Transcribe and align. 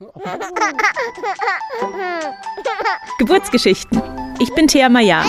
Geburtsgeschichten. 3.18 4.00
Ich 4.40 4.54
bin 4.54 4.66
Thea 4.66 4.88
Maya. 4.88 5.22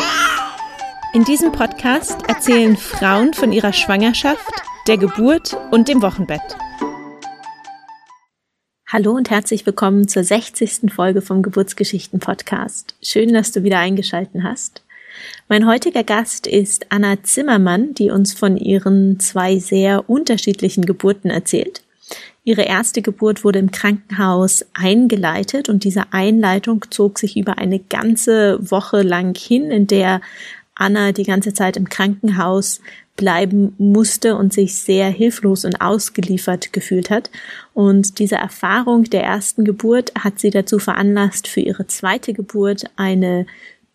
In 1.14 1.26
diesem 1.26 1.52
Podcast 1.52 2.18
erzählen 2.30 2.78
Frauen 2.78 3.34
von 3.34 3.52
ihrer 3.52 3.74
Schwangerschaft, 3.74 4.50
der 4.88 4.98
Geburt 4.98 5.58
und 5.72 5.90
dem 5.90 6.02
Wochenbett. 6.02 6.40
Hallo 8.88 9.12
und 9.12 9.30
herzlich 9.30 9.66
willkommen 9.66 10.08
zur 10.08 10.24
60. 10.24 10.94
Folge 10.94 11.22
vom 11.22 11.42
Geburtsgeschichten 11.42 12.22
Podcast. 12.22 12.96
Schön, 13.02 13.34
dass 13.34 13.52
du 13.52 13.64
wieder 13.64 13.80
eingeschalten 13.80 14.46
hast. 14.46 14.84
Mein 15.50 15.68
heutiger 15.68 16.06
Gast 16.06 16.48
ist 16.48 16.94
Anna 16.94 17.22
Zimmermann, 17.24 17.94
die 17.94 18.10
uns 18.10 18.34
von 18.34 18.56
ihren 18.56 19.20
zwei 19.20 19.60
sehr 19.60 20.10
unterschiedlichen 20.10 20.86
Geburten 20.86 21.30
erzählt. 21.30 21.82
Ihre 22.44 22.64
erste 22.64 23.04
Geburt 23.04 23.44
wurde 23.44 23.60
im 23.60 23.70
Krankenhaus 23.70 24.66
eingeleitet 24.74 25.70
und 25.70 25.84
diese 25.84 26.12
Einleitung 26.12 26.86
zog 26.90 27.20
sich 27.20 27.38
über 27.38 27.60
eine 27.60 27.80
ganze 27.80 28.58
Woche 28.72 29.04
lang 29.04 29.38
hin, 29.38 29.70
in 29.70 29.86
der 29.86 30.22
Anna 30.74 31.12
die 31.12 31.24
ganze 31.24 31.54
Zeit 31.54 31.78
im 31.78 31.88
Krankenhaus 31.88 32.82
bleiben 33.16 33.76
musste 33.78 34.36
und 34.36 34.54
sich 34.54 34.76
sehr 34.76 35.10
hilflos 35.10 35.66
und 35.66 35.80
ausgeliefert 35.82 36.74
gefühlt 36.74 37.12
hat. 37.12 37.30
Und 37.76 38.18
diese 38.18 38.36
Erfahrung 38.36 39.04
der 39.04 39.24
ersten 39.24 39.64
Geburt 39.64 40.12
hat 40.18 40.40
sie 40.40 40.50
dazu 40.50 40.80
veranlasst, 40.80 41.48
für 41.48 41.60
ihre 41.60 41.86
zweite 41.86 42.34
Geburt 42.34 42.86
eine 42.96 43.46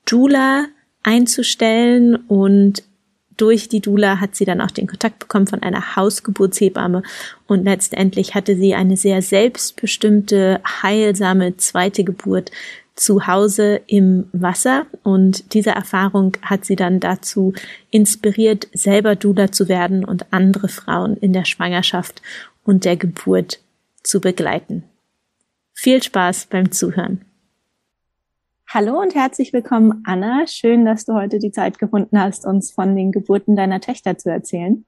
Doula 0.05 0.67
einzustellen 1.03 2.15
und 2.15 2.85
durch 3.37 3.69
die 3.69 3.81
Dula 3.81 4.21
hat 4.21 4.35
sie 4.35 4.45
dann 4.45 4.61
auch 4.61 4.71
den 4.71 4.87
Kontakt 4.87 5.19
bekommen 5.19 5.47
von 5.47 5.63
einer 5.63 5.97
Hausgeburtshebamme 5.97 7.03
und 7.47 7.65
letztendlich 7.65 8.35
hatte 8.35 8.57
sie 8.57 8.75
eine 8.75 8.97
sehr 8.97 9.23
selbstbestimmte, 9.23 10.61
heilsame 10.83 11.57
zweite 11.57 12.05
Geburt 12.05 12.51
zu 12.95 13.27
Hause 13.27 13.83
im 13.87 14.29
Wasser 14.33 14.87
und 15.03 15.53
diese 15.53 15.71
Erfahrung 15.71 16.33
hat 16.43 16.65
sie 16.65 16.77
dann 16.77 16.99
dazu 16.99 17.53
inspiriert, 17.91 18.69
selber 18.73 19.17
Dula 19.17 19.53
zu 19.53 19.69
werden 19.69 20.05
und 20.05 20.33
andere 20.33 20.69
Frauen 20.69 21.17
in 21.19 21.35
der 21.35 21.45
Schwangerschaft 21.45 22.23
und 22.65 22.87
der 22.87 22.97
Geburt 22.97 23.61
zu 24.03 24.21
begleiten. 24.21 24.85
Viel 25.75 26.03
Spaß 26.03 26.47
beim 26.47 26.73
Zuhören. 26.73 27.27
Hallo 28.69 29.01
und 29.01 29.15
herzlich 29.15 29.53
willkommen, 29.53 30.03
Anna. 30.05 30.45
Schön, 30.49 30.85
dass 30.85 31.05
du 31.05 31.15
heute 31.15 31.39
die 31.39 31.53
Zeit 31.53 31.79
gefunden 31.79 32.21
hast, 32.21 32.45
uns 32.45 32.73
von 32.73 32.97
den 32.97 33.13
Geburten 33.13 33.55
deiner 33.55 33.81
Töchter 33.81 34.19
zu 34.19 34.29
erzählen. 34.29 34.85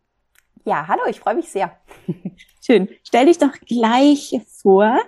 Ja, 0.65 0.89
hallo, 0.89 1.03
ich 1.09 1.21
freue 1.21 1.37
mich 1.37 1.49
sehr. 1.49 1.71
Schön. 2.67 2.89
Stell 3.05 3.27
dich 3.27 3.39
doch 3.39 3.53
gleich 3.67 4.41
vor. 4.61 4.99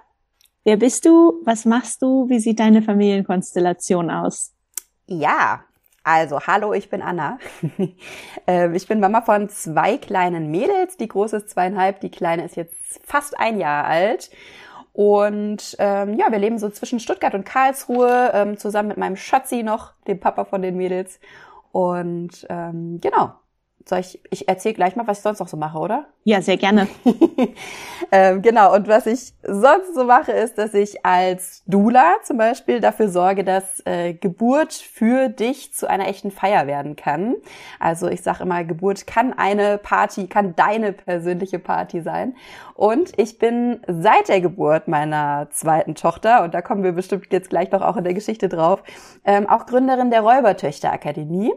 Wer 0.62 0.76
bist 0.76 1.04
du? 1.04 1.40
Was 1.44 1.64
machst 1.64 2.00
du? 2.00 2.28
Wie 2.28 2.38
sieht 2.38 2.60
deine 2.60 2.80
Familienkonstellation 2.80 4.08
aus? 4.08 4.54
Ja, 5.08 5.64
also, 6.02 6.40
hallo, 6.40 6.72
ich 6.72 6.88
bin 6.88 7.02
Anna. 7.02 7.38
Ähm, 8.46 8.74
ich 8.74 8.88
bin 8.88 9.00
Mama 9.00 9.20
von 9.20 9.48
zwei 9.48 9.96
kleinen 9.98 10.50
Mädels. 10.50 10.96
Die 10.96 11.06
große 11.06 11.36
ist 11.36 11.50
zweieinhalb, 11.50 12.00
die 12.00 12.10
kleine 12.10 12.44
ist 12.44 12.56
jetzt 12.56 12.74
fast 13.04 13.38
ein 13.38 13.58
Jahr 13.58 13.84
alt. 13.84 14.30
Und 14.92 15.76
ähm, 15.78 16.14
ja, 16.14 16.30
wir 16.30 16.38
leben 16.38 16.58
so 16.58 16.68
zwischen 16.68 17.00
Stuttgart 17.00 17.34
und 17.34 17.44
Karlsruhe, 17.44 18.30
ähm, 18.34 18.56
zusammen 18.56 18.88
mit 18.88 18.96
meinem 18.96 19.16
Schatzi 19.16 19.62
noch, 19.62 19.92
dem 20.06 20.20
Papa 20.20 20.44
von 20.44 20.62
den 20.62 20.76
Mädels. 20.76 21.20
Und 21.72 22.46
ähm, 22.48 23.00
genau, 23.00 23.34
soll 23.86 24.00
ich, 24.00 24.20
ich 24.30 24.48
erzähle 24.48 24.74
gleich 24.74 24.94
mal, 24.96 25.06
was 25.06 25.18
ich 25.18 25.22
sonst 25.22 25.40
noch 25.40 25.48
so 25.48 25.56
mache, 25.56 25.78
oder? 25.78 26.06
Ja, 26.24 26.42
sehr 26.42 26.56
gerne. 26.56 26.86
ähm, 28.12 28.42
genau, 28.42 28.74
und 28.74 28.86
was 28.88 29.06
ich 29.06 29.32
sonst 29.42 29.94
so 29.94 30.04
mache, 30.04 30.32
ist, 30.32 30.58
dass 30.58 30.74
ich 30.74 31.04
als 31.04 31.62
Dula 31.66 32.16
zum 32.22 32.36
Beispiel 32.36 32.80
dafür 32.80 33.08
sorge, 33.08 33.42
dass 33.42 33.82
äh, 33.86 34.12
Geburt 34.14 34.74
für 34.74 35.28
dich 35.28 35.72
zu 35.72 35.88
einer 35.88 36.08
echten 36.08 36.30
Feier 36.30 36.66
werden 36.66 36.94
kann. 36.94 37.36
Also 37.78 38.08
ich 38.08 38.22
sage 38.22 38.42
immer, 38.42 38.64
Geburt 38.64 39.06
kann 39.06 39.32
eine 39.32 39.78
Party, 39.78 40.26
kann 40.26 40.54
deine 40.56 40.92
persönliche 40.92 41.58
Party 41.58 42.02
sein. 42.02 42.36
Und 42.74 43.18
ich 43.18 43.38
bin 43.38 43.80
seit 43.86 44.28
der 44.28 44.40
Geburt 44.40 44.88
meiner 44.88 45.48
zweiten 45.50 45.94
Tochter, 45.94 46.44
und 46.44 46.54
da 46.54 46.62
kommen 46.62 46.82
wir 46.82 46.92
bestimmt 46.92 47.26
jetzt 47.30 47.50
gleich 47.50 47.70
noch 47.72 47.82
auch 47.82 47.96
in 47.96 48.04
der 48.04 48.14
Geschichte 48.14 48.48
drauf, 48.48 48.82
ähm, 49.24 49.48
auch 49.48 49.66
Gründerin 49.66 50.10
der 50.10 50.20
Räubertöchter-Akademie. 50.20 51.52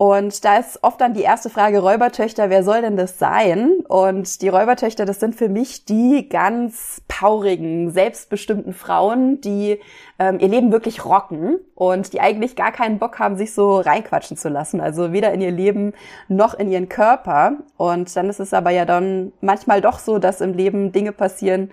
Und 0.00 0.44
da 0.44 0.58
ist 0.58 0.78
oft 0.84 1.00
dann 1.00 1.12
die 1.12 1.22
erste 1.22 1.50
Frage, 1.50 1.80
Räubertöchter, 1.80 2.50
wer 2.50 2.62
soll 2.62 2.82
denn 2.82 2.96
das 2.96 3.18
sein? 3.18 3.80
Und 3.88 4.42
die 4.42 4.48
Räubertöchter, 4.48 5.04
das 5.04 5.18
sind 5.18 5.34
für 5.34 5.48
mich 5.48 5.86
die 5.86 6.28
ganz 6.28 7.02
paurigen, 7.08 7.90
selbstbestimmten 7.90 8.74
Frauen, 8.74 9.40
die 9.40 9.80
ähm, 10.20 10.38
ihr 10.38 10.46
Leben 10.46 10.70
wirklich 10.70 11.04
rocken 11.04 11.58
und 11.74 12.12
die 12.12 12.20
eigentlich 12.20 12.54
gar 12.54 12.70
keinen 12.70 13.00
Bock 13.00 13.18
haben, 13.18 13.36
sich 13.36 13.52
so 13.52 13.80
reinquatschen 13.80 14.36
zu 14.36 14.48
lassen. 14.48 14.80
Also 14.80 15.12
weder 15.12 15.32
in 15.32 15.40
ihr 15.40 15.50
Leben 15.50 15.94
noch 16.28 16.54
in 16.54 16.70
ihren 16.70 16.88
Körper. 16.88 17.54
Und 17.76 18.14
dann 18.14 18.28
ist 18.28 18.38
es 18.38 18.54
aber 18.54 18.70
ja 18.70 18.84
dann 18.84 19.32
manchmal 19.40 19.80
doch 19.80 19.98
so, 19.98 20.20
dass 20.20 20.40
im 20.40 20.52
Leben 20.52 20.92
Dinge 20.92 21.10
passieren, 21.10 21.72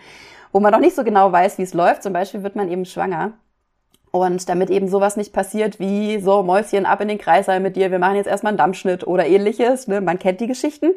wo 0.51 0.59
man 0.59 0.71
noch 0.71 0.79
nicht 0.79 0.95
so 0.95 1.03
genau 1.03 1.31
weiß, 1.31 1.59
wie 1.59 1.63
es 1.63 1.75
läuft. 1.75 2.01
Zum 2.01 2.13
Beispiel 2.13 2.41
wird 2.41 2.55
man 2.55 2.71
eben 2.71 2.85
schwanger. 2.85 3.33
Und 4.15 4.47
damit 4.47 4.69
eben 4.69 4.87
sowas 4.87 5.17
nicht 5.17 5.33
passiert 5.33 5.77
wie 5.77 6.21
so 6.21 6.41
Mäuschen 6.41 6.85
ab 6.85 7.01
in 7.01 7.09
den 7.09 7.17
Kreißsaal 7.17 7.59
mit 7.59 7.75
dir, 7.75 7.91
wir 7.91 7.99
machen 7.99 8.15
jetzt 8.15 8.27
erstmal 8.27 8.51
einen 8.51 8.57
Dammschnitt 8.57 9.05
oder 9.05 9.27
ähnliches, 9.27 9.89
ne? 9.89 9.99
man 9.99 10.19
kennt 10.19 10.39
die 10.39 10.47
Geschichten. 10.47 10.93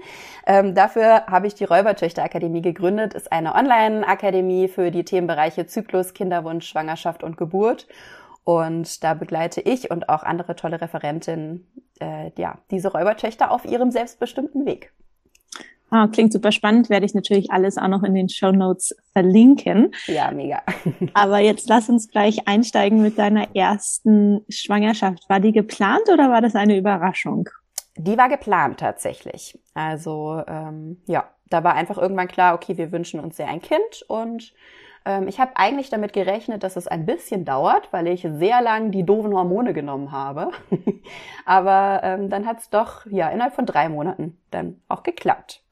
Ähm, 0.46 0.76
dafür 0.76 1.26
habe 1.26 1.48
ich 1.48 1.56
die 1.56 1.64
Räubertöchter-Akademie 1.64 2.62
gegründet, 2.62 3.14
ist 3.14 3.32
eine 3.32 3.56
Online-Akademie 3.56 4.68
für 4.68 4.92
die 4.92 5.04
Themenbereiche 5.04 5.66
Zyklus, 5.66 6.14
Kinderwunsch, 6.14 6.68
Schwangerschaft 6.68 7.24
und 7.24 7.36
Geburt. 7.36 7.88
Und 8.44 9.02
da 9.02 9.14
begleite 9.14 9.62
ich 9.62 9.90
und 9.90 10.08
auch 10.08 10.22
andere 10.22 10.54
tolle 10.54 10.80
Referentinnen 10.80 11.66
äh, 12.00 12.30
ja, 12.36 12.58
diese 12.70 12.92
Räubertöchter 12.92 13.50
auf 13.50 13.64
ihrem 13.64 13.90
selbstbestimmten 13.90 14.64
Weg. 14.64 14.92
Ah, 15.90 16.08
klingt 16.08 16.32
super 16.32 16.52
spannend, 16.52 16.90
werde 16.90 17.06
ich 17.06 17.14
natürlich 17.14 17.50
alles 17.50 17.78
auch 17.78 17.88
noch 17.88 18.02
in 18.02 18.14
den 18.14 18.28
Show 18.28 18.52
Notes 18.52 18.94
verlinken. 19.12 19.92
Ja, 20.06 20.30
mega. 20.30 20.62
Aber 21.14 21.38
jetzt 21.38 21.68
lass 21.68 21.88
uns 21.88 22.08
gleich 22.10 22.46
einsteigen 22.46 23.00
mit 23.02 23.18
deiner 23.18 23.54
ersten 23.56 24.44
Schwangerschaft. 24.50 25.28
War 25.28 25.40
die 25.40 25.52
geplant 25.52 26.08
oder 26.12 26.30
war 26.30 26.42
das 26.42 26.54
eine 26.54 26.76
Überraschung? 26.76 27.48
Die 27.96 28.18
war 28.18 28.28
geplant 28.28 28.80
tatsächlich. 28.80 29.58
Also 29.74 30.42
ähm, 30.46 31.02
ja, 31.06 31.30
da 31.48 31.64
war 31.64 31.74
einfach 31.74 31.98
irgendwann 31.98 32.28
klar, 32.28 32.54
okay, 32.54 32.76
wir 32.76 32.92
wünschen 32.92 33.18
uns 33.20 33.36
sehr 33.36 33.48
ein 33.48 33.62
Kind 33.62 34.02
und 34.08 34.52
ähm, 35.04 35.26
ich 35.26 35.40
habe 35.40 35.52
eigentlich 35.56 35.88
damit 35.88 36.12
gerechnet, 36.12 36.62
dass 36.62 36.76
es 36.76 36.86
ein 36.86 37.06
bisschen 37.06 37.44
dauert, 37.44 37.92
weil 37.92 38.06
ich 38.06 38.28
sehr 38.30 38.60
lang 38.60 38.90
die 38.90 39.04
doofen 39.04 39.34
Hormone 39.34 39.72
genommen 39.72 40.12
habe. 40.12 40.50
Aber 41.46 42.00
ähm, 42.04 42.28
dann 42.28 42.46
hat 42.46 42.60
es 42.60 42.70
doch 42.70 43.06
ja 43.06 43.30
innerhalb 43.30 43.54
von 43.54 43.66
drei 43.66 43.88
Monaten 43.88 44.38
dann 44.50 44.80
auch 44.88 45.02
geklappt. 45.02 45.62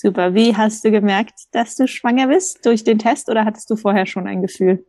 Super. 0.00 0.32
Wie 0.32 0.56
hast 0.56 0.84
du 0.84 0.92
gemerkt, 0.92 1.46
dass 1.50 1.74
du 1.74 1.88
schwanger 1.88 2.28
bist? 2.28 2.64
Durch 2.64 2.84
den 2.84 3.00
Test 3.00 3.28
oder 3.28 3.44
hattest 3.44 3.68
du 3.68 3.74
vorher 3.74 4.06
schon 4.06 4.28
ein 4.28 4.42
Gefühl? 4.42 4.86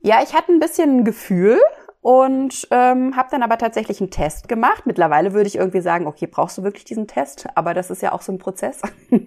Ja, 0.00 0.24
ich 0.24 0.34
hatte 0.34 0.50
ein 0.50 0.58
bisschen 0.58 0.98
ein 0.98 1.04
Gefühl 1.04 1.60
und 2.00 2.66
ähm, 2.72 3.14
habe 3.14 3.28
dann 3.30 3.44
aber 3.44 3.58
tatsächlich 3.58 4.00
einen 4.00 4.10
Test 4.10 4.48
gemacht. 4.48 4.86
Mittlerweile 4.86 5.34
würde 5.34 5.46
ich 5.46 5.54
irgendwie 5.54 5.82
sagen, 5.82 6.08
okay, 6.08 6.26
brauchst 6.26 6.58
du 6.58 6.64
wirklich 6.64 6.82
diesen 6.82 7.06
Test? 7.06 7.46
Aber 7.54 7.74
das 7.74 7.90
ist 7.90 8.02
ja 8.02 8.10
auch 8.10 8.22
so 8.22 8.32
ein 8.32 8.38
Prozess. 8.38 8.82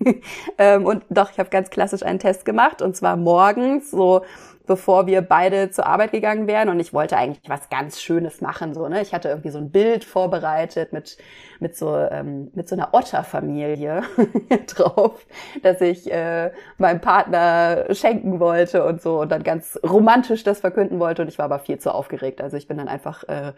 ähm, 0.58 0.86
und 0.86 1.06
doch, 1.10 1.32
ich 1.32 1.40
habe 1.40 1.50
ganz 1.50 1.70
klassisch 1.70 2.04
einen 2.04 2.20
Test 2.20 2.44
gemacht 2.44 2.82
und 2.82 2.98
zwar 2.98 3.16
morgens 3.16 3.92
so 3.92 4.26
bevor 4.66 5.08
wir 5.08 5.22
beide 5.22 5.72
zur 5.72 5.86
Arbeit 5.86 6.12
gegangen 6.12 6.48
wären. 6.48 6.70
Und 6.70 6.80
ich 6.80 6.94
wollte 6.94 7.18
eigentlich 7.18 7.50
was 7.50 7.70
ganz 7.70 8.02
Schönes 8.02 8.42
machen. 8.42 8.74
So, 8.74 8.88
ne? 8.88 9.02
Ich 9.02 9.14
hatte 9.14 9.30
irgendwie 9.30 9.50
so 9.50 9.58
ein 9.58 9.72
Bild 9.72 10.04
vorbereitet 10.04 10.94
mit, 10.94 11.18
mit, 11.60 11.76
so, 11.76 11.96
ähm, 11.96 12.52
mit 12.54 12.68
so 12.68 12.76
einer 12.76 12.94
Otterfamilie 12.94 14.04
drauf, 14.68 15.26
dass 15.64 15.82
ich 15.82 16.12
äh, 16.12 16.52
meinem 16.78 17.02
Partner 17.02 17.86
schenken 17.94 18.40
wollte 18.40 18.86
und 18.86 19.02
so 19.02 19.22
und 19.22 19.32
dann 19.32 19.44
ganz 19.44 19.80
romantisch 19.84 20.44
das 20.44 20.60
verkünden 20.60 21.00
wollte. 21.00 21.22
Und 21.22 21.28
ich 21.28 21.38
war 21.38 21.46
aber 21.46 21.60
viel 21.60 21.80
zu 21.80 21.94
aufgeregt. 21.94 22.42
Also 22.42 22.58
ich 22.58 22.68
bin 22.68 22.78
dann 22.78 22.88
einfach 22.88 23.24
äh, 23.24 23.54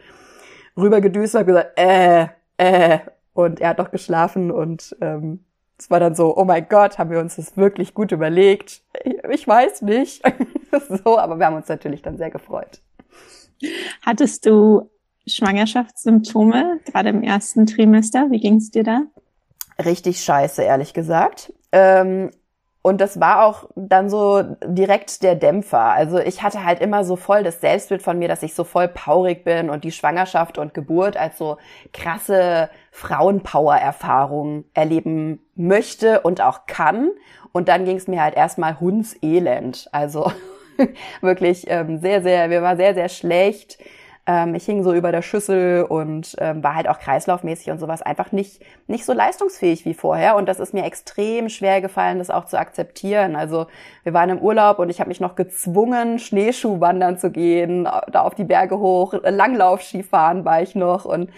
rübergedüst 0.75 1.35
und 1.35 1.45
gesagt, 1.45 1.77
äh, 1.77 2.27
äh. 2.57 2.99
Und 3.33 3.61
er 3.61 3.69
hat 3.69 3.77
noch 3.77 3.91
geschlafen 3.91 4.49
und 4.49 4.95
ähm, 4.99 5.45
es 5.79 5.89
war 5.89 5.99
dann 5.99 6.15
so, 6.15 6.35
oh 6.35 6.43
mein 6.43 6.67
Gott, 6.67 6.97
haben 6.97 7.11
wir 7.11 7.19
uns 7.19 7.35
das 7.35 7.55
wirklich 7.55 7.93
gut 7.93 8.11
überlegt? 8.11 8.81
Ich 9.29 9.47
weiß 9.47 9.83
nicht. 9.83 10.23
so, 11.03 11.17
aber 11.17 11.37
wir 11.37 11.45
haben 11.45 11.55
uns 11.55 11.67
natürlich 11.67 12.01
dann 12.01 12.17
sehr 12.17 12.31
gefreut. 12.31 12.81
Hattest 14.01 14.45
du 14.45 14.89
Schwangerschaftssymptome, 15.27 16.79
gerade 16.85 17.09
im 17.09 17.21
ersten 17.21 17.65
Trimester? 17.65 18.31
Wie 18.31 18.39
ging 18.39 18.55
es 18.55 18.71
dir 18.71 18.83
da? 18.83 19.03
Richtig 19.83 20.23
scheiße, 20.23 20.63
ehrlich 20.63 20.93
gesagt. 20.93 21.53
Ähm, 21.71 22.31
und 22.81 23.01
das 23.01 23.19
war 23.19 23.43
auch 23.43 23.65
dann 23.75 24.09
so 24.09 24.43
direkt 24.65 25.21
der 25.21 25.35
Dämpfer. 25.35 25.91
Also 25.91 26.19
ich 26.19 26.41
hatte 26.41 26.63
halt 26.63 26.79
immer 26.79 27.03
so 27.03 27.15
voll 27.15 27.43
das 27.43 27.59
Selbstbild 27.59 28.01
von 28.01 28.17
mir, 28.17 28.27
dass 28.27 28.43
ich 28.43 28.55
so 28.55 28.63
voll 28.63 28.87
paurig 28.87 29.43
bin 29.43 29.69
und 29.69 29.83
die 29.83 29.91
Schwangerschaft 29.91 30.57
und 30.57 30.73
Geburt 30.73 31.17
als 31.17 31.37
so 31.37 31.57
krasse 31.93 32.69
Frauenpower-Erfahrung 32.91 34.65
erleben 34.73 35.41
möchte 35.55 36.21
und 36.21 36.39
auch 36.41 36.65
kann. 36.65 37.09
Und 37.51 37.67
dann 37.67 37.83
ging 37.83 37.97
es 37.97 38.07
mir 38.07 38.21
halt 38.23 38.35
erstmal 38.35 38.79
hundselend. 38.79 39.89
Also 39.91 40.31
wirklich 41.21 41.69
ähm, 41.69 41.99
sehr, 41.99 42.21
sehr, 42.21 42.47
mir 42.47 42.61
war 42.61 42.77
sehr, 42.77 42.93
sehr 42.93 43.09
schlecht. 43.09 43.79
Ähm, 44.27 44.53
ich 44.55 44.65
hing 44.65 44.83
so 44.83 44.93
über 44.93 45.11
der 45.13 45.21
Schüssel 45.21 45.83
und 45.83 46.35
ähm, 46.39 46.61
war 46.61 46.75
halt 46.75 46.89
auch 46.89 46.99
kreislaufmäßig 46.99 47.71
und 47.71 47.79
sowas 47.79 48.01
einfach 48.01 48.33
nicht, 48.33 48.61
nicht 48.87 49.05
so 49.05 49.13
leistungsfähig 49.13 49.85
wie 49.85 49.93
vorher. 49.93 50.35
Und 50.35 50.47
das 50.47 50.59
ist 50.59 50.73
mir 50.73 50.83
extrem 50.83 51.47
schwer 51.47 51.79
gefallen, 51.79 52.19
das 52.19 52.29
auch 52.29 52.45
zu 52.45 52.59
akzeptieren. 52.59 53.37
Also 53.37 53.67
wir 54.03 54.13
waren 54.13 54.29
im 54.29 54.39
Urlaub 54.39 54.79
und 54.79 54.89
ich 54.89 54.99
habe 54.99 55.07
mich 55.07 55.21
noch 55.21 55.35
gezwungen, 55.35 56.19
Schneeschuhwandern 56.19 57.17
zu 57.17 57.31
gehen, 57.31 57.85
da 57.85 58.21
auf 58.21 58.35
die 58.35 58.43
Berge 58.43 58.77
hoch, 58.77 59.13
Langlaufskifahren 59.23 60.43
war 60.43 60.61
ich 60.61 60.75
noch 60.75 61.05
und 61.05 61.31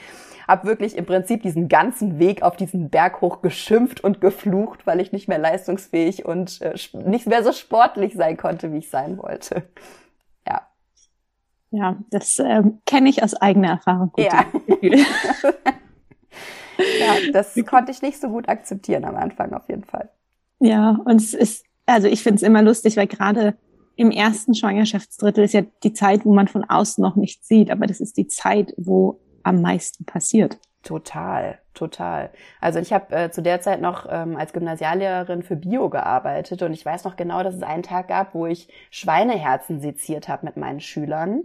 habe 0.47 0.68
wirklich 0.68 0.97
im 0.97 1.06
Prinzip 1.06 1.44
diesen 1.44 1.69
ganzen 1.69 2.18
Weg 2.18 2.41
auf 2.41 2.56
diesen 2.57 2.89
Berg 2.89 3.21
hoch 3.21 3.44
geschimpft 3.44 4.03
und 4.03 4.19
geflucht, 4.19 4.88
weil 4.88 5.00
ich 5.00 5.12
nicht 5.12 5.27
mehr 5.27 5.38
leistungsfähig 5.38 6.25
und 6.25 6.59
äh, 6.62 6.74
nicht 7.06 7.27
mehr 7.27 7.44
so 7.44 7.51
sportlich 7.51 8.15
sein 8.15 8.36
konnte, 8.36 8.74
wie 8.74 8.80
ich 8.80 8.89
sein 8.89 9.19
wollte. 9.19 9.62
Ja. 11.71 11.98
Das 12.10 12.39
ähm, 12.39 12.80
kenne 12.86 13.10
ich 13.10 13.24
aus 13.24 13.36
eigener 13.36 13.69
Erfahrung. 13.69 14.12
Gut, 14.12 14.25
ja. 14.25 14.45
ja, 17.00 17.31
das 17.31 17.56
konnte 17.68 17.92
ich 17.92 18.01
nicht 18.01 18.19
so 18.19 18.30
gut 18.30 18.50
akzeptieren 18.50 19.06
am 19.06 19.16
Anfang 19.16 19.54
auf 19.54 19.69
jeden 19.69 19.83
Fall. 19.83 20.10
Ja, 20.60 21.00
und 21.06 21.21
es 21.21 21.33
ist, 21.33 21.66
also 21.86 22.07
ich 22.07 22.24
finde 22.24 22.38
es 22.38 22.44
immer 22.44 22.62
lustig, 22.62 22.98
weil 22.98 23.07
gerade 23.07 23.56
im 23.95 24.12
ersten 24.12 24.56
Schwangerschaftsdrittel 24.56 25.44
ist 25.44 25.54
ja 25.54 25.63
die 25.83 25.94
Zeit, 25.94 26.25
wo 26.25 26.33
man 26.33 26.48
von 26.48 26.63
außen 26.63 27.01
noch 27.01 27.16
nichts 27.16 27.48
sieht, 27.48 27.69
aber 27.69 27.86
das 27.86 28.00
ist 28.00 28.18
die 28.18 28.27
Zeit, 28.27 28.74
wo 28.77 29.19
am 29.44 29.62
meisten 29.62 30.06
passiert. 30.06 30.57
Total, 30.84 31.60
total. 31.74 32.30
Also 32.62 32.80
ich 32.80 32.94
habe 32.94 33.14
äh, 33.14 33.31
zu 33.31 33.42
der 33.42 33.60
Zeit 33.60 33.81
noch 33.81 34.08
ähm, 34.10 34.38
als 34.38 34.54
Gymnasiallehrerin 34.54 35.44
für 35.44 35.58
Bio 35.58 35.90
gearbeitet 35.90 36.62
und 36.62 36.72
ich 36.72 36.86
weiß 36.86 37.04
noch 37.04 37.18
genau, 37.18 37.44
dass 37.44 37.56
es 37.56 37.64
einen 37.64 37.84
Tag 37.84 38.08
gab, 38.08 38.34
wo 38.34 38.46
ich 38.46 38.70
Schweineherzen 38.90 39.81
seziert 39.81 40.30
habe 40.30 40.46
mit 40.46 40.56
meinen 40.56 40.80
Schülern 40.80 41.44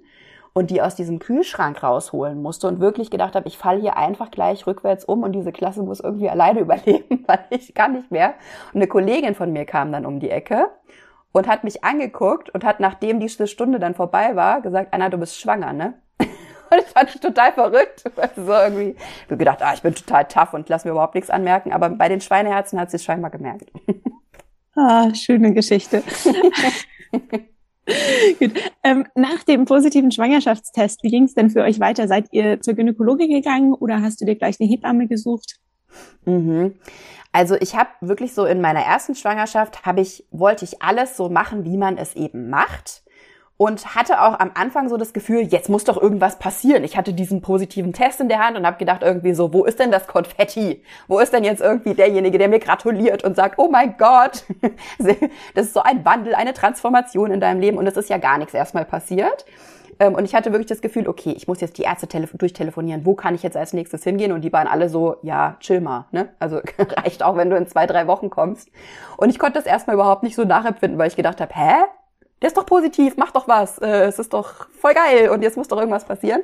und 0.53 0.71
die 0.71 0.81
aus 0.81 0.95
diesem 0.95 1.19
Kühlschrank 1.19 1.83
rausholen 1.83 2.41
musste 2.41 2.69
und 2.69 2.79
wirklich 2.79 3.11
gedacht 3.11 3.35
habe, 3.35 3.49
ich 3.49 3.59
falle 3.59 3.81
hier 3.81 3.97
einfach 3.97 4.31
gleich 4.31 4.69
rückwärts 4.69 5.05
um 5.05 5.25
und 5.25 5.33
diese 5.33 5.51
Klasse 5.51 5.83
muss 5.83 5.99
irgendwie 5.99 6.31
alleine 6.31 6.61
überleben, 6.61 7.25
weil 7.27 7.45
ich 7.51 7.75
kann 7.75 7.95
nicht 7.95 8.13
mehr. 8.13 8.35
Und 8.73 8.77
eine 8.77 8.87
Kollegin 8.87 9.35
von 9.35 9.53
mir 9.53 9.65
kam 9.67 9.91
dann 9.91 10.07
um 10.07 10.21
die 10.21 10.31
Ecke 10.31 10.69
und 11.33 11.49
hat 11.49 11.65
mich 11.65 11.83
angeguckt 11.83 12.51
und 12.51 12.65
hat, 12.65 12.79
nachdem 12.79 13.19
diese 13.19 13.49
Stunde 13.49 13.81
dann 13.81 13.97
vorbei 13.97 14.37
war, 14.37 14.63
gesagt, 14.63 14.95
Anna, 14.95 15.09
du 15.09 15.19
bist 15.19 15.41
schwanger, 15.41 15.73
ne? 15.73 15.95
Und 16.71 16.79
das 16.83 16.93
fand 16.93 17.15
ich 17.15 17.21
total 17.21 17.53
verrückt. 17.53 18.05
Also 18.17 18.45
so 18.45 18.53
irgendwie, 18.53 18.97
ich 18.97 19.31
hab 19.31 19.39
gedacht, 19.39 19.63
ah, 19.63 19.75
ich 19.75 19.83
bin 19.83 19.95
total 19.95 20.25
tough 20.27 20.55
und 20.55 20.69
lass 20.69 20.85
mir 20.85 20.93
überhaupt 20.93 21.15
nichts 21.15 21.31
anmerken. 21.31 21.73
Aber 21.73 21.89
bei 21.91 22.09
den 22.09 22.21
Schweineherzen 22.21 22.81
hat 22.81 22.91
sie 22.91 22.97
es 22.97 23.05
scheinbar 23.05 23.31
gemerkt. 23.31 23.71
Ah, 24.77 25.15
schöne 25.15 25.55
Geschichte. 25.55 26.03
Gut. 28.41 28.53
Ähm, 28.83 29.07
nach 29.15 29.45
dem 29.45 29.67
positiven 29.67 30.11
Schwangerschaftstest, 30.11 31.05
wie 31.05 31.11
ging 31.11 31.27
es 31.27 31.35
denn 31.35 31.51
für 31.51 31.63
euch 31.63 31.79
weiter? 31.79 32.09
Seid 32.09 32.27
ihr 32.33 32.61
zur 32.61 32.75
Gynäkologin 32.75 33.31
gegangen 33.31 33.73
oder 33.73 34.03
hast 34.03 34.21
du 34.21 34.25
dir 34.25 34.35
gleich 34.35 34.57
eine 34.59 34.69
Hebamme 34.69 35.07
gesucht? 35.07 35.61
Mhm. 36.25 36.75
Also 37.31 37.55
ich 37.61 37.77
habe 37.77 37.91
wirklich 38.01 38.35
so 38.35 38.47
in 38.47 38.61
meiner 38.61 38.81
ersten 38.81 39.15
Schwangerschaft 39.15 39.85
habe 39.85 40.01
ich 40.01 40.25
wollte 40.31 40.65
ich 40.65 40.83
alles 40.83 41.17
so 41.17 41.29
machen, 41.29 41.65
wie 41.65 41.77
man 41.77 41.97
es 41.99 42.17
eben 42.17 42.51
macht 42.51 43.04
und 43.56 43.95
hatte 43.95 44.21
auch 44.21 44.41
am 44.41 44.51
Anfang 44.55 44.89
so 44.89 44.97
das 44.97 45.12
Gefühl, 45.12 45.43
jetzt 45.43 45.69
muss 45.69 45.85
doch 45.85 46.01
irgendwas 46.01 46.39
passieren. 46.39 46.83
Ich 46.83 46.97
hatte 46.97 47.12
diesen 47.12 47.41
positiven 47.41 47.93
Test 47.93 48.21
in 48.21 48.29
der 48.29 48.45
Hand 48.45 48.56
und 48.56 48.67
habe 48.67 48.79
gedacht 48.79 49.03
irgendwie 49.03 49.33
so, 49.33 49.53
wo 49.53 49.65
ist 49.65 49.79
denn 49.79 49.93
das 49.93 50.09
Konfetti? 50.09 50.83
Wo 51.06 51.21
ist 51.21 51.33
denn 51.33 51.45
jetzt 51.45 51.61
irgendwie 51.61 51.95
derjenige, 51.95 52.39
der 52.39 52.49
mir 52.49 52.59
gratuliert 52.59 53.23
und 53.23 53.37
sagt, 53.37 53.59
oh 53.59 53.69
mein 53.69 53.97
Gott, 53.97 54.45
das 55.55 55.67
ist 55.67 55.75
so 55.75 55.83
ein 55.83 56.05
Wandel, 56.05 56.35
eine 56.35 56.53
Transformation 56.53 57.31
in 57.31 57.41
deinem 57.41 57.61
Leben 57.61 57.79
und 57.79 57.87
es 57.87 57.97
ist 57.97 58.11
ja 58.11 58.19
gar 58.19 58.39
nichts 58.39 58.55
erstmal 58.55 58.85
passiert. 58.85 59.45
Ähm, 60.01 60.15
und 60.15 60.25
ich 60.25 60.35
hatte 60.35 60.51
wirklich 60.51 60.67
das 60.67 60.81
Gefühl, 60.81 61.09
okay, 61.09 61.33
ich 61.37 61.47
muss 61.47 61.61
jetzt 61.61 61.79
die 61.79 61.83
Ärzte 61.83 62.09
durchtelefonieren. 62.09 63.06
Wo 63.06 63.15
kann 63.15 63.37
ich 63.37 63.45
jetzt 63.45 63.56
als 63.56 63.73
nächstes 63.73 64.03
hingehen? 64.03 64.33
Und 64.33 64.41
die 64.43 64.53
waren 64.53 64.67
alle 64.67 64.89
so, 64.89 65.17
ja, 65.23 65.56
chill 65.61 65.81
mal. 65.81 66.06
Ne? 66.11 66.29
Also 66.39 66.61
reicht 66.79 67.23
auch, 67.23 67.37
wenn 67.37 67.51
du 67.51 67.56
in 67.56 67.69
zwei, 67.69 67.87
drei 67.87 68.09
Wochen 68.09 68.31
kommst. 68.31 68.69
Und 69.17 69.31
ich 69.31 69.39
konnte 69.39 69.59
das 69.59 69.67
erstmal 69.67 69.95
überhaupt 69.95 70.25
nicht 70.25 70.35
so 70.35 70.45
nachempfinden, 70.45 70.99
weil 70.99 71.09
ich 71.09 71.17
gedacht 71.17 71.41
habe, 71.41 71.55
hä? 71.55 71.85
Der 72.44 72.49
ist 72.49 72.58
doch 72.58 72.67
positiv, 72.67 73.14
mach 73.17 73.31
doch 73.31 73.49
was, 73.49 73.79
äh, 73.79 74.05
es 74.05 74.19
ist 74.19 74.35
doch 74.35 74.67
voll 74.79 74.93
geil 74.93 75.31
und 75.31 75.41
jetzt 75.41 75.56
muss 75.56 75.67
doch 75.67 75.79
irgendwas 75.79 76.05
passieren. 76.05 76.43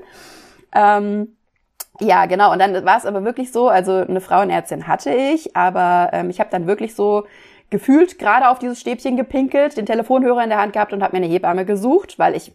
Ähm, 0.75 1.37
ja, 2.01 2.25
genau. 2.25 2.53
Und 2.53 2.59
dann 2.59 2.87
war 2.87 2.97
es 2.97 3.05
aber 3.05 3.23
wirklich 3.23 3.53
so, 3.53 3.69
also 3.69 3.93
eine 3.93 4.23
Frauenärztin 4.23 4.87
hatte 4.87 5.15
ich, 5.15 5.55
aber 5.55 6.09
ähm, 6.15 6.31
ich 6.31 6.41
habe 6.41 6.49
dann 6.49 6.67
wirklich 6.67 6.95
so 6.95 7.27
gefühlt 7.69 8.19
gerade 8.19 8.49
auf 8.49 8.59
dieses 8.59 8.81
Stäbchen 8.81 9.19
gepinkelt, 9.19 9.77
den 9.77 9.85
Telefonhörer 9.85 10.43
in 10.43 10.49
der 10.49 10.59
Hand 10.59 10.73
gehabt 10.73 10.95
und 10.95 11.03
habe 11.03 11.19
mir 11.19 11.23
eine 11.23 11.31
Hebamme 11.31 11.67
gesucht, 11.67 12.19
weil 12.19 12.35
ich 12.35 12.51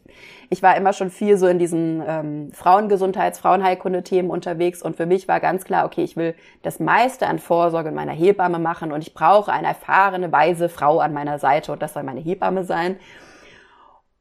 ich 0.50 0.63
war 0.63 0.75
immer 0.75 0.94
schon 0.94 1.12
viel 1.12 1.38
so 1.38 1.47
in 1.47 1.59
diesen 1.59 2.03
ähm, 2.06 2.51
Frauengesundheits-, 2.51 3.39
Frauenheilkunde-Themen 3.39 4.30
unterwegs 4.30 4.81
und 4.81 4.95
für 4.95 5.06
mich 5.06 5.27
war 5.27 5.39
ganz 5.39 5.65
klar, 5.65 5.86
okay, 5.86 6.03
ich 6.03 6.18
will 6.18 6.33
das 6.63 6.80
meiste 6.80 7.27
an 7.27 7.39
Vorsorge 7.39 7.89
in 7.89 7.95
meiner 7.95 8.12
Hebamme 8.12 8.59
machen 8.59 8.92
und 8.92 9.01
ich 9.01 9.13
brauche 9.13 9.51
eine 9.51 9.68
erfahrene, 9.68 10.31
weise 10.31 10.68
Frau 10.68 11.00
an 11.00 11.13
meiner 11.13 11.38
Seite 11.38 11.71
und 11.71 11.81
das 11.81 11.94
soll 11.94 12.03
meine 12.03 12.21
Hebamme 12.21 12.63
sein. 12.63 12.97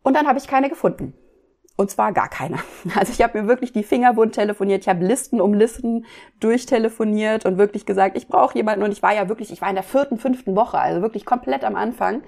Und 0.05 0.15
dann 0.15 0.29
habe 0.29 0.39
ich 0.39 0.47
keine 0.47 0.69
gefunden. 0.69 1.15
Und 1.77 1.91
zwar 1.91 2.13
gar 2.13 2.29
keine. 2.29 2.59
Also 2.95 3.13
ich 3.13 3.23
habe 3.23 3.41
mir 3.41 3.49
wirklich 3.49 3.73
die 3.73 3.83
Finger 3.83 4.17
wund 4.17 4.35
telefoniert, 4.35 4.83
ich 4.83 4.89
habe 4.89 5.05
Listen 5.05 5.41
um 5.41 5.55
Listen 5.55 6.07
durchtelefoniert 6.39 7.47
und 7.47 7.59
wirklich 7.59 7.85
gesagt, 7.85 8.17
ich 8.17 8.29
brauche 8.29 8.55
jemanden. 8.55 8.85
Und 8.85 8.93
ich 8.93 9.03
war 9.03 9.13
ja 9.13 9.29
wirklich, 9.29 9.51
ich 9.51 9.61
war 9.61 9.71
in 9.71 9.75
der 9.75 9.83
vierten, 9.83 10.19
fünften 10.19 10.55
Woche, 10.55 10.79
also 10.79 11.03
wirklich 11.03 11.25
komplett 11.27 11.65
am 11.65 11.75
Anfang. 11.75 12.23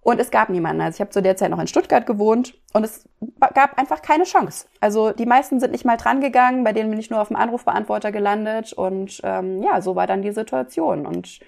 Und 0.00 0.20
es 0.20 0.30
gab 0.30 0.50
niemanden. 0.50 0.80
Also 0.82 0.96
ich 0.96 1.00
habe 1.00 1.10
zu 1.10 1.20
der 1.20 1.36
Zeit 1.36 1.50
noch 1.50 1.58
in 1.58 1.66
Stuttgart 1.66 2.06
gewohnt 2.06 2.54
und 2.72 2.84
es 2.84 3.08
gab 3.54 3.76
einfach 3.76 4.02
keine 4.02 4.22
Chance. 4.22 4.68
Also 4.80 5.10
die 5.10 5.26
meisten 5.26 5.58
sind 5.58 5.72
nicht 5.72 5.84
mal 5.84 5.96
dran 5.96 6.20
gegangen, 6.20 6.62
bei 6.62 6.72
denen 6.72 6.90
bin 6.90 7.00
ich 7.00 7.10
nur 7.10 7.20
auf 7.20 7.28
dem 7.28 7.36
Anrufbeantworter 7.36 8.12
gelandet. 8.12 8.72
Und 8.72 9.20
ähm, 9.24 9.64
ja, 9.64 9.82
so 9.82 9.96
war 9.96 10.06
dann 10.06 10.22
die 10.22 10.30
Situation. 10.30 11.06
Und 11.06 11.40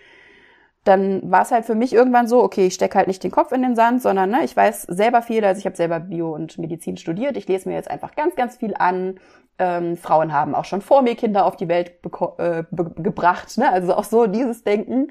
dann 0.84 1.30
war 1.30 1.42
es 1.42 1.50
halt 1.50 1.64
für 1.64 1.74
mich 1.74 1.92
irgendwann 1.92 2.28
so, 2.28 2.42
okay, 2.42 2.66
ich 2.66 2.74
stecke 2.74 2.96
halt 2.96 3.08
nicht 3.08 3.22
den 3.22 3.30
Kopf 3.30 3.52
in 3.52 3.62
den 3.62 3.76
Sand, 3.76 4.00
sondern 4.02 4.30
ne, 4.30 4.44
ich 4.44 4.56
weiß 4.56 4.82
selber 4.82 5.22
viel, 5.22 5.44
also 5.44 5.58
ich 5.58 5.66
habe 5.66 5.76
selber 5.76 6.00
Bio 6.00 6.34
und 6.34 6.58
Medizin 6.58 6.96
studiert, 6.96 7.36
ich 7.36 7.48
lese 7.48 7.68
mir 7.68 7.74
jetzt 7.74 7.90
einfach 7.90 8.14
ganz, 8.14 8.36
ganz 8.36 8.56
viel 8.56 8.74
an. 8.74 9.20
Ähm, 9.58 9.96
Frauen 9.96 10.32
haben 10.32 10.54
auch 10.54 10.64
schon 10.64 10.82
vor 10.82 11.02
mir 11.02 11.16
Kinder 11.16 11.44
auf 11.44 11.56
die 11.56 11.68
Welt 11.68 11.92
äh, 12.38 12.62
gebracht, 12.72 13.58
ne? 13.58 13.70
also 13.70 13.94
auch 13.94 14.04
so 14.04 14.26
dieses 14.26 14.62
Denken. 14.62 15.10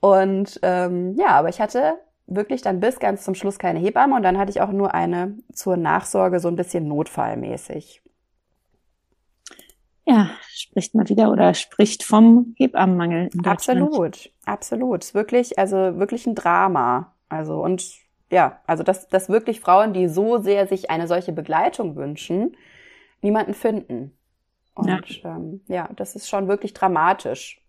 Und 0.00 0.58
ähm, 0.62 1.14
ja, 1.16 1.28
aber 1.28 1.48
ich 1.48 1.60
hatte 1.60 1.94
wirklich 2.26 2.60
dann 2.62 2.80
bis 2.80 2.98
ganz 2.98 3.24
zum 3.24 3.34
Schluss 3.34 3.58
keine 3.58 3.78
Hebamme 3.78 4.14
und 4.14 4.22
dann 4.22 4.38
hatte 4.38 4.50
ich 4.50 4.60
auch 4.60 4.70
nur 4.70 4.94
eine 4.94 5.36
zur 5.52 5.76
Nachsorge, 5.76 6.40
so 6.40 6.48
ein 6.48 6.56
bisschen 6.56 6.86
notfallmäßig. 6.86 8.02
Ja, 10.08 10.30
spricht 10.48 10.94
mal 10.94 11.06
wieder 11.10 11.30
oder 11.30 11.52
spricht 11.52 12.02
vom 12.02 12.54
Hebammenmangel. 12.56 13.28
Absolut, 13.44 14.32
absolut. 14.46 15.12
Wirklich, 15.12 15.58
also 15.58 15.76
wirklich 15.98 16.26
ein 16.26 16.34
Drama. 16.34 17.14
Also 17.28 17.62
und 17.62 17.84
ja, 18.30 18.60
also 18.66 18.82
dass, 18.82 19.08
dass 19.08 19.28
wirklich 19.28 19.60
Frauen, 19.60 19.92
die 19.92 20.08
so 20.08 20.38
sehr 20.38 20.66
sich 20.66 20.88
eine 20.88 21.06
solche 21.06 21.32
Begleitung 21.32 21.94
wünschen, 21.94 22.56
niemanden 23.20 23.52
finden. 23.52 24.16
Und 24.74 24.88
ja, 24.88 25.00
ähm, 25.24 25.60
ja 25.68 25.90
das 25.94 26.16
ist 26.16 26.26
schon 26.26 26.48
wirklich 26.48 26.72
dramatisch. 26.72 27.62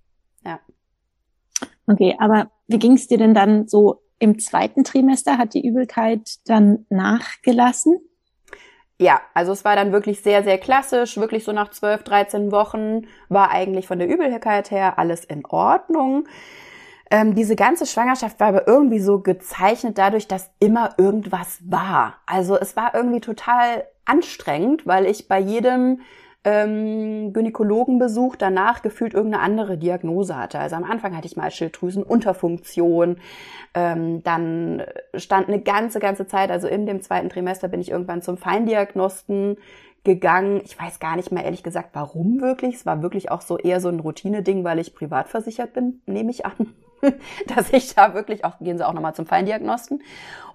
Ja. 0.46 0.62
Okay, 1.88 2.16
aber 2.20 2.52
wie 2.68 2.80
ging 2.80 2.94
es 2.94 3.08
dir 3.08 3.18
denn 3.18 3.34
dann 3.34 3.68
so 3.68 4.02
im 4.18 4.40
zweiten 4.40 4.86
Trimester? 4.86 5.38
Hat 5.38 5.54
die 5.54 5.68
Übelkeit 5.68 6.38
dann 6.46 6.86
nachgelassen? 6.90 8.00
Ja, 9.02 9.22
also 9.34 9.54
es 9.54 9.64
war 9.64 9.78
dann 9.78 9.94
wirklich 9.94 10.22
sehr, 10.22 10.44
sehr 10.44 10.58
klassisch, 10.58 11.16
wirklich 11.16 11.46
so 11.46 11.54
nach 11.54 11.72
12, 11.72 12.04
13 12.04 12.52
Wochen 12.52 13.08
war 13.30 13.50
eigentlich 13.50 13.88
von 13.88 13.98
der 13.98 14.10
Übelkeit 14.10 14.72
her 14.72 15.00
alles 15.00 15.24
in 15.24 15.46
Ordnung. 15.46 16.28
Ähm, 17.10 17.34
diese 17.34 17.56
ganze 17.56 17.86
Schwangerschaft 17.86 18.42
war 18.42 18.50
aber 18.50 18.68
irgendwie 18.68 19.00
so 19.00 19.20
gezeichnet 19.20 19.98
dadurch, 19.98 20.28
dass 20.28 20.52
immer 20.60 20.96
irgendwas 20.98 21.60
war. 21.64 22.18
Also 22.26 22.60
es 22.60 22.76
war 22.76 22.94
irgendwie 22.94 23.22
total 23.22 23.86
anstrengend, 24.04 24.86
weil 24.86 25.06
ich 25.06 25.30
bei 25.30 25.40
jedem 25.40 26.02
ähm, 26.44 27.34
Gynäkologenbesuch 27.34 28.36
danach 28.36 28.82
gefühlt 28.82 29.14
irgendeine 29.14 29.44
andere 29.44 29.78
Diagnose 29.78 30.38
hatte. 30.38 30.60
Also 30.60 30.76
am 30.76 30.86
Anfang 30.86 31.16
hatte 31.16 31.28
ich 31.28 31.36
mal 31.36 31.52
Schilddrüsenunterfunktion, 31.52 33.18
ähm, 33.74 34.24
dann 34.24 34.84
stand 35.16 35.48
eine 35.48 35.62
ganze, 35.62 36.00
ganze 36.00 36.28
Zeit, 36.28 36.50
also 36.50 36.68
in 36.68 36.86
dem 36.86 37.02
zweiten 37.02 37.30
Trimester 37.30 37.68
bin 37.68 37.82
ich 37.82 37.92
irgendwann 37.92 38.22
zum 38.22 38.38
Feindiagnosten 38.38 39.58
gegangen. 40.04 40.62
Ich 40.64 40.80
weiß 40.80 41.00
gar 41.00 41.18
nicht 41.18 41.32
mehr 41.32 41.44
ehrlich 41.44 41.64
gesagt, 41.64 41.90
warum 41.94 42.40
wirklich. 42.42 42.76
Es 42.76 42.86
war 42.86 43.02
wirklich 43.02 43.32
auch 43.32 43.42
so 43.42 43.58
eher 43.58 43.82
so 43.82 43.90
ein 43.90 44.00
Routine-Ding, 44.00 44.64
weil 44.64 44.80
ich 44.80 44.96
privat 44.96 45.28
versichert 45.28 45.74
bin, 45.74 46.02
nehme 46.06 46.32
ich 46.32 46.46
an. 46.46 46.74
dass 47.56 47.72
ich 47.72 47.96
da 47.96 48.14
wirklich 48.14 48.46
auch, 48.46 48.60
gehen 48.60 48.78
Sie 48.78 48.88
auch 48.88 48.94
nochmal 48.94 49.16
zum 49.16 49.26
Feindiagnosten. 49.26 50.02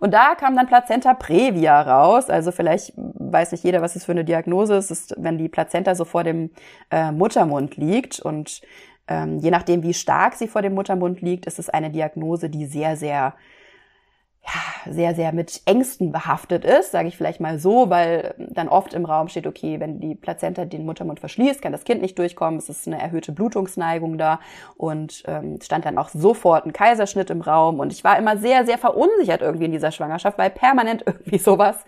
Und 0.01 0.13
da 0.13 0.35
kam 0.35 0.57
dann 0.57 0.67
Plazenta 0.67 1.15
Previa 1.15 1.81
raus. 1.81 2.31
Also 2.31 2.53
vielleicht 2.53 2.93
weiß 2.97 3.53
nicht 3.53 3.65
jeder, 3.65 3.83
was 3.83 3.97
es 3.97 4.05
für 4.05 4.13
eine 4.13 4.25
Diagnose 4.25 4.77
ist. 4.77 4.91
Ist, 4.91 5.15
wenn 5.19 5.39
die 5.39 5.49
Plazenta 5.49 5.95
so 5.95 6.05
vor 6.05 6.25
dem 6.25 6.51
äh, 6.91 7.11
Muttermund 7.13 7.77
liegt 7.77 8.21
und 8.21 8.63
ähm, 9.07 9.39
je 9.39 9.51
nachdem, 9.51 9.83
wie 9.83 9.95
stark 9.95 10.35
sie 10.35 10.49
vor 10.49 10.63
dem 10.63 10.75
Muttermund 10.75 11.21
liegt, 11.21 11.47
ist 11.47 11.59
es 11.59 11.69
eine 11.69 11.91
Diagnose, 11.91 12.49
die 12.49 12.67
sehr, 12.67 12.97
sehr 12.97 13.35
ja, 14.47 14.93
sehr, 14.93 15.15
sehr 15.15 15.33
mit 15.33 15.63
Ängsten 15.65 16.13
behaftet 16.13 16.65
ist, 16.65 16.93
sage 16.93 17.09
ich 17.09 17.17
vielleicht 17.17 17.41
mal 17.41 17.59
so, 17.59 17.89
weil 17.89 18.35
dann 18.39 18.69
oft 18.69 18.93
im 18.93 19.07
Raum 19.07 19.29
steht, 19.29 19.47
okay, 19.47 19.81
wenn 19.81 20.01
die 20.01 20.15
Plazenta 20.15 20.67
den 20.67 20.85
Muttermund 20.85 21.19
verschließt, 21.19 21.63
kann 21.63 21.73
das 21.73 21.85
Kind 21.85 22.03
nicht 22.03 22.19
durchkommen, 22.19 22.59
es 22.59 22.69
ist 22.69 22.87
eine 22.87 23.01
erhöhte 23.01 23.33
Blutungsneigung 23.33 24.19
da 24.19 24.41
und 24.77 25.23
ähm, 25.27 25.59
stand 25.63 25.87
dann 25.87 25.97
auch 25.97 26.11
sofort 26.11 26.67
ein 26.67 26.75
Kaiserschnitt 26.75 27.31
im 27.31 27.41
Raum 27.41 27.81
und 27.81 27.91
ich 27.91 28.05
war 28.05 28.19
immer 28.19 28.37
sehr, 28.37 28.67
sehr 28.67 28.77
verunsichert 28.77 29.41
irgendwie 29.41 29.65
in 29.65 29.73
dieser 29.73 29.93
Schwangerschaft, 29.93 30.37
weil 30.37 30.51
permanent 30.51 31.05
irgendwie 31.07 31.39
sowas. 31.39 31.79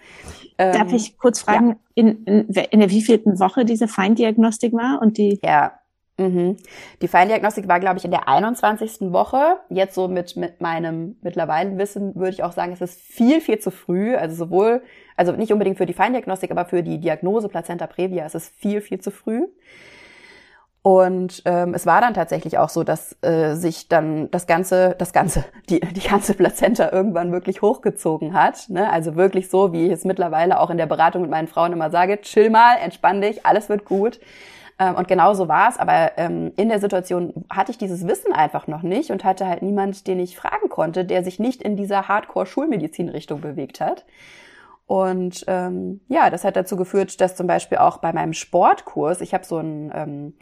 Ähm, 0.56 0.72
Darf 0.72 0.92
ich 0.92 1.18
kurz 1.18 1.40
fragen, 1.40 1.68
ja. 1.68 1.76
in, 1.94 2.24
in, 2.24 2.48
in 2.48 2.80
der 2.80 2.90
wievielten 2.90 3.38
Woche 3.38 3.66
diese 3.66 3.86
Feindiagnostik 3.86 4.72
war 4.72 5.00
und 5.02 5.18
die? 5.18 5.38
Ja, 5.44 5.72
Mhm. 6.18 6.56
Die 7.02 7.08
Feindiagnostik 7.08 7.68
war, 7.68 7.78
glaube 7.78 7.98
ich, 7.98 8.04
in 8.04 8.10
der 8.10 8.26
21. 8.26 9.12
Woche. 9.12 9.58
Jetzt 9.68 9.94
so 9.94 10.08
mit, 10.08 10.36
mit 10.36 10.60
meinem 10.62 11.16
mittlerweile 11.20 11.76
Wissen 11.76 12.14
würde 12.14 12.30
ich 12.30 12.42
auch 12.42 12.52
sagen, 12.52 12.72
es 12.72 12.80
ist 12.80 13.00
viel, 13.00 13.40
viel 13.40 13.58
zu 13.58 13.70
früh. 13.70 14.16
Also 14.16 14.34
sowohl, 14.34 14.82
also 15.16 15.32
nicht 15.32 15.52
unbedingt 15.52 15.76
für 15.76 15.86
die 15.86 15.92
Feindiagnostik, 15.92 16.50
aber 16.50 16.64
für 16.64 16.82
die 16.82 16.98
Diagnose 16.98 17.48
Plazenta 17.48 17.86
previa 17.86 18.24
ist 18.24 18.34
es 18.34 18.48
viel, 18.48 18.80
viel 18.80 19.00
zu 19.00 19.10
früh. 19.10 19.46
Und 20.80 21.42
ähm, 21.46 21.74
es 21.74 21.84
war 21.84 22.00
dann 22.00 22.14
tatsächlich 22.14 22.58
auch 22.58 22.68
so, 22.68 22.84
dass 22.84 23.16
äh, 23.22 23.54
sich 23.54 23.88
dann 23.88 24.30
das 24.30 24.46
ganze, 24.46 24.94
das 24.96 25.12
ganze, 25.12 25.44
die, 25.68 25.80
die 25.80 26.08
ganze 26.08 26.32
Plazenta 26.32 26.92
irgendwann 26.92 27.32
wirklich 27.32 27.60
hochgezogen 27.60 28.32
hat. 28.32 28.70
Ne? 28.70 28.88
Also 28.90 29.16
wirklich 29.16 29.50
so, 29.50 29.72
wie 29.72 29.86
ich 29.86 29.92
es 29.92 30.04
mittlerweile 30.04 30.60
auch 30.60 30.70
in 30.70 30.78
der 30.78 30.86
Beratung 30.86 31.22
mit 31.22 31.30
meinen 31.30 31.48
Frauen 31.48 31.72
immer 31.72 31.90
sage: 31.90 32.20
Chill 32.22 32.48
mal, 32.48 32.76
entspann 32.76 33.20
dich, 33.20 33.44
alles 33.44 33.68
wird 33.68 33.84
gut. 33.84 34.20
Ähm, 34.78 34.94
und 34.94 35.08
genau 35.08 35.34
so 35.34 35.48
war 35.48 35.68
es. 35.68 35.78
Aber 35.78 36.12
ähm, 36.16 36.52
in 36.56 36.68
der 36.68 36.80
Situation 36.80 37.32
hatte 37.50 37.70
ich 37.70 37.78
dieses 37.78 38.06
Wissen 38.06 38.32
einfach 38.32 38.66
noch 38.66 38.82
nicht 38.82 39.10
und 39.10 39.24
hatte 39.24 39.46
halt 39.46 39.62
niemand, 39.62 40.06
den 40.06 40.20
ich 40.20 40.36
fragen 40.36 40.68
konnte, 40.68 41.04
der 41.04 41.24
sich 41.24 41.38
nicht 41.38 41.62
in 41.62 41.76
dieser 41.76 42.08
Hardcore-Schulmedizin-Richtung 42.08 43.40
bewegt 43.40 43.80
hat. 43.80 44.04
Und 44.86 45.44
ähm, 45.48 46.00
ja, 46.08 46.30
das 46.30 46.44
hat 46.44 46.56
dazu 46.56 46.76
geführt, 46.76 47.20
dass 47.20 47.34
zum 47.34 47.48
Beispiel 47.48 47.78
auch 47.78 47.98
bei 47.98 48.12
meinem 48.12 48.32
Sportkurs, 48.32 49.20
ich 49.20 49.34
habe 49.34 49.44
so 49.44 49.58
ein 49.58 49.90
ähm, 49.94 50.34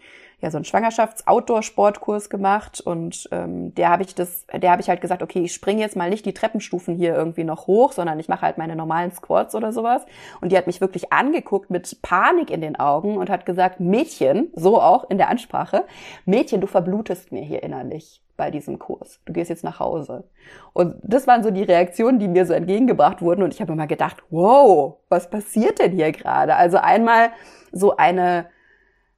ja 0.44 0.50
so 0.50 0.58
einen 0.58 0.64
Schwangerschafts-Outdoor-Sportkurs 0.64 2.30
gemacht 2.30 2.80
und 2.80 3.28
ähm, 3.32 3.74
der 3.74 3.88
habe 3.88 4.02
ich 4.02 4.14
das, 4.14 4.46
der 4.52 4.70
habe 4.70 4.82
ich 4.82 4.88
halt 4.88 5.00
gesagt, 5.00 5.22
okay, 5.22 5.40
ich 5.40 5.54
springe 5.54 5.80
jetzt 5.80 5.96
mal 5.96 6.10
nicht 6.10 6.26
die 6.26 6.34
Treppenstufen 6.34 6.94
hier 6.96 7.14
irgendwie 7.14 7.44
noch 7.44 7.66
hoch, 7.66 7.92
sondern 7.92 8.20
ich 8.20 8.28
mache 8.28 8.42
halt 8.42 8.58
meine 8.58 8.76
normalen 8.76 9.10
Squats 9.10 9.54
oder 9.54 9.72
sowas. 9.72 10.04
Und 10.40 10.52
die 10.52 10.58
hat 10.58 10.66
mich 10.66 10.80
wirklich 10.80 11.12
angeguckt 11.12 11.70
mit 11.70 12.00
Panik 12.02 12.50
in 12.50 12.60
den 12.60 12.76
Augen 12.76 13.16
und 13.16 13.30
hat 13.30 13.46
gesagt, 13.46 13.80
Mädchen, 13.80 14.50
so 14.54 14.80
auch 14.80 15.10
in 15.10 15.18
der 15.18 15.30
Ansprache, 15.30 15.84
Mädchen, 16.26 16.60
du 16.60 16.66
verblutest 16.66 17.32
mir 17.32 17.42
hier 17.42 17.62
innerlich 17.62 18.22
bei 18.36 18.50
diesem 18.50 18.78
Kurs. 18.78 19.20
Du 19.24 19.32
gehst 19.32 19.48
jetzt 19.48 19.64
nach 19.64 19.80
Hause. 19.80 20.24
Und 20.72 20.96
das 21.02 21.26
waren 21.26 21.42
so 21.42 21.50
die 21.50 21.62
Reaktionen, 21.62 22.18
die 22.18 22.28
mir 22.28 22.46
so 22.46 22.52
entgegengebracht 22.52 23.22
wurden. 23.22 23.42
Und 23.42 23.54
ich 23.54 23.60
habe 23.60 23.72
immer 23.72 23.86
gedacht, 23.86 24.22
wow, 24.30 24.96
was 25.08 25.30
passiert 25.30 25.78
denn 25.78 25.92
hier 25.92 26.12
gerade? 26.12 26.56
Also 26.56 26.78
einmal 26.78 27.30
so 27.72 27.96
eine 27.96 28.46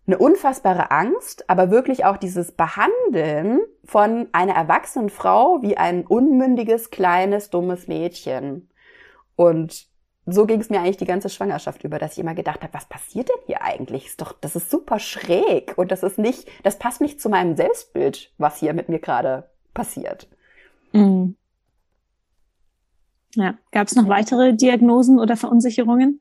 eine 0.06 0.18
unfassbare 0.18 0.90
Angst, 0.90 1.48
aber 1.50 1.70
wirklich 1.70 2.04
auch 2.04 2.16
dieses 2.16 2.52
Behandeln 2.52 3.60
von 3.84 4.28
einer 4.32 4.54
erwachsenen 4.54 5.10
Frau 5.10 5.62
wie 5.62 5.76
ein 5.76 6.06
unmündiges, 6.06 6.90
kleines, 6.90 7.50
dummes 7.50 7.88
Mädchen. 7.88 8.68
Und 9.34 9.86
so 10.26 10.46
ging 10.46 10.60
es 10.60 10.70
mir 10.70 10.80
eigentlich 10.80 10.96
die 10.96 11.06
ganze 11.06 11.28
Schwangerschaft 11.28 11.84
über, 11.84 11.98
dass 11.98 12.12
ich 12.12 12.18
immer 12.18 12.34
gedacht 12.34 12.62
habe, 12.62 12.74
was 12.74 12.86
passiert 12.86 13.28
denn 13.28 13.42
hier 13.46 13.62
eigentlich? 13.62 14.06
Ist 14.06 14.20
doch, 14.20 14.32
das 14.32 14.56
ist 14.56 14.70
super 14.70 14.98
schräg 14.98 15.74
und 15.76 15.90
das 15.90 16.02
ist 16.02 16.18
nicht, 16.18 16.48
das 16.64 16.78
passt 16.78 17.00
nicht 17.00 17.20
zu 17.20 17.28
meinem 17.28 17.56
Selbstbild, 17.56 18.32
was 18.38 18.58
hier 18.58 18.74
mit 18.74 18.88
mir 18.88 18.98
gerade 18.98 19.48
passiert. 19.74 20.28
Mhm. 20.92 21.36
Ja, 23.34 23.54
gab 23.70 23.86
es 23.86 23.94
noch 23.94 24.08
weitere 24.08 24.54
Diagnosen 24.54 25.18
oder 25.20 25.36
Verunsicherungen? 25.36 26.20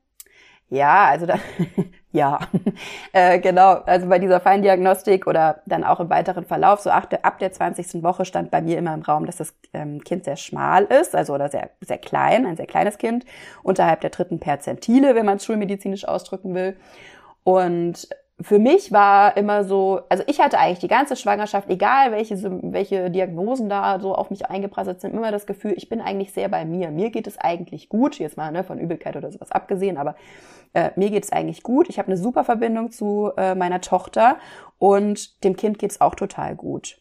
Ja, 0.68 1.06
also 1.06 1.26
da, 1.26 1.38
ja, 2.16 2.38
äh, 3.12 3.38
genau. 3.38 3.74
Also 3.84 4.08
bei 4.08 4.18
dieser 4.18 4.40
Feindiagnostik 4.40 5.26
oder 5.26 5.60
dann 5.66 5.84
auch 5.84 6.00
im 6.00 6.08
weiteren 6.08 6.46
Verlauf, 6.46 6.80
so 6.80 6.90
der, 7.10 7.24
ab 7.24 7.38
der 7.38 7.52
20. 7.52 8.02
Woche 8.02 8.24
stand 8.24 8.50
bei 8.50 8.62
mir 8.62 8.78
immer 8.78 8.94
im 8.94 9.02
Raum, 9.02 9.26
dass 9.26 9.36
das 9.36 9.54
ähm, 9.74 10.02
Kind 10.02 10.24
sehr 10.24 10.36
schmal 10.36 10.84
ist, 10.84 11.14
also 11.14 11.34
oder 11.34 11.50
sehr, 11.50 11.70
sehr 11.82 11.98
klein, 11.98 12.46
ein 12.46 12.56
sehr 12.56 12.66
kleines 12.66 12.96
Kind, 12.96 13.26
unterhalb 13.62 14.00
der 14.00 14.10
dritten 14.10 14.40
Perzentile, 14.40 15.14
wenn 15.14 15.26
man 15.26 15.36
es 15.36 15.44
schulmedizinisch 15.44 16.08
ausdrücken 16.08 16.54
will. 16.54 16.76
Und 17.44 18.08
für 18.40 18.58
mich 18.58 18.92
war 18.92 19.36
immer 19.38 19.64
so, 19.64 20.02
also 20.10 20.22
ich 20.26 20.40
hatte 20.40 20.58
eigentlich 20.58 20.80
die 20.80 20.88
ganze 20.88 21.16
Schwangerschaft, 21.16 21.70
egal 21.70 22.12
welche, 22.12 22.36
welche 22.70 23.10
Diagnosen 23.10 23.70
da 23.70 23.98
so 23.98 24.14
auf 24.14 24.28
mich 24.28 24.46
eingeprasselt 24.46 25.00
sind, 25.00 25.14
immer 25.14 25.32
das 25.32 25.46
Gefühl, 25.46 25.72
ich 25.74 25.88
bin 25.88 26.02
eigentlich 26.02 26.32
sehr 26.32 26.48
bei 26.50 26.66
mir. 26.66 26.90
Mir 26.90 27.10
geht 27.10 27.26
es 27.26 27.38
eigentlich 27.38 27.88
gut, 27.88 28.18
jetzt 28.18 28.36
mal 28.36 28.52
ne, 28.52 28.62
von 28.62 28.78
Übelkeit 28.78 29.16
oder 29.16 29.32
sowas 29.32 29.52
abgesehen, 29.52 29.96
aber 29.96 30.16
äh, 30.74 30.90
mir 30.96 31.08
geht 31.08 31.24
es 31.24 31.32
eigentlich 31.32 31.62
gut. 31.62 31.88
Ich 31.88 31.98
habe 31.98 32.08
eine 32.08 32.18
super 32.18 32.44
Verbindung 32.44 32.90
zu 32.90 33.32
äh, 33.38 33.54
meiner 33.54 33.80
Tochter 33.80 34.36
und 34.76 35.42
dem 35.42 35.56
Kind 35.56 35.78
geht 35.78 35.92
es 35.92 36.02
auch 36.02 36.14
total 36.14 36.56
gut. 36.56 36.98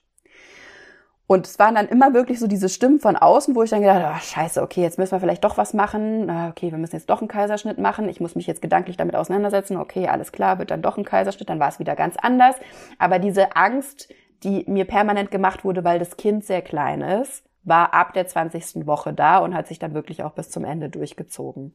Und 1.27 1.47
es 1.47 1.57
waren 1.57 1.73
dann 1.73 1.87
immer 1.87 2.13
wirklich 2.13 2.39
so 2.39 2.45
diese 2.45 2.69
Stimmen 2.69 2.99
von 2.99 3.15
außen, 3.15 3.55
wo 3.55 3.63
ich 3.63 3.71
dann 3.71 3.81
gedacht 3.81 4.03
habe, 4.03 4.15
oh, 4.15 4.21
scheiße, 4.21 4.61
okay, 4.61 4.83
jetzt 4.83 4.99
müssen 4.99 5.13
wir 5.13 5.19
vielleicht 5.19 5.43
doch 5.43 5.57
was 5.57 5.73
machen. 5.73 6.29
Okay, 6.49 6.69
wir 6.69 6.77
müssen 6.77 6.95
jetzt 6.95 7.09
doch 7.09 7.21
einen 7.21 7.27
Kaiserschnitt 7.27 7.79
machen. 7.79 8.09
Ich 8.09 8.19
muss 8.19 8.35
mich 8.35 8.45
jetzt 8.45 8.61
gedanklich 8.61 8.95
damit 8.95 9.15
auseinandersetzen. 9.15 9.77
Okay, 9.77 10.07
alles 10.07 10.31
klar, 10.31 10.59
wird 10.59 10.69
dann 10.69 10.83
doch 10.83 10.97
ein 10.97 11.03
Kaiserschnitt. 11.03 11.49
Dann 11.49 11.59
war 11.59 11.69
es 11.69 11.79
wieder 11.79 11.95
ganz 11.95 12.15
anders. 12.17 12.55
Aber 12.99 13.17
diese 13.17 13.55
Angst, 13.55 14.13
die 14.43 14.65
mir 14.67 14.85
permanent 14.85 15.31
gemacht 15.31 15.65
wurde, 15.65 15.83
weil 15.83 15.97
das 15.97 16.15
Kind 16.15 16.45
sehr 16.45 16.61
klein 16.61 17.01
ist, 17.01 17.43
war 17.63 17.95
ab 17.95 18.13
der 18.13 18.27
20. 18.27 18.85
Woche 18.85 19.11
da 19.11 19.39
und 19.39 19.55
hat 19.55 19.67
sich 19.67 19.79
dann 19.79 19.95
wirklich 19.95 20.21
auch 20.21 20.33
bis 20.33 20.51
zum 20.51 20.63
Ende 20.63 20.89
durchgezogen. 20.89 21.73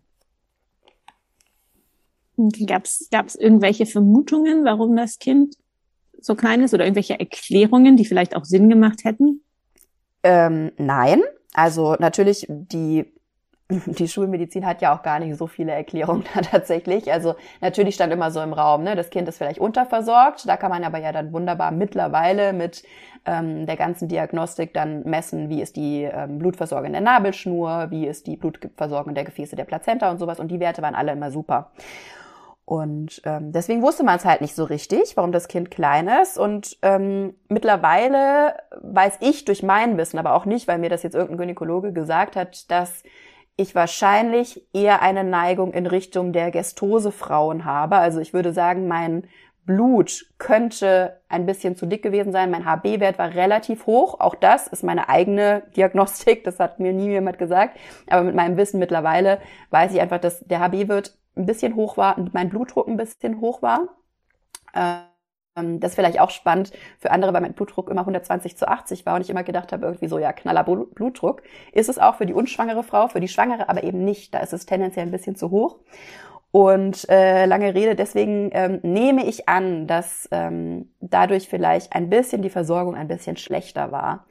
Gab 2.66 2.84
es 2.84 3.34
irgendwelche 3.34 3.84
Vermutungen, 3.84 4.64
warum 4.64 4.94
das 4.94 5.18
Kind 5.18 5.56
so 6.22 6.34
klein 6.34 6.62
ist 6.62 6.74
oder 6.74 6.84
irgendwelche 6.84 7.18
Erklärungen, 7.18 7.96
die 7.96 8.04
vielleicht 8.04 8.36
auch 8.36 8.44
Sinn 8.44 8.68
gemacht 8.68 9.04
hätten? 9.04 9.42
Ähm, 10.22 10.72
nein. 10.76 11.22
Also 11.52 11.96
natürlich 11.98 12.46
die 12.48 13.12
die 13.86 14.08
Schulmedizin 14.08 14.66
hat 14.66 14.82
ja 14.82 14.94
auch 14.94 15.02
gar 15.02 15.18
nicht 15.18 15.36
so 15.36 15.46
viele 15.46 15.72
Erklärungen 15.72 16.24
da 16.34 16.40
tatsächlich. 16.40 17.12
Also 17.12 17.34
natürlich 17.60 17.94
stand 17.94 18.12
immer 18.12 18.30
so 18.30 18.40
im 18.40 18.52
Raum, 18.52 18.82
ne, 18.82 18.96
das 18.96 19.10
Kind 19.10 19.28
ist 19.28 19.38
vielleicht 19.38 19.58
unterversorgt. 19.58 20.48
Da 20.48 20.56
kann 20.56 20.70
man 20.70 20.84
aber 20.84 20.98
ja 20.98 21.12
dann 21.12 21.32
wunderbar 21.32 21.70
mittlerweile 21.70 22.52
mit 22.52 22.82
ähm, 23.26 23.66
der 23.66 23.76
ganzen 23.76 24.08
Diagnostik 24.08 24.72
dann 24.74 25.02
messen, 25.04 25.48
wie 25.48 25.60
ist 25.60 25.76
die 25.76 26.02
ähm, 26.02 26.38
Blutversorgung 26.38 26.92
der 26.92 27.00
Nabelschnur, 27.00 27.88
wie 27.90 28.06
ist 28.06 28.26
die 28.26 28.36
Blutversorgung 28.36 29.14
der 29.14 29.24
Gefäße 29.24 29.56
der 29.56 29.64
Plazenta 29.64 30.10
und 30.10 30.18
sowas. 30.18 30.40
Und 30.40 30.50
die 30.50 30.60
Werte 30.60 30.82
waren 30.82 30.94
alle 30.94 31.12
immer 31.12 31.30
super. 31.30 31.70
Und 32.70 33.20
ähm, 33.24 33.50
deswegen 33.50 33.82
wusste 33.82 34.04
man 34.04 34.14
es 34.14 34.24
halt 34.24 34.42
nicht 34.42 34.54
so 34.54 34.62
richtig, 34.62 35.16
warum 35.16 35.32
das 35.32 35.48
Kind 35.48 35.72
klein 35.72 36.06
ist. 36.06 36.38
Und 36.38 36.78
ähm, 36.82 37.34
mittlerweile 37.48 38.54
weiß 38.80 39.16
ich 39.18 39.44
durch 39.44 39.64
mein 39.64 39.98
Wissen, 39.98 40.20
aber 40.20 40.34
auch 40.34 40.44
nicht, 40.44 40.68
weil 40.68 40.78
mir 40.78 40.88
das 40.88 41.02
jetzt 41.02 41.16
irgendein 41.16 41.38
Gynäkologe 41.38 41.92
gesagt 41.92 42.36
hat, 42.36 42.70
dass 42.70 43.02
ich 43.56 43.74
wahrscheinlich 43.74 44.68
eher 44.72 45.02
eine 45.02 45.24
Neigung 45.24 45.72
in 45.72 45.84
Richtung 45.86 46.32
der 46.32 46.52
Gestose-Frauen 46.52 47.64
habe. 47.64 47.96
Also 47.96 48.20
ich 48.20 48.34
würde 48.34 48.52
sagen, 48.52 48.86
mein 48.86 49.24
Blut 49.66 50.26
könnte 50.38 51.20
ein 51.28 51.46
bisschen 51.46 51.74
zu 51.74 51.86
dick 51.86 52.04
gewesen 52.04 52.30
sein. 52.30 52.52
Mein 52.52 52.66
HB-Wert 52.66 53.18
war 53.18 53.34
relativ 53.34 53.86
hoch. 53.86 54.20
Auch 54.20 54.36
das 54.36 54.68
ist 54.68 54.84
meine 54.84 55.08
eigene 55.08 55.64
Diagnostik. 55.76 56.44
Das 56.44 56.60
hat 56.60 56.78
mir 56.78 56.92
nie 56.92 57.08
jemand 57.08 57.38
gesagt. 57.38 57.76
Aber 58.08 58.22
mit 58.22 58.36
meinem 58.36 58.56
Wissen 58.56 58.78
mittlerweile 58.78 59.40
weiß 59.70 59.92
ich 59.92 60.00
einfach, 60.00 60.20
dass 60.20 60.38
der 60.40 60.60
HB-Wert 60.60 61.16
ein 61.40 61.46
bisschen 61.46 61.76
hoch 61.76 61.96
war 61.96 62.18
und 62.18 62.34
mein 62.34 62.50
Blutdruck 62.50 62.88
ein 62.88 62.96
bisschen 62.96 63.40
hoch 63.40 63.62
war. 63.62 63.88
Ähm, 64.74 65.80
das 65.80 65.92
ist 65.92 65.94
vielleicht 65.96 66.20
auch 66.20 66.30
spannend 66.30 66.72
für 66.98 67.10
andere, 67.10 67.32
weil 67.34 67.40
mein 67.40 67.54
Blutdruck 67.54 67.90
immer 67.90 68.02
120 68.02 68.56
zu 68.56 68.68
80 68.68 69.04
war 69.04 69.16
und 69.16 69.22
ich 69.22 69.30
immer 69.30 69.42
gedacht 69.42 69.72
habe, 69.72 69.86
irgendwie 69.86 70.08
so, 70.08 70.18
ja, 70.18 70.32
knaller 70.32 70.64
Blutdruck. 70.64 71.42
Ist 71.72 71.88
es 71.88 71.98
auch 71.98 72.16
für 72.16 72.26
die 72.26 72.34
unschwangere 72.34 72.82
Frau, 72.84 73.08
für 73.08 73.20
die 73.20 73.28
Schwangere 73.28 73.68
aber 73.68 73.82
eben 73.82 74.04
nicht. 74.04 74.34
Da 74.34 74.38
ist 74.40 74.52
es 74.52 74.66
tendenziell 74.66 75.06
ein 75.06 75.10
bisschen 75.12 75.36
zu 75.36 75.50
hoch. 75.50 75.78
Und 76.52 77.08
äh, 77.08 77.46
lange 77.46 77.74
Rede, 77.74 77.94
deswegen 77.94 78.50
ähm, 78.52 78.80
nehme 78.82 79.24
ich 79.24 79.48
an, 79.48 79.86
dass 79.86 80.28
ähm, 80.32 80.90
dadurch 81.00 81.48
vielleicht 81.48 81.92
ein 81.92 82.10
bisschen 82.10 82.42
die 82.42 82.50
Versorgung 82.50 82.96
ein 82.96 83.06
bisschen 83.06 83.36
schlechter 83.36 83.92
war. 83.92 84.26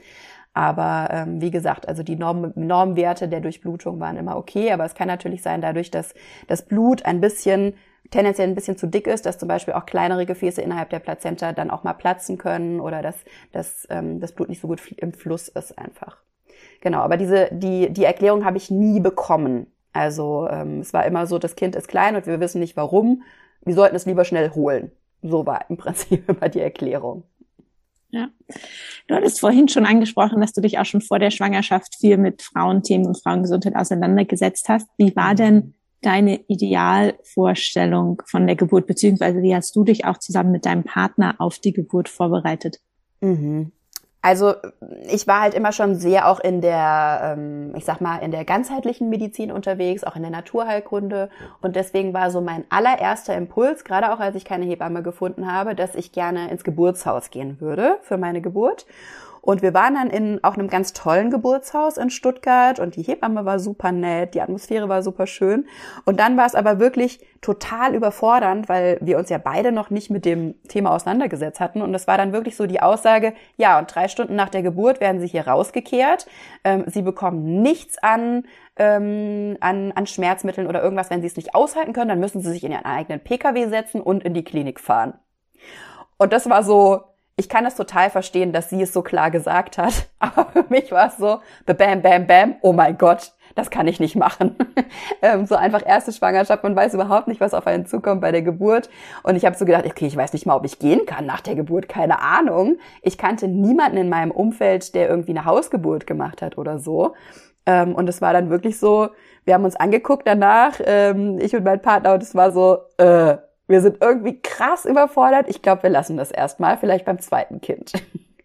Aber 0.53 1.09
ähm, 1.11 1.41
wie 1.41 1.51
gesagt, 1.51 1.87
also 1.87 2.03
die 2.03 2.15
Norm 2.15 2.51
Normwerte 2.55 3.27
der 3.27 3.39
Durchblutung 3.39 3.99
waren 3.99 4.17
immer 4.17 4.35
okay, 4.35 4.71
aber 4.71 4.85
es 4.85 4.95
kann 4.95 5.07
natürlich 5.07 5.41
sein, 5.41 5.61
dadurch, 5.61 5.91
dass 5.91 6.13
das 6.47 6.65
Blut 6.65 7.05
ein 7.05 7.21
bisschen 7.21 7.75
tendenziell 8.09 8.47
ein 8.47 8.55
bisschen 8.55 8.77
zu 8.77 8.87
dick 8.87 9.07
ist, 9.07 9.25
dass 9.25 9.37
zum 9.37 9.47
Beispiel 9.47 9.75
auch 9.75 9.85
kleinere 9.85 10.25
Gefäße 10.25 10.61
innerhalb 10.61 10.89
der 10.89 10.99
Plazenta 10.99 11.53
dann 11.53 11.69
auch 11.69 11.83
mal 11.83 11.93
platzen 11.93 12.37
können 12.37 12.79
oder 12.79 13.01
dass, 13.01 13.17
dass 13.51 13.87
ähm, 13.91 14.19
das 14.19 14.31
Blut 14.31 14.49
nicht 14.49 14.61
so 14.61 14.67
gut 14.67 14.81
im 14.97 15.13
Fluss 15.13 15.47
ist 15.47 15.77
einfach. 15.77 16.17
Genau, 16.81 16.99
aber 16.99 17.17
diese 17.17 17.49
die 17.51 17.91
die 17.91 18.03
Erklärung 18.03 18.45
habe 18.45 18.57
ich 18.57 18.71
nie 18.71 18.99
bekommen. 18.99 19.67
Also 19.93 20.47
ähm, 20.49 20.79
es 20.79 20.93
war 20.93 21.05
immer 21.05 21.27
so, 21.27 21.39
das 21.39 21.55
Kind 21.55 21.75
ist 21.75 21.87
klein 21.87 22.15
und 22.15 22.25
wir 22.25 22.39
wissen 22.39 22.59
nicht 22.59 22.77
warum. 22.77 23.23
Wir 23.63 23.75
sollten 23.75 23.95
es 23.95 24.05
lieber 24.05 24.25
schnell 24.25 24.51
holen. 24.51 24.91
So 25.21 25.45
war 25.45 25.69
im 25.69 25.77
Prinzip 25.77 26.27
immer 26.27 26.49
die 26.49 26.61
Erklärung. 26.61 27.23
Ja. 28.11 28.29
Du 29.07 29.15
hattest 29.15 29.39
vorhin 29.39 29.67
schon 29.67 29.85
angesprochen, 29.85 30.41
dass 30.41 30.53
du 30.53 30.61
dich 30.61 30.79
auch 30.79 30.85
schon 30.85 31.01
vor 31.01 31.19
der 31.19 31.29
Schwangerschaft 31.29 31.95
viel 31.99 32.17
mit 32.17 32.41
Frauenthemen 32.41 33.07
und 33.07 33.21
Frauengesundheit 33.21 33.75
auseinandergesetzt 33.75 34.67
hast. 34.67 34.87
Wie 34.97 35.15
war 35.15 35.35
denn 35.35 35.75
deine 36.01 36.39
Idealvorstellung 36.47 38.21
von 38.25 38.47
der 38.47 38.55
Geburt, 38.55 38.87
beziehungsweise 38.87 39.41
wie 39.41 39.55
hast 39.55 39.75
du 39.75 39.83
dich 39.83 40.05
auch 40.05 40.17
zusammen 40.17 40.51
mit 40.51 40.65
deinem 40.65 40.83
Partner 40.83 41.35
auf 41.39 41.59
die 41.59 41.73
Geburt 41.73 42.09
vorbereitet? 42.09 42.79
Mhm. 43.21 43.71
Also 44.21 44.55
ich 45.09 45.27
war 45.27 45.41
halt 45.41 45.53
immer 45.53 45.71
schon 45.71 45.95
sehr 45.95 46.27
auch 46.27 46.41
in 46.41 46.59
der, 46.59 47.35
ähm, 47.37 47.73
ich 47.75 47.85
sag 47.85 48.01
mal, 48.01 48.17
in 48.17 48.31
der 48.31 48.43
ganzheitlichen 48.43 49.09
Medizin 49.09 49.49
unterwegs, 49.49 50.03
auch 50.03 50.17
in 50.17 50.23
der 50.23 50.31
Naturheilkunde. 50.31 51.29
Und 51.61 51.77
deswegen 51.77 52.13
war 52.13 52.29
so 52.29 52.41
mein 52.41 52.65
allererster 52.69 53.35
Impuls, 53.35 53.85
gerade 53.85 54.11
auch 54.11 54.19
als 54.19 54.35
ich 54.35 54.43
keine 54.43 54.65
Hebamme 54.65 55.03
gefunden 55.03 55.51
habe, 55.51 55.73
dass 55.73 55.95
ich 55.95 56.11
gerne 56.11 56.49
ins 56.51 56.65
Geburtshaus 56.65 57.29
gehen 57.29 57.61
würde 57.61 57.97
für 58.01 58.17
meine 58.17 58.41
Geburt. 58.41 58.85
Und 59.49 59.63
wir 59.63 59.73
waren 59.73 59.95
dann 59.95 60.11
in 60.11 60.43
auch 60.43 60.53
einem 60.53 60.67
ganz 60.67 60.93
tollen 60.93 61.31
Geburtshaus 61.31 61.97
in 61.97 62.11
Stuttgart 62.11 62.79
und 62.79 62.95
die 62.95 63.01
Hebamme 63.01 63.45
war 63.45 63.57
super 63.57 63.91
nett, 63.91 64.35
die 64.35 64.41
Atmosphäre 64.41 64.89
war 64.89 65.01
super 65.01 65.25
schön. 65.25 65.65
Und 66.05 66.19
dann 66.19 66.37
war 66.37 66.45
es 66.45 66.53
aber 66.53 66.77
wirklich 66.77 67.19
total 67.41 67.95
überfordernd, 67.95 68.69
weil 68.69 68.99
wir 69.01 69.17
uns 69.17 69.31
ja 69.31 69.39
beide 69.39 69.71
noch 69.71 69.89
nicht 69.89 70.11
mit 70.11 70.23
dem 70.23 70.53
Thema 70.67 70.91
auseinandergesetzt 70.91 71.59
hatten. 71.59 71.81
Und 71.81 71.95
es 71.95 72.05
war 72.05 72.15
dann 72.15 72.31
wirklich 72.31 72.55
so 72.55 72.67
die 72.67 72.79
Aussage, 72.79 73.33
ja, 73.57 73.79
und 73.79 73.87
drei 73.95 74.07
Stunden 74.07 74.35
nach 74.35 74.49
der 74.49 74.61
Geburt 74.61 74.99
werden 74.99 75.19
sie 75.19 75.25
hier 75.25 75.47
rausgekehrt. 75.47 76.27
Ähm, 76.63 76.83
sie 76.85 77.01
bekommen 77.01 77.63
nichts 77.63 77.97
an, 78.03 78.43
ähm, 78.75 79.57
an, 79.61 79.91
an 79.93 80.05
Schmerzmitteln 80.05 80.67
oder 80.67 80.83
irgendwas. 80.83 81.09
Wenn 81.09 81.21
sie 81.21 81.27
es 81.27 81.37
nicht 81.37 81.55
aushalten 81.55 81.93
können, 81.93 82.09
dann 82.09 82.19
müssen 82.19 82.41
sie 82.41 82.51
sich 82.51 82.63
in 82.63 82.71
ihren 82.71 82.85
eigenen 82.85 83.19
Pkw 83.19 83.67
setzen 83.67 83.99
und 83.99 84.23
in 84.23 84.35
die 84.35 84.43
Klinik 84.43 84.79
fahren. 84.79 85.15
Und 86.19 86.33
das 86.33 86.47
war 86.47 86.61
so, 86.61 87.01
ich 87.39 87.47
kann 87.47 87.65
es 87.65 87.75
total 87.75 88.09
verstehen, 88.09 88.51
dass 88.51 88.69
sie 88.69 88.81
es 88.81 88.91
so 88.91 89.01
klar 89.01 89.31
gesagt 89.31 89.77
hat. 89.77 90.09
Aber 90.19 90.47
für 90.51 90.65
mich 90.67 90.91
war 90.91 91.07
es 91.07 91.15
so, 91.15 91.39
bam, 91.65 92.01
bam, 92.01 92.27
bam, 92.27 92.55
oh 92.61 92.73
mein 92.73 92.97
Gott, 92.97 93.31
das 93.55 93.69
kann 93.69 93.87
ich 93.87 94.01
nicht 94.01 94.17
machen. 94.17 94.57
ähm, 95.21 95.45
so 95.45 95.55
einfach 95.55 95.81
erste 95.85 96.11
Schwangerschaft, 96.11 96.63
man 96.63 96.75
weiß 96.75 96.93
überhaupt 96.95 97.29
nicht, 97.29 97.39
was 97.39 97.53
auf 97.53 97.65
einen 97.65 97.85
zukommt 97.85 98.19
bei 98.19 98.33
der 98.33 98.41
Geburt. 98.41 98.89
Und 99.23 99.37
ich 99.37 99.45
habe 99.45 99.55
so 99.55 99.63
gedacht, 99.63 99.85
okay, 99.85 100.07
ich 100.07 100.17
weiß 100.17 100.33
nicht 100.33 100.45
mal, 100.45 100.57
ob 100.57 100.65
ich 100.65 100.79
gehen 100.79 101.05
kann 101.05 101.25
nach 101.25 101.39
der 101.39 101.55
Geburt, 101.55 101.87
keine 101.87 102.21
Ahnung. 102.21 102.77
Ich 103.01 103.17
kannte 103.17 103.47
niemanden 103.47 103.95
in 103.95 104.09
meinem 104.09 104.31
Umfeld, 104.31 104.93
der 104.93 105.07
irgendwie 105.07 105.31
eine 105.31 105.45
Hausgeburt 105.45 106.05
gemacht 106.05 106.41
hat 106.41 106.57
oder 106.57 106.77
so. 106.77 107.15
Ähm, 107.65 107.95
und 107.95 108.09
es 108.09 108.21
war 108.21 108.33
dann 108.33 108.49
wirklich 108.49 108.77
so, 108.79 109.09
wir 109.45 109.53
haben 109.53 109.63
uns 109.63 109.77
angeguckt 109.77 110.27
danach, 110.27 110.73
ähm, 110.83 111.39
ich 111.39 111.55
und 111.55 111.63
mein 111.63 111.81
Partner, 111.81 112.15
und 112.15 112.21
es 112.21 112.35
war 112.35 112.51
so, 112.51 112.79
äh, 112.97 113.37
wir 113.69 113.81
sind 113.81 113.97
irgendwie 114.01 114.41
krass 114.41 114.85
überfordert. 114.85 115.45
Ich 115.47 115.61
glaube, 115.61 115.83
wir 115.83 115.89
lassen 115.91 116.17
das 116.17 116.31
erstmal, 116.31 116.77
vielleicht 116.77 117.05
beim 117.05 117.19
zweiten 117.19 117.61
Kind. 117.61 117.93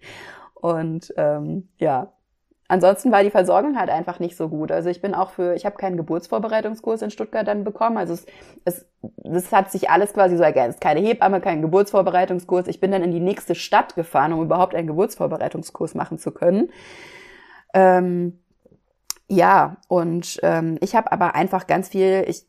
Und 0.55 1.13
ähm, 1.17 1.69
ja, 1.79 2.13
ansonsten 2.69 3.11
war 3.11 3.23
die 3.23 3.31
Versorgung 3.31 3.79
halt 3.79 3.89
einfach 3.89 4.19
nicht 4.19 4.37
so 4.37 4.49
gut. 4.49 4.71
Also 4.71 4.91
ich 4.91 5.01
bin 5.01 5.15
auch 5.15 5.31
für, 5.31 5.55
ich 5.55 5.65
habe 5.65 5.77
keinen 5.77 5.97
Geburtsvorbereitungskurs 5.97 7.03
in 7.03 7.11
Stuttgart 7.11 7.49
dann 7.49 7.65
bekommen. 7.65 7.97
Also 7.97 8.13
es, 8.13 8.27
es, 8.67 8.87
das 9.17 9.51
hat 9.51 9.71
sich 9.71 9.89
alles 9.89 10.13
quasi 10.13 10.37
so 10.37 10.43
ergänzt. 10.43 10.81
Keine 10.81 11.01
Hebamme, 11.01 11.41
kein 11.41 11.63
Geburtsvorbereitungskurs. 11.63 12.67
Ich 12.69 12.81
bin 12.81 12.93
dann 12.93 13.03
in 13.03 13.11
die 13.11 13.21
nächste 13.21 13.55
Stadt 13.55 13.95
gefahren, 13.95 14.35
um 14.35 14.43
überhaupt 14.43 14.75
einen 14.75 14.87
Geburtsvorbereitungskurs 14.87 15.95
machen 15.95 16.19
zu 16.19 16.33
können. 16.33 16.71
Ähm, 17.73 18.41
ja, 19.29 19.79
und 19.89 20.39
ähm, 20.43 20.77
ich 20.81 20.95
habe 20.95 21.11
aber 21.13 21.35
einfach 21.35 21.67
ganz 21.67 21.89
viel, 21.89 22.25
ich, 22.29 22.47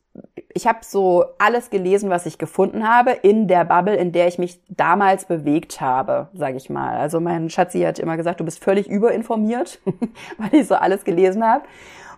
ich 0.56 0.66
habe 0.66 0.78
so 0.82 1.24
alles 1.38 1.68
gelesen, 1.68 2.08
was 2.08 2.24
ich 2.24 2.38
gefunden 2.38 2.88
habe 2.88 3.10
in 3.10 3.46
der 3.46 3.64
Bubble, 3.64 3.94
in 3.94 4.12
der 4.12 4.26
ich 4.26 4.38
mich 4.38 4.60
damals 4.68 5.26
bewegt 5.26 5.80
habe, 5.80 6.28
sage 6.32 6.56
ich 6.56 6.70
mal. 6.70 6.96
Also 6.96 7.20
mein 7.20 7.50
Schatzi 7.50 7.80
hat 7.80 7.98
immer 7.98 8.16
gesagt, 8.16 8.40
du 8.40 8.44
bist 8.44 8.64
völlig 8.64 8.88
überinformiert, 8.88 9.80
weil 10.38 10.60
ich 10.60 10.66
so 10.66 10.74
alles 10.74 11.04
gelesen 11.04 11.44
habe. 11.44 11.64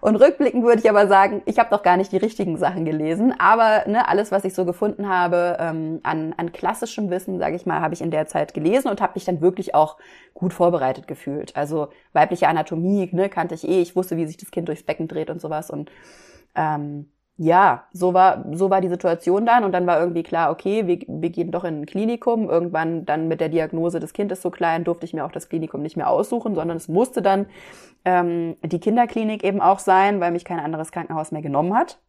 Und 0.01 0.15
rückblickend 0.15 0.63
würde 0.63 0.81
ich 0.81 0.89
aber 0.89 1.09
sagen, 1.09 1.43
ich 1.45 1.59
habe 1.59 1.71
doch 1.71 1.83
gar 1.83 1.97
nicht 1.97 2.13
die 2.13 2.19
richtigen 2.19 2.57
Sachen 2.57 2.85
gelesen, 2.85 3.35
aber 3.39 3.83
ne, 3.89 4.07
alles, 4.07 4.31
was 4.31 4.45
ich 4.45 4.55
so 4.55 4.65
gefunden 4.65 5.09
habe 5.09 5.57
ähm, 5.59 5.99
an, 6.05 6.35
an 6.37 6.53
klassischem 6.53 7.11
Wissen, 7.11 7.41
sage 7.41 7.57
ich 7.57 7.67
mal, 7.67 7.81
habe 7.81 7.95
ich 7.95 8.01
in 8.01 8.13
der 8.13 8.29
Zeit 8.29 8.55
gelesen 8.55 8.89
und 8.89 9.01
habe 9.01 9.15
mich 9.17 9.25
dann 9.25 9.41
wirklich 9.41 9.75
auch 9.75 9.97
gut 10.35 10.53
vorbereitet 10.53 11.09
gefühlt. 11.09 11.57
Also 11.57 11.89
weibliche 12.13 12.47
Anatomie 12.47 13.09
ne, 13.11 13.29
kannte 13.29 13.57
ich 13.57 13.67
eh, 13.67 13.81
ich 13.81 13.97
wusste, 13.97 14.17
wie 14.17 14.27
sich 14.27 14.37
das 14.37 14.53
Kind 14.53 14.69
durchs 14.69 14.85
Becken 14.85 15.09
dreht 15.09 15.31
und 15.31 15.41
sowas 15.41 15.69
und 15.69 15.91
ähm, 16.55 17.07
ja, 17.41 17.85
so 17.93 18.15
war, 18.15 18.45
so 18.53 18.69
war 18.69 18.81
die 18.81 18.89
Situation 18.89 19.47
dann 19.47 19.63
und 19.63 19.71
dann 19.71 19.87
war 19.87 20.01
irgendwie 20.01 20.25
klar, 20.25 20.51
okay, 20.51 20.89
wir, 20.89 20.99
wir 21.07 21.31
gehen 21.31 21.53
doch 21.53 21.63
in 21.63 21.83
ein 21.83 21.87
Klinikum. 21.87 22.51
Irgendwann 22.51 23.07
dann 23.07 23.29
mit 23.29 23.41
der 23.41 23.49
Diagnose, 23.49 24.01
das 24.01 24.13
Kind 24.13 24.33
ist 24.33 24.43
so 24.43 24.51
klein, 24.51 24.83
durfte 24.83 25.07
ich 25.07 25.15
mir 25.15 25.25
auch 25.25 25.31
das 25.31 25.49
Klinikum 25.49 25.81
nicht 25.81 25.97
mehr 25.97 26.11
aussuchen, 26.11 26.57
sondern 26.57 26.77
es 26.77 26.89
musste 26.89 27.23
dann 27.23 27.47
ähm, 28.05 28.57
die 28.65 28.81
Kinderklinik 28.81 29.45
eben 29.45 29.61
auch 29.61 29.79
sein, 29.79 30.19
weil 30.19 30.33
mich 30.33 30.45
kein 30.45 30.59
anderes 30.59 30.91
Krankenhaus 30.91 31.31
mehr 31.31 31.41
genommen 31.43 31.75
hat. 31.75 32.01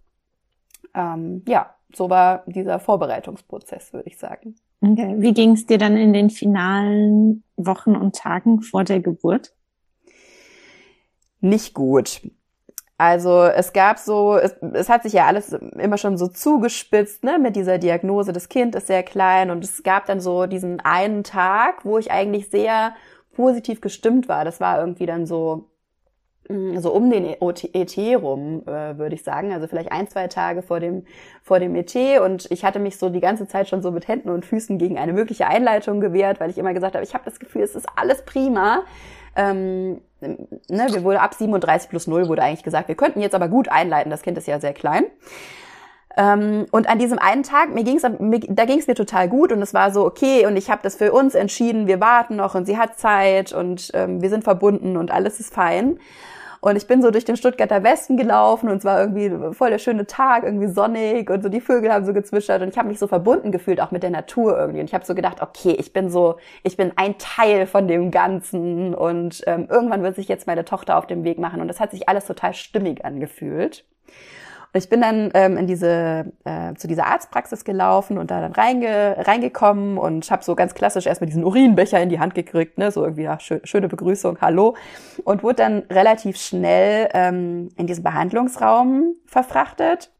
Ähm, 0.95 1.43
ja, 1.47 1.75
so 1.93 2.09
war 2.09 2.43
dieser 2.47 2.79
Vorbereitungsprozess, 2.79 3.93
würde 3.93 4.09
ich 4.09 4.17
sagen. 4.17 4.55
Okay. 4.81 5.15
Wie 5.19 5.33
ging 5.33 5.51
es 5.51 5.67
dir 5.67 5.77
dann 5.77 5.95
in 5.95 6.11
den 6.11 6.31
finalen 6.31 7.43
Wochen 7.55 7.95
und 7.95 8.15
Tagen 8.15 8.61
vor 8.61 8.83
der 8.83 8.99
Geburt? 8.99 9.53
Nicht 11.39 11.75
gut. 11.75 12.21
Also 12.99 13.43
es 13.43 13.71
gab 13.71 13.97
so, 13.97 14.35
es, 14.35 14.57
es 14.73 14.89
hat 14.89 15.03
sich 15.03 15.13
ja 15.13 15.25
alles 15.25 15.53
immer 15.53 15.97
schon 15.97 16.17
so 16.17 16.27
zugespitzt, 16.27 17.23
ne, 17.23 17.39
mit 17.39 17.55
dieser 17.55 17.77
Diagnose, 17.77 18.33
das 18.33 18.49
Kind 18.49 18.75
ist 18.75 18.87
sehr 18.87 19.03
klein 19.03 19.51
und 19.51 19.63
es 19.63 19.83
gab 19.83 20.05
dann 20.05 20.19
so 20.19 20.47
diesen 20.47 20.81
einen 20.81 21.23
Tag, 21.23 21.85
wo 21.85 21.97
ich 21.97 22.11
eigentlich 22.11 22.49
sehr 22.49 22.93
positiv 23.31 23.79
gestimmt 23.79 24.27
war. 24.27 24.43
Das 24.43 24.59
war 24.59 24.81
irgendwie 24.81 25.05
dann 25.05 25.25
so 25.25 25.69
mm, 26.49 26.79
so 26.79 26.91
um 26.91 27.09
den 27.09 27.25
ET 27.25 27.97
rum, 28.21 28.63
äh, 28.67 28.97
würde 28.97 29.15
ich 29.15 29.23
sagen. 29.23 29.53
Also 29.53 29.67
vielleicht 29.67 29.93
ein, 29.93 30.09
zwei 30.09 30.27
Tage 30.27 30.61
vor 30.61 30.81
dem, 30.81 31.05
vor 31.41 31.59
dem 31.59 31.75
ET. 31.75 31.95
Und 32.21 32.51
ich 32.51 32.65
hatte 32.65 32.79
mich 32.79 32.97
so 32.97 33.07
die 33.07 33.21
ganze 33.21 33.47
Zeit 33.47 33.69
schon 33.69 33.81
so 33.81 33.91
mit 33.91 34.09
Händen 34.09 34.29
und 34.29 34.45
Füßen 34.45 34.77
gegen 34.77 34.97
eine 34.97 35.13
mögliche 35.13 35.47
Einleitung 35.47 36.01
gewehrt, 36.01 36.41
weil 36.41 36.49
ich 36.49 36.57
immer 36.57 36.73
gesagt 36.73 36.95
habe, 36.95 37.05
ich 37.05 37.13
habe 37.13 37.23
das 37.23 37.39
Gefühl, 37.39 37.61
es 37.61 37.75
ist 37.75 37.87
alles 37.95 38.25
prima. 38.25 38.83
Ähm, 39.37 40.01
ne, 40.21 40.87
wir 40.91 41.03
wurde 41.03 41.21
ab 41.21 41.33
37 41.33 41.89
plus 41.89 42.07
0 42.07 42.27
wurde 42.27 42.43
eigentlich 42.43 42.63
gesagt, 42.63 42.87
wir 42.87 42.95
könnten 42.95 43.21
jetzt 43.21 43.35
aber 43.35 43.47
gut 43.47 43.69
einleiten, 43.69 44.09
das 44.09 44.21
Kind 44.21 44.37
ist 44.37 44.47
ja 44.47 44.59
sehr 44.59 44.73
klein. 44.73 45.03
Ähm, 46.17 46.65
und 46.71 46.89
an 46.89 46.99
diesem 46.99 47.19
einen 47.19 47.43
Tag, 47.43 47.73
mir 47.73 47.83
ging's, 47.83 48.03
mir, 48.19 48.39
da 48.39 48.65
ging 48.65 48.79
es 48.79 48.87
mir 48.87 48.95
total 48.95 49.29
gut 49.29 49.51
und 49.51 49.61
es 49.61 49.73
war 49.73 49.91
so, 49.91 50.05
okay, 50.05 50.45
und 50.45 50.57
ich 50.57 50.69
habe 50.69 50.81
das 50.83 50.95
für 50.95 51.13
uns 51.13 51.35
entschieden, 51.35 51.87
wir 51.87 52.01
warten 52.01 52.35
noch 52.35 52.55
und 52.55 52.65
sie 52.65 52.77
hat 52.77 52.99
Zeit 52.99 53.53
und 53.53 53.91
ähm, 53.93 54.21
wir 54.21 54.29
sind 54.29 54.43
verbunden 54.43 54.97
und 54.97 55.11
alles 55.11 55.39
ist 55.39 55.53
fein. 55.53 55.99
Und 56.61 56.75
ich 56.75 56.87
bin 56.87 57.01
so 57.01 57.09
durch 57.11 57.25
den 57.25 57.37
Stuttgarter 57.37 57.83
Westen 57.83 58.17
gelaufen 58.17 58.69
und 58.69 58.77
es 58.77 58.85
war 58.85 58.99
irgendwie 58.99 59.31
voll 59.53 59.69
der 59.69 59.77
schöne 59.77 60.05
Tag, 60.05 60.43
irgendwie 60.43 60.67
sonnig 60.67 61.29
und 61.29 61.41
so 61.41 61.49
die 61.49 61.61
Vögel 61.61 61.91
haben 61.93 62.05
so 62.05 62.13
gezwischert 62.13 62.61
und 62.61 62.69
ich 62.69 62.77
habe 62.77 62.89
mich 62.89 62.99
so 62.99 63.07
verbunden 63.07 63.51
gefühlt 63.51 63.79
auch 63.81 63.91
mit 63.91 64.03
der 64.03 64.09
Natur 64.09 64.57
irgendwie. 64.57 64.81
Und 64.81 64.85
ich 64.85 64.93
habe 64.93 65.05
so 65.05 65.15
gedacht, 65.15 65.41
okay, 65.41 65.75
ich 65.79 65.93
bin 65.93 66.09
so, 66.09 66.35
ich 66.63 66.75
bin 66.75 66.91
ein 66.95 67.17
Teil 67.17 67.65
von 67.65 67.87
dem 67.87 68.11
Ganzen 68.11 68.93
und 68.93 69.41
ähm, 69.47 69.67
irgendwann 69.69 70.03
wird 70.03 70.15
sich 70.15 70.27
jetzt 70.27 70.47
meine 70.47 70.65
Tochter 70.65 70.97
auf 70.97 71.07
den 71.07 71.23
Weg 71.23 71.39
machen. 71.39 71.61
Und 71.61 71.67
das 71.67 71.79
hat 71.79 71.91
sich 71.91 72.09
alles 72.09 72.25
total 72.25 72.53
stimmig 72.53 73.05
angefühlt. 73.05 73.85
Und 74.71 74.83
ich 74.83 74.89
bin 74.89 75.01
dann 75.01 75.31
ähm, 75.33 75.57
in 75.57 75.65
diese 75.65 76.31
äh, 76.45 76.75
zu 76.75 76.87
dieser 76.87 77.07
Arztpraxis 77.07 77.63
gelaufen 77.63 78.19
und 78.19 78.29
da 78.29 78.39
dann 78.39 78.51
reinge 78.51 79.15
reingekommen 79.17 79.97
und 79.97 80.29
habe 80.29 80.43
so 80.43 80.55
ganz 80.55 80.75
klassisch 80.75 81.07
erstmal 81.07 81.27
diesen 81.27 81.43
Urinbecher 81.43 81.99
in 81.99 82.09
die 82.09 82.19
Hand 82.19 82.35
gekriegt, 82.35 82.77
ne, 82.77 82.91
so 82.91 83.03
irgendwie 83.03 83.23
ja, 83.23 83.39
schö 83.39 83.59
schöne 83.63 83.87
Begrüßung, 83.87 84.39
hallo 84.41 84.75
und 85.23 85.41
wurde 85.41 85.55
dann 85.55 85.79
relativ 85.89 86.37
schnell 86.37 87.09
ähm, 87.13 87.69
in 87.77 87.87
diesen 87.87 88.03
Behandlungsraum 88.03 89.15
verfrachtet. 89.25 90.11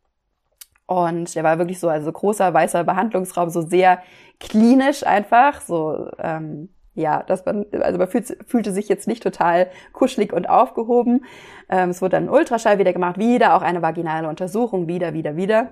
Und 0.88 1.36
der 1.36 1.44
war 1.44 1.60
wirklich 1.60 1.80
so, 1.80 1.88
also 1.88 2.12
großer 2.12 2.52
weißer 2.52 2.84
Behandlungsraum, 2.84 3.52
so 3.52 3.62
sehr 3.62 4.02
klinisch 4.40 5.06
einfach, 5.06 5.62
so 5.62 6.10
ähm, 6.18 6.70
ja, 7.00 7.24
dass 7.24 7.46
man, 7.46 7.66
also 7.82 7.98
man 7.98 8.08
fühlt, 8.08 8.38
fühlte 8.46 8.72
sich 8.72 8.90
jetzt 8.90 9.08
nicht 9.08 9.24
total 9.24 9.68
kuschelig 9.94 10.34
und 10.34 10.50
aufgehoben. 10.50 11.26
Ähm, 11.70 11.90
es 11.90 12.02
wurde 12.02 12.12
dann 12.12 12.26
ein 12.26 12.30
Ultraschall 12.30 12.80
wieder 12.80 12.94
gemacht, 12.94 13.18
wieder 13.18 13.56
auch 13.56 13.62
eine 13.62 13.82
vaginale 13.82 14.28
Untersuchung, 14.28 14.88
wieder, 14.88 15.14
wieder, 15.14 15.36
wieder. 15.36 15.70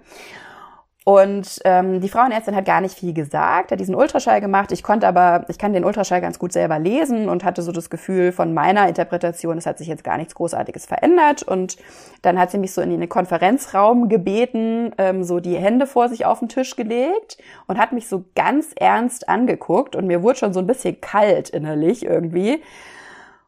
Und 1.08 1.62
ähm, 1.63 2.02
die 2.02 2.10
Frauenärztin 2.10 2.54
hat 2.54 2.65
gar 2.65 2.82
nicht 2.82 3.00
viel 3.00 3.13
gesagt, 3.13 3.72
hat 3.72 3.80
diesen 3.80 3.96
Ultraschall 3.96 4.41
gemacht. 4.41 4.74
Ich 4.74 4.84
konnte 4.84 5.08
aber, 5.08 5.46
ich 5.48 5.58
kann 5.58 5.72
den 5.72 5.86
Ultraschall 5.86 6.20
ganz 6.20 6.38
gut 6.38 6.52
selber 6.52 6.80
lesen 6.80 7.30
und 7.30 7.46
hatte 7.46 7.62
so 7.62 7.72
das 7.72 7.89
Gefühl 7.89 8.34
von 8.34 8.54
meiner 8.54 8.89
Interpretation, 8.89 9.58
es 9.58 9.65
hat 9.65 9.78
sich 9.78 9.88
jetzt 9.88 10.04
gar 10.04 10.17
nichts 10.17 10.36
Großartiges 10.36 10.86
verändert. 10.86 11.43
Und 11.43 11.78
dann 12.24 12.38
hat 12.38 12.52
sie 12.52 12.58
mich 12.58 12.74
so 12.74 12.82
in 12.82 12.89
den 12.89 13.08
Konferenzraum 13.08 14.10
gebeten, 14.10 14.91
ähm, 14.98 15.24
so 15.24 15.39
die 15.39 15.56
Hände 15.56 15.88
vor 15.88 16.10
sich 16.10 16.26
auf 16.26 16.39
den 16.39 16.50
Tisch 16.50 16.76
gelegt 16.76 17.38
und 17.67 17.78
hat 17.78 17.93
mich 17.93 18.10
so 18.10 18.26
ganz 18.36 18.74
ernst 18.76 19.30
angeguckt 19.30 19.96
und 19.96 20.08
mir 20.08 20.24
wurde 20.24 20.39
schon 20.39 20.52
so 20.52 20.60
ein 20.60 20.67
bisschen 20.67 21.00
kalt 21.00 21.48
innerlich 21.52 22.04
irgendwie. 22.04 22.62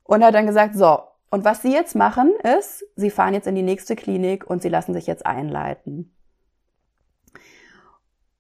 Und 0.06 0.24
hat 0.24 0.34
dann 0.34 0.48
gesagt, 0.48 0.78
so, 0.78 1.00
und 1.30 1.44
was 1.44 1.62
Sie 1.62 1.74
jetzt 1.74 1.94
machen 1.94 2.32
ist, 2.58 2.86
Sie 2.96 3.10
fahren 3.10 3.34
jetzt 3.34 3.48
in 3.48 3.56
die 3.56 3.64
nächste 3.64 3.98
Klinik 3.98 4.50
und 4.50 4.62
Sie 4.62 4.70
lassen 4.70 4.94
sich 4.94 5.08
jetzt 5.08 5.26
einleiten. 5.26 6.16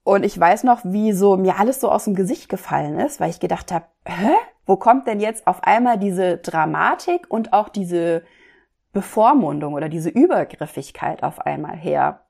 Und 0.10 0.24
ich 0.26 0.39
weiß 0.39 0.63
noch, 0.63 0.80
wie 0.84 1.13
so 1.13 1.38
mir 1.38 1.60
alles 1.60 1.80
so 1.80 1.91
aus 1.91 2.06
dem 2.06 2.15
Gesicht 2.15 2.50
gefallen 2.50 3.00
ist, 3.00 3.19
weil 3.19 3.30
ich 3.30 3.39
gedacht 3.39 3.72
habe, 3.72 3.86
hä? 4.08 4.32
Wo 4.65 4.76
kommt 4.76 5.06
denn 5.06 5.19
jetzt 5.19 5.45
auf 5.45 5.62
einmal 5.63 6.00
diese 6.00 6.38
Dramatik 6.38 7.28
und 7.30 7.54
auch 7.54 7.69
diese 7.69 8.24
Bevormundung 8.91 9.76
oder 9.76 9.88
diese 9.88 10.10
Übergriffigkeit 10.10 11.22
auf 11.22 11.41
einmal 11.41 11.76
her? 11.76 12.22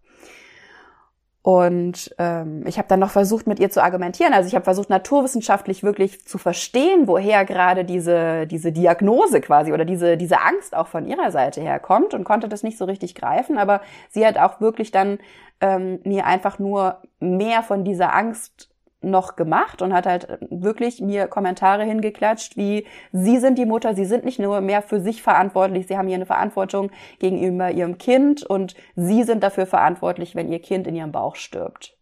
Und 1.41 2.13
ähm, 2.17 2.63
ich 2.67 2.77
habe 2.77 2.89
dann 2.89 2.99
noch 2.99 3.11
versucht, 3.11 3.47
mit 3.47 3.59
ihr 3.59 3.69
zu 3.69 3.81
argumentieren. 3.81 4.33
Also 4.33 4.47
ich 4.47 4.55
habe 4.55 4.65
versucht, 4.65 4.89
naturwissenschaftlich 4.89 5.83
wirklich 5.83 6.25
zu 6.27 6.37
verstehen, 6.37 7.07
woher 7.07 7.45
gerade 7.45 7.85
diese, 7.85 8.45
diese 8.45 8.73
Diagnose 8.73 9.39
quasi 9.39 9.71
oder 9.71 9.85
diese, 9.85 10.17
diese 10.17 10.41
Angst 10.41 10.75
auch 10.75 10.87
von 10.87 11.05
ihrer 11.07 11.31
Seite 11.31 11.61
herkommt 11.61 12.13
und 12.13 12.25
konnte 12.25 12.49
das 12.49 12.61
nicht 12.61 12.77
so 12.77 12.85
richtig 12.85 13.15
greifen. 13.15 13.57
Aber 13.57 13.81
sie 14.09 14.25
hat 14.25 14.37
auch 14.37 14.59
wirklich 14.59 14.91
dann 14.91 15.19
ähm, 15.61 15.99
mir 16.03 16.25
einfach 16.25 16.59
nur 16.59 17.01
mehr 17.19 17.63
von 17.63 17.85
dieser 17.85 18.13
Angst 18.13 18.68
noch 19.01 19.35
gemacht 19.35 19.81
und 19.81 19.93
hat 19.93 20.05
halt 20.05 20.27
wirklich 20.49 20.99
mir 21.01 21.27
Kommentare 21.27 21.83
hingeklatscht, 21.83 22.57
wie 22.57 22.85
Sie 23.11 23.37
sind 23.37 23.57
die 23.57 23.65
Mutter, 23.65 23.95
Sie 23.95 24.05
sind 24.05 24.25
nicht 24.25 24.39
nur 24.39 24.59
mehr 24.61 24.81
für 24.81 24.99
sich 24.99 25.21
verantwortlich, 25.21 25.87
Sie 25.87 25.97
haben 25.97 26.07
hier 26.07 26.15
eine 26.15 26.25
Verantwortung 26.25 26.91
gegenüber 27.19 27.71
Ihrem 27.71 27.97
Kind 27.97 28.43
und 28.43 28.75
Sie 28.95 29.23
sind 29.23 29.41
dafür 29.43 29.65
verantwortlich, 29.65 30.35
wenn 30.35 30.51
Ihr 30.51 30.59
Kind 30.59 30.85
in 30.87 30.95
Ihrem 30.95 31.11
Bauch 31.11 31.35
stirbt. 31.35 31.95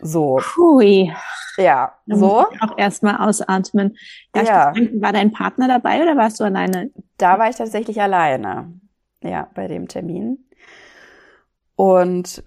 So. 0.00 0.40
Hui. 0.56 1.12
Ja, 1.56 1.92
Da 2.06 2.16
so. 2.16 2.46
auch 2.60 2.78
erstmal 2.78 3.18
ausatmen. 3.18 3.96
Darf 4.32 4.48
Ja. 4.48 4.62
fragen, 4.72 5.00
War 5.00 5.12
dein 5.12 5.30
Partner 5.32 5.68
dabei 5.68 6.02
oder 6.02 6.16
warst 6.16 6.40
du 6.40 6.44
alleine? 6.44 6.90
Da 7.18 7.38
war 7.38 7.48
ich 7.50 7.56
tatsächlich 7.56 8.00
alleine. 8.00 8.72
Ja, 9.22 9.48
bei 9.54 9.68
dem 9.68 9.86
Termin. 9.86 10.38
Und 11.76 12.42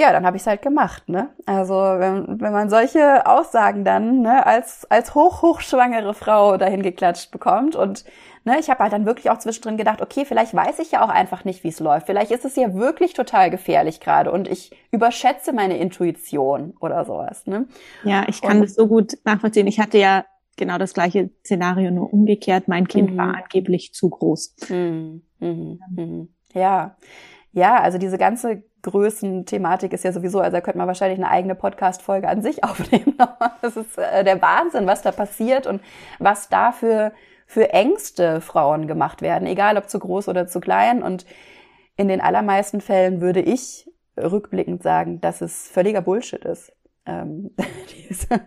ja, 0.00 0.12
dann 0.12 0.24
habe 0.26 0.36
ich 0.36 0.42
es 0.42 0.46
halt 0.46 0.62
gemacht, 0.62 1.08
ne? 1.08 1.28
Also 1.46 1.74
wenn, 1.74 2.40
wenn 2.40 2.52
man 2.52 2.70
solche 2.70 3.26
Aussagen 3.26 3.84
dann 3.84 4.22
ne, 4.22 4.44
als 4.46 4.86
als 4.90 5.14
hoch 5.14 5.42
hochschwangere 5.42 6.14
Frau 6.14 6.56
dahin 6.56 6.82
geklatscht 6.82 7.30
bekommt 7.30 7.76
und 7.76 8.04
ne, 8.44 8.58
ich 8.58 8.70
habe 8.70 8.80
halt 8.82 8.92
dann 8.92 9.04
wirklich 9.06 9.30
auch 9.30 9.38
zwischendrin 9.38 9.76
gedacht, 9.76 10.00
okay, 10.00 10.24
vielleicht 10.24 10.54
weiß 10.54 10.78
ich 10.78 10.92
ja 10.92 11.04
auch 11.04 11.10
einfach 11.10 11.44
nicht, 11.44 11.62
wie 11.64 11.68
es 11.68 11.80
läuft. 11.80 12.06
Vielleicht 12.06 12.30
ist 12.30 12.44
es 12.44 12.56
ja 12.56 12.74
wirklich 12.74 13.12
total 13.12 13.50
gefährlich 13.50 14.00
gerade 14.00 14.32
und 14.32 14.48
ich 14.48 14.70
überschätze 14.90 15.52
meine 15.52 15.76
Intuition 15.78 16.74
oder 16.80 17.04
sowas, 17.04 17.46
ne? 17.46 17.66
Ja, 18.02 18.24
ich 18.28 18.40
kann 18.42 18.56
Und- 18.58 18.62
das 18.64 18.74
so 18.74 18.86
gut 18.88 19.18
nachvollziehen. 19.24 19.66
Ich 19.66 19.78
hatte 19.80 19.98
ja 19.98 20.24
genau 20.56 20.78
das 20.78 20.94
gleiche 20.94 21.30
Szenario, 21.44 21.90
nur 21.90 22.12
umgekehrt. 22.12 22.68
Mein 22.68 22.88
Kind 22.88 23.12
Mhm. 23.12 23.18
war 23.18 23.34
angeblich 23.36 23.92
zu 23.94 24.10
groß. 24.10 24.56
Mhm. 24.70 25.22
Mhm. 25.38 25.80
Mhm. 25.96 26.28
Ja. 26.54 26.96
Ja, 27.52 27.80
also 27.80 27.98
diese 27.98 28.16
ganze 28.18 28.62
Größenthematik 28.82 29.92
ist 29.92 30.04
ja 30.04 30.12
sowieso, 30.12 30.38
also 30.40 30.52
da 30.56 30.60
könnte 30.60 30.78
man 30.78 30.86
wahrscheinlich 30.86 31.18
eine 31.18 31.28
eigene 31.30 31.54
Podcast-Folge 31.54 32.28
an 32.28 32.42
sich 32.42 32.62
aufnehmen. 32.64 33.16
Das 33.62 33.76
ist 33.76 33.98
äh, 33.98 34.24
der 34.24 34.40
Wahnsinn, 34.40 34.86
was 34.86 35.02
da 35.02 35.10
passiert 35.12 35.66
und 35.66 35.80
was 36.18 36.48
da 36.48 36.72
für, 36.72 37.12
für 37.46 37.72
Ängste 37.72 38.40
Frauen 38.40 38.86
gemacht 38.86 39.20
werden, 39.22 39.46
egal 39.46 39.76
ob 39.76 39.88
zu 39.88 39.98
groß 39.98 40.28
oder 40.28 40.46
zu 40.46 40.60
klein. 40.60 41.02
Und 41.02 41.26
in 41.96 42.08
den 42.08 42.20
allermeisten 42.20 42.80
Fällen 42.80 43.20
würde 43.20 43.40
ich 43.40 43.90
rückblickend 44.16 44.82
sagen, 44.82 45.20
dass 45.20 45.40
es 45.40 45.68
völliger 45.68 46.02
Bullshit 46.02 46.44
ist. 46.44 46.72
Ähm, 47.06 47.50
diese, 48.08 48.40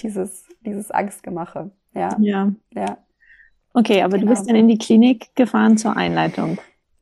dieses, 0.00 0.44
dieses 0.60 0.90
Angstgemache. 0.90 1.70
Ja, 1.94 2.16
Ja. 2.20 2.52
ja. 2.74 2.98
Okay, 3.74 4.02
aber 4.02 4.18
Genau. 4.18 4.28
du 4.30 4.34
bist 4.36 4.48
dann 4.48 4.56
in 4.56 4.68
die 4.68 4.76
Klinik 4.78 5.34
gefahren 5.34 5.78
zur 5.78 5.96
Einleitung. 5.96 6.58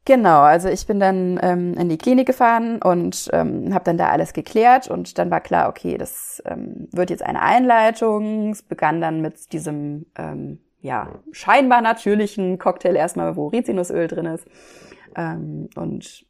Genau, 0.06 0.40
also 0.40 0.68
ich 0.68 0.86
bin 0.86 0.98
dann 0.98 1.38
ähm, 1.42 1.74
in 1.74 1.88
die 1.90 1.98
Klinik 1.98 2.26
gefahren 2.26 2.80
und 2.82 3.28
ähm, 3.32 3.74
habe 3.74 3.84
dann 3.84 3.98
da 3.98 4.08
alles 4.08 4.32
geklärt 4.32 4.88
und 4.88 5.18
dann 5.18 5.30
war 5.30 5.40
klar, 5.40 5.68
okay, 5.68 5.98
das 5.98 6.42
ähm, 6.46 6.88
wird 6.90 7.10
jetzt 7.10 7.22
eine 7.22 7.42
Einleitung. 7.42 8.50
Es 8.50 8.62
begann 8.62 9.00
dann 9.02 9.20
mit 9.20 9.52
diesem 9.52 10.06
ähm, 10.16 10.58
ja 10.80 11.20
scheinbar 11.32 11.82
natürlichen 11.82 12.58
Cocktail 12.58 12.96
erstmal, 12.96 13.36
wo 13.36 13.48
Rizinusöl 13.48 14.08
drin 14.08 14.24
ist 14.26 14.46
ähm, 15.16 15.68
und 15.76 16.24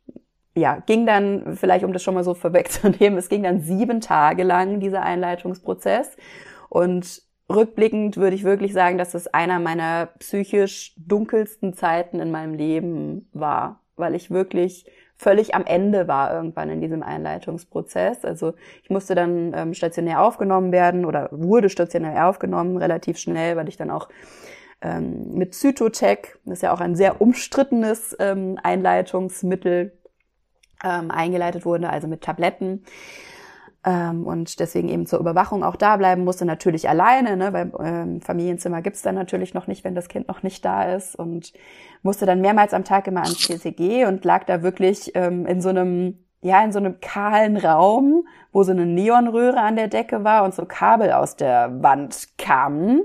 ja 0.57 0.81
ging 0.85 1.07
dann 1.07 1.57
vielleicht, 1.57 1.85
um 1.85 1.93
das 1.93 2.03
schon 2.03 2.15
mal 2.15 2.25
so 2.25 2.35
vorwegzunehmen, 2.35 3.19
es 3.19 3.29
ging 3.29 3.45
dann 3.45 3.61
sieben 3.61 4.01
Tage 4.01 4.43
lang 4.43 4.81
dieser 4.81 5.03
Einleitungsprozess 5.03 6.17
und 6.69 7.23
rückblickend 7.51 8.17
würde 8.17 8.37
ich 8.37 8.45
wirklich 8.45 8.73
sagen, 8.73 8.99
dass 8.99 9.13
das 9.13 9.27
einer 9.27 9.59
meiner 9.59 10.07
psychisch 10.19 10.95
dunkelsten 10.97 11.75
Zeiten 11.75 12.21
in 12.21 12.31
meinem 12.31 12.55
Leben 12.55 13.29
war, 13.33 13.81
weil 13.97 14.15
ich 14.15 14.31
wirklich 14.31 14.87
völlig 15.17 15.55
am 15.55 15.67
Ende 15.67 16.09
war 16.09 16.33
irgendwann 16.33 16.71
in 16.71 16.81
diesem 16.81 17.03
Einleitungsprozess. 17.03 18.25
Also 18.25 18.55
ich 18.83 18.89
musste 18.89 19.15
dann 19.15 19.53
ähm, 19.55 19.75
stationär 19.75 20.23
aufgenommen 20.23 20.73
werden 20.73 21.05
oder 21.05 21.29
wurde 21.31 21.69
stationär 21.69 22.29
aufgenommen 22.29 22.79
relativ 22.79 23.19
schnell, 23.19 23.57
weil 23.57 23.69
ich 23.69 23.77
dann 23.77 23.91
auch 23.91 24.09
ähm, 24.81 25.35
mit 25.35 25.55
Zytotec, 25.55 26.39
das 26.47 26.59
ist 26.59 26.63
ja 26.63 26.73
auch 26.73 26.81
ein 26.81 26.97
sehr 26.97 27.21
umstrittenes 27.21 28.17
ähm, 28.19 28.59
Einleitungsmittel, 28.63 29.93
ähm, 30.83 31.11
eingeleitet 31.11 31.67
wurde, 31.67 31.91
also 31.91 32.09
mit 32.09 32.23
Tabletten 32.23 32.85
ähm, 33.85 34.27
und 34.27 34.61
deswegen 34.61 34.89
eben 34.89 35.07
zur 35.07 35.21
Überwachung 35.21 35.65
auch 35.65 35.77
da 35.77 35.97
bleiben 35.97 36.25
musste, 36.25 36.45
natürlich 36.45 36.89
alleine, 36.89 37.37
ne, 37.37 37.53
weil 37.53 37.73
ähm, 37.83 38.21
Familienzimmer 38.21 38.83
gibt's 38.83 39.01
dann 39.01 39.15
natürlich 39.15 39.55
noch 39.55 39.67
nicht, 39.67 39.85
wenn 39.85 39.95
das 39.95 40.09
Kind 40.09 40.29
noch 40.29 40.43
nicht 40.43 40.65
da 40.65 40.95
ist 40.95 41.17
und 41.17 41.53
musste 42.03 42.27
dann 42.27 42.43
mehrmals 42.43 42.75
am 42.75 42.85
Tag 42.85 43.07
immer 43.07 43.23
ans 43.23 43.39
CCG 43.39 44.05
und 44.05 44.25
lag 44.25 44.45
da 44.45 44.63
wirklich 44.63 45.13
ähm, 45.15 45.47
in 45.47 45.61
so 45.63 45.71
einem 45.71 46.19
ja, 46.43 46.65
in 46.65 46.73
so 46.73 46.79
einem 46.79 47.01
kahlen 47.01 47.59
Raum, 47.59 48.27
wo 48.51 48.63
so 48.63 48.73
eine 48.73 48.87
Neonröhre 48.87 49.61
an 49.61 49.77
der 49.77 49.89
Decke 49.89 50.25
war 50.25 50.45
und 50.45 50.55
so 50.55 50.65
Kabel 50.65 51.13
aus 51.13 51.37
der 51.37 51.83
Wand 51.83 52.29
kamen. 52.39 53.03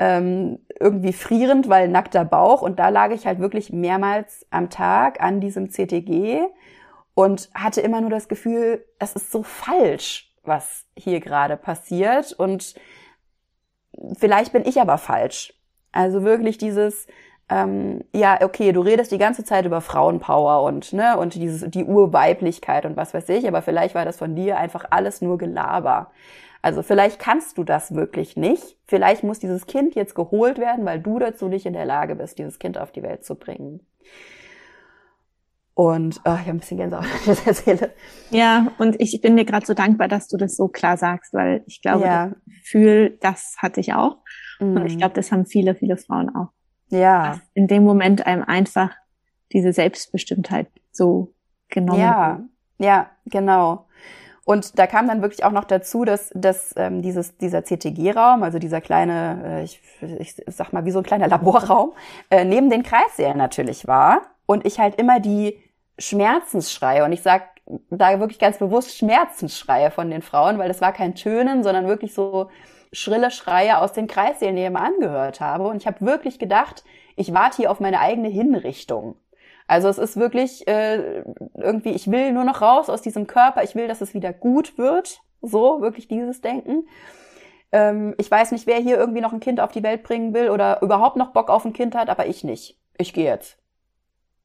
Ähm, 0.00 0.58
irgendwie 0.78 1.12
frierend, 1.12 1.68
weil 1.68 1.88
nackter 1.88 2.24
Bauch. 2.24 2.62
Und 2.62 2.78
da 2.80 2.88
lag 2.88 3.10
ich 3.10 3.26
halt 3.26 3.38
wirklich 3.38 3.72
mehrmals 3.72 4.44
am 4.50 4.70
Tag 4.70 5.20
an 5.20 5.40
diesem 5.40 5.70
CTG 5.70 6.40
und 7.18 7.50
hatte 7.52 7.80
immer 7.80 8.00
nur 8.00 8.10
das 8.10 8.28
Gefühl, 8.28 8.84
es 9.00 9.16
ist 9.16 9.32
so 9.32 9.42
falsch, 9.42 10.32
was 10.44 10.84
hier 10.96 11.18
gerade 11.18 11.56
passiert. 11.56 12.32
Und 12.32 12.76
vielleicht 14.16 14.52
bin 14.52 14.64
ich 14.64 14.80
aber 14.80 14.98
falsch. 14.98 15.52
Also 15.90 16.22
wirklich 16.22 16.58
dieses, 16.58 17.08
ähm, 17.48 18.04
ja, 18.12 18.38
okay, 18.40 18.70
du 18.70 18.82
redest 18.82 19.10
die 19.10 19.18
ganze 19.18 19.42
Zeit 19.42 19.66
über 19.66 19.80
Frauenpower 19.80 20.62
und, 20.62 20.92
ne, 20.92 21.18
und 21.18 21.34
dieses, 21.34 21.68
die 21.68 21.82
Urweiblichkeit 21.82 22.86
und 22.86 22.96
was 22.96 23.12
weiß 23.12 23.28
ich, 23.30 23.48
aber 23.48 23.62
vielleicht 23.62 23.96
war 23.96 24.04
das 24.04 24.16
von 24.16 24.36
dir 24.36 24.56
einfach 24.56 24.84
alles 24.90 25.20
nur 25.20 25.38
Gelaber. 25.38 26.12
Also 26.62 26.84
vielleicht 26.84 27.18
kannst 27.18 27.58
du 27.58 27.64
das 27.64 27.96
wirklich 27.96 28.36
nicht. 28.36 28.76
Vielleicht 28.86 29.24
muss 29.24 29.40
dieses 29.40 29.66
Kind 29.66 29.96
jetzt 29.96 30.14
geholt 30.14 30.58
werden, 30.58 30.86
weil 30.86 31.00
du 31.00 31.18
dazu 31.18 31.48
nicht 31.48 31.66
in 31.66 31.72
der 31.72 31.84
Lage 31.84 32.14
bist, 32.14 32.38
dieses 32.38 32.60
Kind 32.60 32.78
auf 32.78 32.92
die 32.92 33.02
Welt 33.02 33.24
zu 33.24 33.34
bringen. 33.34 33.80
Und 35.80 36.16
oh, 36.24 36.30
ich 36.34 36.40
habe 36.40 36.50
ein 36.50 36.58
bisschen 36.58 36.78
Gänsehaut, 36.78 37.04
wenn 37.24 37.34
ich 37.34 37.40
das 37.44 37.46
erzähle. 37.46 37.92
Ja, 38.30 38.66
und 38.78 39.00
ich 39.00 39.20
bin 39.20 39.36
dir 39.36 39.44
gerade 39.44 39.64
so 39.64 39.74
dankbar, 39.74 40.08
dass 40.08 40.26
du 40.26 40.36
das 40.36 40.56
so 40.56 40.66
klar 40.66 40.96
sagst, 40.96 41.32
weil 41.32 41.62
ich 41.66 41.80
glaube, 41.82 42.04
Ja. 42.04 42.26
das 42.30 42.34
Gefühl, 42.62 43.16
das 43.20 43.54
hatte 43.58 43.78
ich 43.78 43.94
auch. 43.94 44.16
Und 44.58 44.84
ich 44.86 44.94
Mhm. 44.94 44.98
glaube, 44.98 45.14
das 45.14 45.30
haben 45.30 45.46
viele, 45.46 45.76
viele 45.76 45.96
Frauen 45.96 46.34
auch. 46.34 46.48
ja, 46.90 47.28
Dass 47.28 47.38
in 47.54 47.68
dem 47.68 47.84
Moment 47.84 48.26
einem 48.26 48.42
einfach 48.42 48.90
diese 49.52 49.72
Selbstbestimmtheit 49.72 50.66
so 50.90 51.34
genommen 51.68 52.00
Ja, 52.00 52.38
wird. 52.38 52.48
ja, 52.78 53.10
genau. 53.26 53.86
Und 54.44 54.80
da 54.80 54.88
kam 54.88 55.06
dann 55.06 55.22
wirklich 55.22 55.44
auch 55.44 55.52
noch 55.52 55.64
dazu, 55.64 56.04
dass, 56.04 56.30
dass 56.34 56.74
ähm, 56.76 57.02
dieses, 57.02 57.36
dieser 57.36 57.62
CTG-Raum, 57.64 58.42
also 58.42 58.58
dieser 58.58 58.80
kleine, 58.80 59.60
äh, 59.60 59.62
ich, 59.62 59.80
ich 60.18 60.34
sag 60.48 60.72
mal, 60.72 60.84
wie 60.86 60.90
so 60.90 60.98
ein 60.98 61.04
kleiner 61.04 61.28
Laborraum, 61.28 61.92
äh, 62.30 62.44
neben 62.44 62.68
den 62.68 62.82
Kreissälen 62.82 63.36
natürlich 63.38 63.86
war. 63.86 64.22
Und 64.46 64.66
ich 64.66 64.80
halt 64.80 64.96
immer 64.96 65.20
die 65.20 65.56
Schmerzensschreie, 65.98 67.04
und 67.04 67.12
ich 67.12 67.22
sag 67.22 67.42
da 67.90 68.18
wirklich 68.18 68.38
ganz 68.38 68.58
bewusst 68.58 68.96
Schmerzensschreie 68.96 69.90
von 69.90 70.10
den 70.10 70.22
Frauen, 70.22 70.58
weil 70.58 70.68
das 70.68 70.80
war 70.80 70.92
kein 70.92 71.14
Tönen, 71.14 71.62
sondern 71.62 71.86
wirklich 71.86 72.14
so 72.14 72.50
schrille 72.92 73.30
Schreie 73.30 73.78
aus 73.78 73.92
den 73.92 74.06
Kreissälen 74.06 74.54
nebenan 74.54 74.98
gehört 75.00 75.40
habe. 75.40 75.68
Und 75.68 75.76
ich 75.76 75.86
habe 75.86 76.04
wirklich 76.04 76.38
gedacht, 76.38 76.84
ich 77.16 77.34
warte 77.34 77.58
hier 77.58 77.70
auf 77.70 77.80
meine 77.80 78.00
eigene 78.00 78.28
Hinrichtung. 78.28 79.16
Also 79.66 79.88
es 79.88 79.98
ist 79.98 80.16
wirklich 80.16 80.66
äh, 80.66 81.22
irgendwie, 81.54 81.90
ich 81.90 82.10
will 82.10 82.32
nur 82.32 82.44
noch 82.44 82.62
raus 82.62 82.88
aus 82.88 83.02
diesem 83.02 83.26
Körper, 83.26 83.62
ich 83.62 83.74
will, 83.74 83.86
dass 83.86 84.00
es 84.00 84.14
wieder 84.14 84.32
gut 84.32 84.78
wird. 84.78 85.20
So, 85.42 85.82
wirklich 85.82 86.08
dieses 86.08 86.40
Denken. 86.40 86.88
Ähm, 87.70 88.14
ich 88.16 88.30
weiß 88.30 88.52
nicht, 88.52 88.66
wer 88.66 88.78
hier 88.78 88.96
irgendwie 88.96 89.20
noch 89.20 89.34
ein 89.34 89.40
Kind 89.40 89.60
auf 89.60 89.70
die 89.70 89.82
Welt 89.82 90.02
bringen 90.02 90.32
will 90.32 90.48
oder 90.48 90.80
überhaupt 90.80 91.16
noch 91.16 91.32
Bock 91.32 91.50
auf 91.50 91.66
ein 91.66 91.74
Kind 91.74 91.94
hat, 91.94 92.08
aber 92.08 92.26
ich 92.26 92.44
nicht. 92.44 92.78
Ich 92.96 93.12
gehe 93.12 93.26
jetzt. 93.26 93.58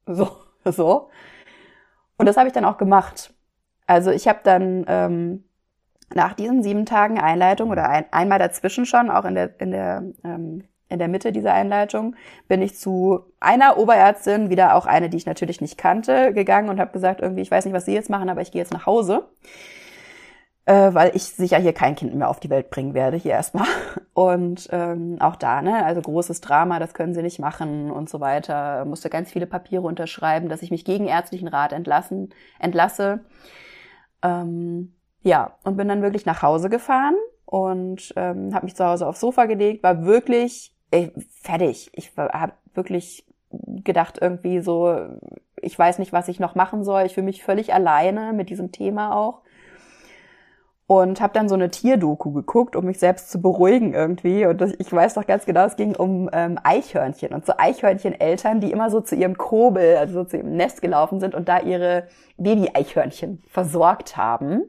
So, 0.06 0.28
so. 0.66 1.08
Und 2.16 2.26
das 2.26 2.36
habe 2.36 2.46
ich 2.46 2.52
dann 2.52 2.64
auch 2.64 2.78
gemacht. 2.78 3.34
Also 3.86 4.10
ich 4.10 4.28
habe 4.28 4.40
dann 4.42 4.84
ähm, 4.88 5.44
nach 6.14 6.34
diesen 6.34 6.62
sieben 6.62 6.86
Tagen 6.86 7.18
Einleitung 7.18 7.70
oder 7.70 7.88
ein, 7.88 8.06
einmal 8.12 8.38
dazwischen 8.38 8.86
schon, 8.86 9.10
auch 9.10 9.24
in 9.24 9.34
der, 9.34 9.60
in 9.60 9.70
der 9.70 10.04
ähm, 10.24 10.64
in 10.88 10.98
der 10.98 11.08
Mitte 11.08 11.32
dieser 11.32 11.52
Einleitung 11.52 12.14
bin 12.48 12.62
ich 12.62 12.76
zu 12.78 13.20
einer 13.40 13.78
Oberärztin, 13.78 14.50
wieder 14.50 14.74
auch 14.74 14.86
eine, 14.86 15.08
die 15.08 15.16
ich 15.16 15.26
natürlich 15.26 15.60
nicht 15.60 15.78
kannte, 15.78 16.32
gegangen 16.32 16.68
und 16.68 16.80
habe 16.80 16.92
gesagt, 16.92 17.20
irgendwie, 17.20 17.42
ich 17.42 17.50
weiß 17.50 17.64
nicht, 17.64 17.74
was 17.74 17.84
Sie 17.84 17.94
jetzt 17.94 18.10
machen, 18.10 18.28
aber 18.28 18.42
ich 18.42 18.52
gehe 18.52 18.62
jetzt 18.62 18.72
nach 18.72 18.86
Hause. 18.86 19.28
Äh, 20.66 20.94
weil 20.94 21.14
ich 21.14 21.24
sicher 21.24 21.58
hier 21.58 21.72
kein 21.72 21.94
Kind 21.94 22.14
mehr 22.14 22.28
auf 22.28 22.40
die 22.40 22.50
Welt 22.50 22.70
bringen 22.70 22.94
werde, 22.94 23.16
hier 23.16 23.32
erstmal. 23.32 23.66
Und 24.14 24.68
ähm, 24.72 25.16
auch 25.20 25.36
da, 25.36 25.60
ne, 25.60 25.84
also 25.84 26.00
großes 26.00 26.40
Drama, 26.40 26.78
das 26.78 26.94
können 26.94 27.14
sie 27.14 27.22
nicht 27.22 27.40
machen 27.40 27.90
und 27.90 28.08
so 28.08 28.20
weiter. 28.20 28.84
Musste 28.84 29.10
ganz 29.10 29.32
viele 29.32 29.46
Papiere 29.46 29.82
unterschreiben, 29.82 30.48
dass 30.48 30.62
ich 30.62 30.70
mich 30.70 30.84
gegen 30.84 31.08
ärztlichen 31.08 31.48
Rat 31.48 31.72
entlassen, 31.72 32.32
entlasse. 32.60 33.24
Ähm, 34.22 34.94
ja, 35.22 35.58
und 35.64 35.76
bin 35.76 35.88
dann 35.88 36.02
wirklich 36.02 36.26
nach 36.26 36.42
Hause 36.42 36.70
gefahren 36.70 37.16
und 37.44 38.12
ähm, 38.14 38.54
habe 38.54 38.66
mich 38.66 38.76
zu 38.76 38.84
Hause 38.84 39.08
aufs 39.08 39.20
Sofa 39.20 39.46
gelegt, 39.46 39.82
war 39.82 40.04
wirklich 40.04 40.74
ey, 40.94 41.12
fertig. 41.42 41.90
Ich 41.92 42.12
habe 42.16 42.52
wirklich 42.72 43.26
gedacht 43.50 44.18
irgendwie 44.20 44.60
so, 44.60 44.96
ich 45.60 45.76
weiß 45.76 45.98
nicht, 45.98 46.12
was 46.12 46.28
ich 46.28 46.38
noch 46.38 46.54
machen 46.54 46.84
soll. 46.84 47.02
Ich 47.02 47.14
fühle 47.14 47.26
mich 47.26 47.42
völlig 47.42 47.74
alleine 47.74 48.32
mit 48.32 48.48
diesem 48.48 48.70
Thema 48.70 49.16
auch 49.16 49.42
und 50.86 51.20
habe 51.20 51.32
dann 51.32 51.48
so 51.48 51.54
eine 51.54 51.70
Tierdoku 51.70 52.32
geguckt, 52.32 52.76
um 52.76 52.84
mich 52.84 52.98
selbst 52.98 53.30
zu 53.30 53.40
beruhigen 53.40 53.94
irgendwie. 53.94 54.44
Und 54.44 54.60
ich 54.78 54.92
weiß 54.92 55.14
doch 55.14 55.26
ganz 55.26 55.46
genau, 55.46 55.64
es 55.64 55.76
ging 55.76 55.96
um 55.96 56.28
ähm, 56.32 56.58
Eichhörnchen 56.62 57.32
und 57.32 57.46
so 57.46 57.54
Eichhörncheneltern, 57.56 58.60
die 58.60 58.70
immer 58.70 58.90
so 58.90 59.00
zu 59.00 59.14
ihrem 59.14 59.38
Kobel, 59.38 59.96
also 59.96 60.14
so 60.14 60.24
zu 60.24 60.36
ihrem 60.36 60.56
Nest 60.56 60.82
gelaufen 60.82 61.20
sind 61.20 61.34
und 61.34 61.48
da 61.48 61.60
ihre 61.60 62.08
Baby-Eichhörnchen 62.36 63.42
versorgt 63.48 64.16
haben. 64.16 64.62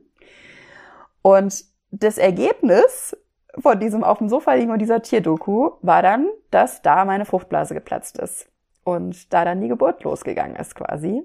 Und 1.21 1.65
das 1.91 2.17
Ergebnis 2.17 3.17
von 3.59 3.79
diesem 3.79 4.03
auf 4.03 4.19
dem 4.19 4.29
Sofa 4.29 4.53
liegen 4.53 4.71
und 4.71 4.79
dieser 4.79 5.01
Tierdoku 5.01 5.71
war 5.81 6.01
dann, 6.01 6.27
dass 6.51 6.81
da 6.81 7.03
meine 7.03 7.25
Fruchtblase 7.25 7.73
geplatzt 7.73 8.17
ist 8.19 8.47
und 8.83 9.33
da 9.33 9.43
dann 9.43 9.61
die 9.61 9.67
Geburt 9.67 10.03
losgegangen 10.03 10.55
ist 10.55 10.75
quasi. 10.75 11.23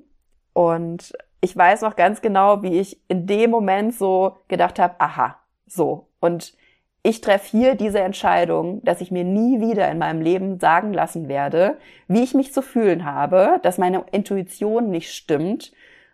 Und 0.52 1.12
ich 1.40 1.56
weiß 1.56 1.82
noch 1.82 1.96
ganz 1.96 2.20
genau, 2.20 2.62
wie 2.62 2.78
ich 2.78 3.00
in 3.08 3.26
dem 3.26 3.50
Moment 3.50 3.94
so 3.94 4.36
gedacht 4.48 4.78
habe, 4.78 4.94
aha, 4.98 5.36
so. 5.66 6.08
Und 6.20 6.54
ich 7.02 7.22
treffe 7.22 7.48
hier 7.50 7.74
diese 7.76 8.00
Entscheidung, 8.00 8.84
dass 8.84 9.00
ich 9.00 9.10
mir 9.10 9.24
nie 9.24 9.60
wieder 9.60 9.90
in 9.90 9.98
meinem 9.98 10.20
Leben 10.20 10.60
sagen 10.60 10.92
lassen 10.92 11.28
werde, 11.28 11.78
wie 12.08 12.22
ich 12.22 12.34
mich 12.34 12.52
zu 12.52 12.60
fühlen 12.60 13.06
habe, 13.06 13.58
dass 13.62 13.78
meine 13.78 14.04
Intuition 14.12 14.90
nicht 14.90 15.12
stimmt 15.14 15.72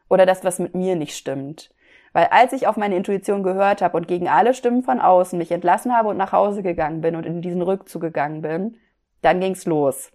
oder 0.09 0.27
dass 0.27 0.45
was 0.45 0.61
mit 0.61 0.77
mir 0.77 0.95
nicht 0.95 1.17
stimmt. 1.17 1.75
Weil 2.13 2.29
als 2.31 2.53
ich 2.53 2.69
auf 2.69 2.77
meine 2.77 2.97
Intuition 2.97 3.43
gehört 3.43 3.83
habe 3.83 3.97
und 3.97 4.07
gegen 4.07 4.29
alle 4.29 4.55
Stimmen 4.55 4.85
von 4.85 5.01
außen 5.01 5.37
mich 5.37 5.51
entlassen 5.51 5.95
habe 5.95 6.09
und 6.09 6.17
nach 6.17 6.33
Hause 6.33 6.63
gegangen 6.63 7.01
bin 7.01 7.17
und 7.17 7.27
in 7.27 7.43
diesen 7.43 7.63
Rückzug 7.63 8.01
gegangen 8.01 8.43
bin, 8.43 8.77
dann 9.23 9.41
ging's 9.41 9.67
los. 9.67 10.13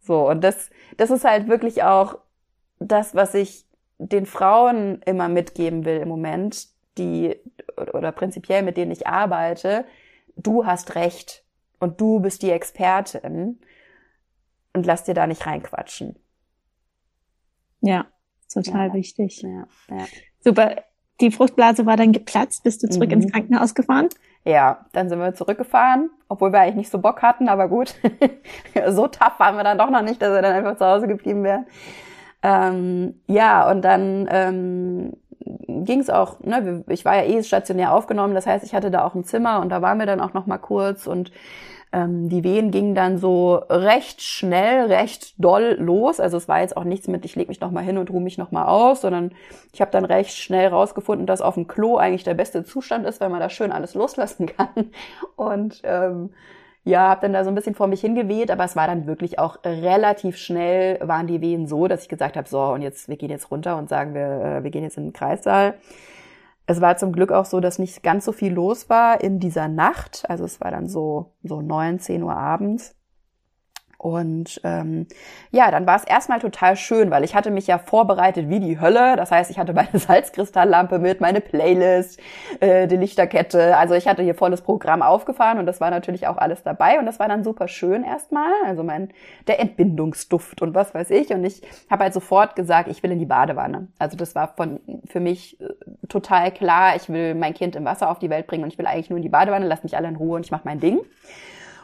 So, 0.00 0.28
und 0.28 0.44
das, 0.44 0.70
das 0.96 1.10
ist 1.10 1.24
halt 1.24 1.48
wirklich 1.48 1.82
auch 1.82 2.18
das, 2.78 3.16
was 3.16 3.34
ich 3.34 3.65
den 3.98 4.26
Frauen 4.26 5.00
immer 5.02 5.28
mitgeben 5.28 5.84
will 5.84 5.98
im 5.98 6.08
Moment, 6.08 6.68
die 6.98 7.36
oder 7.76 8.12
prinzipiell 8.12 8.62
mit 8.62 8.76
denen 8.76 8.90
ich 8.90 9.06
arbeite, 9.06 9.84
du 10.36 10.66
hast 10.66 10.94
recht 10.94 11.44
und 11.78 12.00
du 12.00 12.20
bist 12.20 12.42
die 12.42 12.50
Expertin 12.50 13.60
und 14.72 14.86
lass 14.86 15.04
dir 15.04 15.14
da 15.14 15.26
nicht 15.26 15.46
reinquatschen. 15.46 16.16
Ja, 17.80 18.06
total 18.52 18.88
ja. 18.88 18.94
wichtig. 18.94 19.42
Ja, 19.42 19.66
ja. 19.90 20.06
Super. 20.40 20.76
Die 21.20 21.30
Fruchtblase 21.30 21.86
war 21.86 21.96
dann 21.96 22.12
geplatzt. 22.12 22.62
Bist 22.62 22.82
du 22.82 22.88
zurück 22.88 23.08
mhm. 23.08 23.22
ins 23.22 23.32
Krankenhaus 23.32 23.74
gefahren? 23.74 24.08
Ja, 24.44 24.86
dann 24.92 25.08
sind 25.08 25.18
wir 25.18 25.34
zurückgefahren, 25.34 26.10
obwohl 26.28 26.52
wir 26.52 26.60
eigentlich 26.60 26.76
nicht 26.76 26.90
so 26.90 26.98
Bock 26.98 27.22
hatten, 27.22 27.48
aber 27.48 27.68
gut. 27.68 27.94
so 28.88 29.08
tough 29.08 29.38
waren 29.38 29.56
wir 29.56 29.64
dann 29.64 29.78
doch 29.78 29.90
noch 29.90 30.02
nicht, 30.02 30.20
dass 30.20 30.30
wir 30.30 30.42
dann 30.42 30.52
einfach 30.52 30.76
zu 30.76 30.84
Hause 30.84 31.08
geblieben 31.08 31.42
wären. 31.42 31.66
Ähm, 32.46 33.14
ja, 33.26 33.68
und 33.68 33.82
dann 33.82 34.28
ähm, 34.30 35.12
ging 35.84 35.98
es 35.98 36.08
auch, 36.08 36.38
ne, 36.40 36.84
ich 36.88 37.04
war 37.04 37.16
ja 37.16 37.24
eh 37.24 37.42
stationär 37.42 37.92
aufgenommen, 37.92 38.34
das 38.34 38.46
heißt, 38.46 38.64
ich 38.64 38.72
hatte 38.72 38.92
da 38.92 39.04
auch 39.04 39.16
ein 39.16 39.24
Zimmer 39.24 39.60
und 39.60 39.68
da 39.70 39.82
waren 39.82 39.98
wir 39.98 40.06
dann 40.06 40.20
auch 40.20 40.32
noch 40.32 40.46
mal 40.46 40.58
kurz 40.58 41.08
und 41.08 41.32
ähm, 41.92 42.28
die 42.28 42.44
Wehen 42.44 42.70
gingen 42.70 42.94
dann 42.94 43.18
so 43.18 43.56
recht 43.56 44.22
schnell, 44.22 44.86
recht 44.86 45.34
doll 45.42 45.76
los. 45.80 46.20
Also 46.20 46.36
es 46.36 46.46
war 46.46 46.60
jetzt 46.60 46.76
auch 46.76 46.84
nichts 46.84 47.08
mit, 47.08 47.24
ich 47.24 47.34
leg 47.34 47.48
mich 47.48 47.60
noch 47.60 47.72
mal 47.72 47.82
hin 47.82 47.98
und 47.98 48.10
ruhe 48.10 48.20
mich 48.20 48.38
noch 48.38 48.52
mal 48.52 48.66
aus, 48.66 49.00
sondern 49.00 49.32
ich 49.72 49.80
habe 49.80 49.90
dann 49.90 50.04
recht 50.04 50.36
schnell 50.36 50.68
rausgefunden, 50.68 51.26
dass 51.26 51.40
auf 51.40 51.54
dem 51.54 51.66
Klo 51.66 51.96
eigentlich 51.96 52.24
der 52.24 52.34
beste 52.34 52.62
Zustand 52.64 53.06
ist, 53.06 53.20
weil 53.20 53.28
man 53.28 53.40
da 53.40 53.50
schön 53.50 53.72
alles 53.72 53.94
loslassen 53.94 54.46
kann. 54.56 54.92
Und 55.34 55.80
ähm, 55.82 56.30
ja, 56.86 57.08
habe 57.08 57.22
dann 57.22 57.32
da 57.32 57.42
so 57.42 57.50
ein 57.50 57.56
bisschen 57.56 57.74
vor 57.74 57.88
mich 57.88 58.00
hingeweht, 58.00 58.50
aber 58.50 58.64
es 58.64 58.76
war 58.76 58.86
dann 58.86 59.06
wirklich 59.06 59.40
auch 59.40 59.58
relativ 59.64 60.36
schnell 60.36 61.00
waren 61.02 61.26
die 61.26 61.40
Wehen 61.40 61.66
so, 61.66 61.88
dass 61.88 62.02
ich 62.02 62.08
gesagt 62.08 62.36
habe, 62.36 62.48
so 62.48 62.62
und 62.62 62.80
jetzt 62.80 63.08
wir 63.08 63.16
gehen 63.16 63.30
jetzt 63.30 63.50
runter 63.50 63.76
und 63.76 63.88
sagen 63.88 64.14
wir, 64.14 64.60
äh, 64.60 64.64
wir 64.64 64.70
gehen 64.70 64.84
jetzt 64.84 64.96
in 64.96 65.06
den 65.06 65.12
Kreissaal. 65.12 65.74
Es 66.66 66.80
war 66.80 66.96
zum 66.96 67.12
Glück 67.12 67.32
auch 67.32 67.44
so, 67.44 67.60
dass 67.60 67.80
nicht 67.80 68.02
ganz 68.04 68.24
so 68.24 68.32
viel 68.32 68.52
los 68.52 68.88
war 68.88 69.20
in 69.20 69.40
dieser 69.40 69.68
Nacht. 69.68 70.24
Also 70.28 70.44
es 70.44 70.60
war 70.60 70.70
dann 70.70 70.88
so 70.88 71.32
so 71.42 71.60
neun, 71.60 71.98
zehn 71.98 72.22
Uhr 72.22 72.36
abends. 72.36 72.95
Und 74.06 74.60
ähm, 74.62 75.08
ja, 75.50 75.72
dann 75.72 75.84
war 75.84 75.96
es 75.96 76.04
erstmal 76.04 76.38
total 76.38 76.76
schön, 76.76 77.10
weil 77.10 77.24
ich 77.24 77.34
hatte 77.34 77.50
mich 77.50 77.66
ja 77.66 77.76
vorbereitet 77.76 78.48
wie 78.48 78.60
die 78.60 78.80
Hölle. 78.80 79.16
Das 79.16 79.32
heißt, 79.32 79.50
ich 79.50 79.58
hatte 79.58 79.72
meine 79.72 79.88
Salzkristalllampe 79.98 81.00
mit, 81.00 81.20
meine 81.20 81.40
Playlist, 81.40 82.20
äh, 82.60 82.86
die 82.86 82.98
Lichterkette. 82.98 83.76
Also 83.76 83.94
ich 83.94 84.06
hatte 84.06 84.22
hier 84.22 84.36
volles 84.36 84.62
Programm 84.62 85.02
aufgefahren 85.02 85.58
und 85.58 85.66
das 85.66 85.80
war 85.80 85.90
natürlich 85.90 86.28
auch 86.28 86.36
alles 86.36 86.62
dabei. 86.62 87.00
Und 87.00 87.06
das 87.06 87.18
war 87.18 87.26
dann 87.26 87.42
super 87.42 87.66
schön 87.66 88.04
erstmal. 88.04 88.52
Also 88.64 88.84
mein 88.84 89.08
der 89.48 89.58
Entbindungsduft 89.58 90.62
und 90.62 90.72
was 90.72 90.94
weiß 90.94 91.10
ich. 91.10 91.30
Und 91.30 91.44
ich 91.44 91.62
habe 91.90 92.04
halt 92.04 92.14
sofort 92.14 92.54
gesagt, 92.54 92.88
ich 92.88 93.02
will 93.02 93.10
in 93.10 93.18
die 93.18 93.26
Badewanne. 93.26 93.88
Also 93.98 94.16
das 94.16 94.36
war 94.36 94.54
von 94.56 94.78
für 95.06 95.18
mich 95.18 95.60
äh, 95.60 95.64
total 96.08 96.52
klar. 96.52 96.94
Ich 96.94 97.08
will 97.08 97.34
mein 97.34 97.54
Kind 97.54 97.74
im 97.74 97.84
Wasser 97.84 98.08
auf 98.08 98.20
die 98.20 98.30
Welt 98.30 98.46
bringen 98.46 98.62
und 98.62 98.72
ich 98.72 98.78
will 98.78 98.86
eigentlich 98.86 99.10
nur 99.10 99.16
in 99.16 99.24
die 99.24 99.28
Badewanne. 99.30 99.66
Lasst 99.66 99.82
mich 99.82 99.96
alle 99.96 100.06
in 100.06 100.14
Ruhe 100.14 100.36
und 100.36 100.46
ich 100.46 100.52
mache 100.52 100.62
mein 100.64 100.78
Ding. 100.78 101.00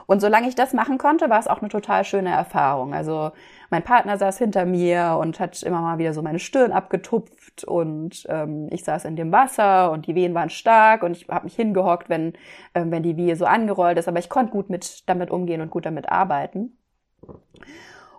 Und 0.07 0.21
solange 0.21 0.49
ich 0.49 0.55
das 0.55 0.73
machen 0.73 0.99
konnte, 0.99 1.31
war 1.31 1.39
es 1.39 1.47
auch 1.47 1.61
eine 1.61 1.69
total 1.69 2.05
schöne 2.05 2.31
Erfahrung. 2.31 2.95
Also 2.95 3.33
mein 3.71 3.83
Partner 3.83 4.19
saß 4.19 4.39
hinter 4.39 4.65
mir 4.67 5.19
und 5.21 5.41
hat 5.41 5.63
immer 5.63 5.81
mal 5.81 5.99
wieder 5.99 6.13
so 6.13 6.23
meine 6.23 6.39
Stirn 6.39 6.73
abgetupft 6.73 7.65
und 7.65 8.27
ähm, 8.29 8.69
ich 8.71 8.85
saß 8.85 9.05
in 9.05 9.17
dem 9.17 9.33
Wasser 9.33 9.91
und 9.91 10.07
die 10.07 10.15
Wehen 10.15 10.35
waren 10.35 10.51
stark 10.51 11.03
und 11.03 11.17
ich 11.17 11.29
habe 11.29 11.45
mich 11.45 11.57
hingehockt, 11.57 12.09
wenn, 12.09 12.35
ähm, 12.75 12.91
wenn 12.91 13.03
die 13.03 13.17
Wehe 13.17 13.37
so 13.37 13.47
angerollt 13.47 13.99
ist. 13.99 14.09
Aber 14.09 14.19
ich 14.19 14.29
konnte 14.29 14.53
gut 14.53 14.71
mit, 14.71 15.09
damit 15.09 15.31
umgehen 15.31 15.61
und 15.61 15.71
gut 15.71 15.87
damit 15.87 16.09
arbeiten. 16.11 16.77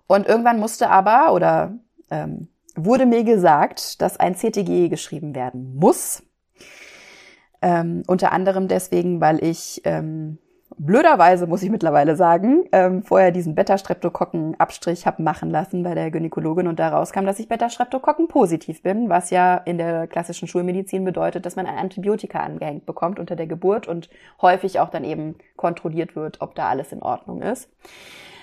Und 0.08 0.28
irgendwann 0.28 0.60
musste 0.60 0.90
aber 0.90 1.34
oder 1.34 1.78
ähm, 2.10 2.50
wurde 2.76 3.06
mir 3.06 3.24
gesagt, 3.24 4.02
dass 4.02 4.20
ein 4.20 4.36
CTG 4.36 4.90
geschrieben 4.90 5.36
werden 5.36 5.76
muss. 5.76 6.24
Ähm, 7.62 8.04
unter 8.08 8.32
anderem 8.32 8.68
deswegen, 8.68 9.22
weil 9.22 9.44
ich 9.44 9.82
ähm, 9.86 10.38
blöderweise 10.78 11.48
muss 11.48 11.64
ich 11.64 11.70
mittlerweile 11.70 12.16
sagen, 12.16 12.66
ähm, 12.72 13.04
vorher 13.04 13.32
diesen 13.32 13.56
Beta-Streptokokken-Abstrich 13.56 15.06
habe 15.06 15.24
machen 15.24 15.50
lassen 15.50 15.84
bei 15.84 15.96
der 15.96 16.12
Gynäkologin 16.12 16.68
und 16.68 16.80
da 16.80 16.90
rauskam, 16.90 17.26
dass 17.26 17.40
ich 17.40 17.48
Beta-Streptokokken 17.48 18.28
positiv 18.28 18.84
bin, 18.84 19.10
was 19.10 19.30
ja 19.30 19.56
in 19.56 19.78
der 19.78 20.08
klassischen 20.08 20.48
Schulmedizin 20.48 21.06
bedeutet, 21.06 21.46
dass 21.46 21.56
man 21.56 21.66
ein 21.66 21.78
Antibiotika 21.78 22.40
angehängt 22.40 22.86
bekommt 22.86 23.20
unter 23.20 23.36
der 23.36 23.48
Geburt 23.48 23.88
und 23.88 24.10
häufig 24.42 24.80
auch 24.80 24.90
dann 24.90 25.04
eben 25.04 25.36
kontrolliert 25.56 26.16
wird, 26.16 26.42
ob 26.42 26.56
da 26.56 26.70
alles 26.70 26.92
in 26.92 27.02
Ordnung 27.02 27.42
ist. 27.42 27.70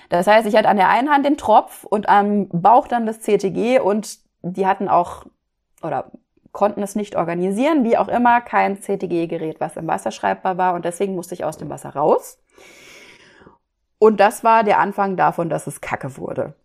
Das 0.09 0.27
heißt, 0.27 0.45
ich 0.47 0.55
hatte 0.55 0.69
an 0.69 0.77
der 0.77 0.89
einen 0.89 1.09
Hand 1.09 1.25
den 1.25 1.37
Tropf 1.37 1.85
und 1.85 2.09
am 2.09 2.49
Bauch 2.49 2.87
dann 2.87 3.05
das 3.05 3.21
CTG 3.21 3.79
und 3.79 4.19
die 4.41 4.67
hatten 4.67 4.89
auch 4.89 5.25
oder 5.81 6.11
konnten 6.51 6.83
es 6.83 6.95
nicht 6.95 7.15
organisieren, 7.15 7.83
wie 7.83 7.97
auch 7.97 8.07
immer, 8.07 8.41
kein 8.41 8.81
CTG-Gerät, 8.81 9.59
was 9.59 9.77
im 9.77 9.87
Wasser 9.87 10.11
schreibbar 10.11 10.57
war 10.57 10.73
und 10.73 10.85
deswegen 10.85 11.15
musste 11.15 11.33
ich 11.33 11.45
aus 11.45 11.57
dem 11.57 11.69
Wasser 11.69 11.91
raus. 11.91 12.39
Und 13.99 14.19
das 14.19 14.43
war 14.43 14.63
der 14.63 14.79
Anfang 14.79 15.15
davon, 15.15 15.47
dass 15.47 15.67
es 15.67 15.79
Kacke 15.79 16.17
wurde. 16.17 16.55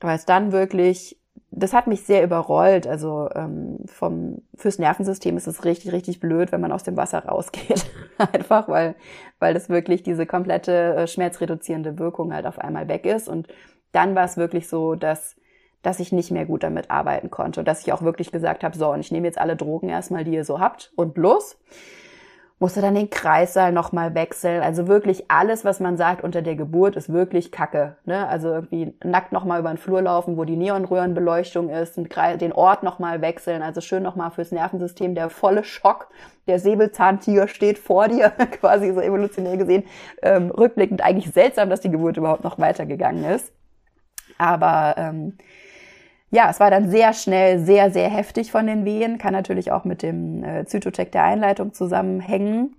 Weil 0.00 0.16
es 0.16 0.24
dann 0.24 0.52
wirklich, 0.52 1.20
das 1.50 1.74
hat 1.74 1.86
mich 1.86 2.04
sehr 2.04 2.24
überrollt. 2.24 2.86
Also 2.86 3.28
ähm, 3.34 3.80
vom 3.86 4.40
fürs 4.54 4.78
Nervensystem 4.78 5.36
ist 5.36 5.46
es 5.46 5.66
richtig, 5.66 5.92
richtig 5.92 6.18
blöd, 6.18 6.50
wenn 6.50 6.62
man 6.62 6.72
aus 6.72 6.84
dem 6.84 6.96
Wasser 6.96 7.24
rausgeht. 7.26 7.84
Einfach, 8.32 8.68
weil, 8.68 8.94
weil 9.38 9.52
das 9.52 9.68
wirklich 9.68 10.02
diese 10.02 10.24
komplette 10.24 10.94
äh, 10.94 11.06
schmerzreduzierende 11.06 11.98
Wirkung 11.98 12.32
halt 12.32 12.46
auf 12.46 12.58
einmal 12.58 12.88
weg 12.88 13.04
ist. 13.04 13.28
Und 13.28 13.48
dann 13.92 14.14
war 14.14 14.24
es 14.24 14.38
wirklich 14.38 14.66
so, 14.66 14.94
dass 14.94 15.36
dass 15.82 16.00
ich 16.00 16.12
nicht 16.12 16.30
mehr 16.30 16.44
gut 16.44 16.62
damit 16.62 16.90
arbeiten 16.90 17.30
konnte 17.30 17.60
und 17.60 17.68
dass 17.68 17.82
ich 17.82 17.92
auch 17.92 18.02
wirklich 18.02 18.32
gesagt 18.32 18.64
habe, 18.64 18.76
so, 18.76 18.90
und 18.90 19.00
ich 19.00 19.12
nehme 19.12 19.26
jetzt 19.26 19.38
alle 19.38 19.56
Drogen 19.56 19.88
erstmal, 19.88 20.24
die 20.24 20.32
ihr 20.32 20.44
so 20.44 20.60
habt 20.60 20.92
und 20.96 21.16
los. 21.16 21.56
Musste 22.60 22.80
dann 22.80 22.96
den 22.96 23.08
Kreissaal 23.08 23.70
nochmal 23.70 24.16
wechseln. 24.16 24.62
Also 24.62 24.88
wirklich 24.88 25.30
alles, 25.30 25.64
was 25.64 25.78
man 25.78 25.96
sagt 25.96 26.24
unter 26.24 26.42
der 26.42 26.56
Geburt, 26.56 26.96
ist 26.96 27.12
wirklich 27.12 27.52
Kacke. 27.52 27.96
Ne? 28.04 28.26
Also 28.26 28.48
irgendwie 28.48 28.94
nackt 29.04 29.30
nochmal 29.30 29.60
über 29.60 29.68
den 29.68 29.78
Flur 29.78 30.02
laufen, 30.02 30.36
wo 30.36 30.42
die 30.42 30.56
Neonröhrenbeleuchtung 30.56 31.70
ist, 31.70 31.96
den 31.96 32.52
Ort 32.52 32.82
nochmal 32.82 33.20
wechseln. 33.20 33.62
Also 33.62 33.80
schön 33.80 34.02
nochmal 34.02 34.32
fürs 34.32 34.50
Nervensystem 34.50 35.14
der 35.14 35.30
volle 35.30 35.62
Schock. 35.62 36.08
Der 36.48 36.58
Säbelzahntiger 36.58 37.46
steht 37.46 37.78
vor 37.78 38.08
dir, 38.08 38.30
quasi 38.60 38.92
so 38.92 39.00
evolutionär 39.00 39.56
gesehen. 39.56 39.84
Ähm, 40.22 40.50
rückblickend 40.50 41.00
eigentlich 41.00 41.32
seltsam, 41.32 41.70
dass 41.70 41.80
die 41.80 41.92
Geburt 41.92 42.16
überhaupt 42.16 42.42
noch 42.42 42.58
weitergegangen 42.58 43.22
ist. 43.22 43.52
Aber 44.36 44.96
ähm, 44.98 45.38
ja, 46.30 46.50
es 46.50 46.60
war 46.60 46.70
dann 46.70 46.90
sehr 46.90 47.12
schnell 47.14 47.58
sehr, 47.58 47.90
sehr 47.90 48.08
heftig 48.10 48.52
von 48.52 48.66
den 48.66 48.84
Wehen, 48.84 49.18
kann 49.18 49.32
natürlich 49.32 49.72
auch 49.72 49.84
mit 49.84 50.02
dem 50.02 50.44
äh, 50.44 50.66
Zytocheck 50.66 51.10
der 51.12 51.24
Einleitung 51.24 51.72
zusammenhängen. 51.72 52.76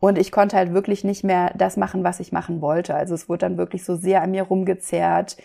Und 0.00 0.16
ich 0.16 0.30
konnte 0.30 0.56
halt 0.56 0.72
wirklich 0.72 1.04
nicht 1.04 1.24
mehr 1.24 1.52
das 1.56 1.76
machen, 1.76 2.04
was 2.04 2.20
ich 2.20 2.32
machen 2.32 2.60
wollte. 2.60 2.94
Also 2.94 3.14
es 3.14 3.28
wurde 3.28 3.40
dann 3.40 3.58
wirklich 3.58 3.84
so 3.84 3.96
sehr 3.96 4.22
an 4.22 4.30
mir 4.30 4.44
rumgezerrt. 4.44 5.36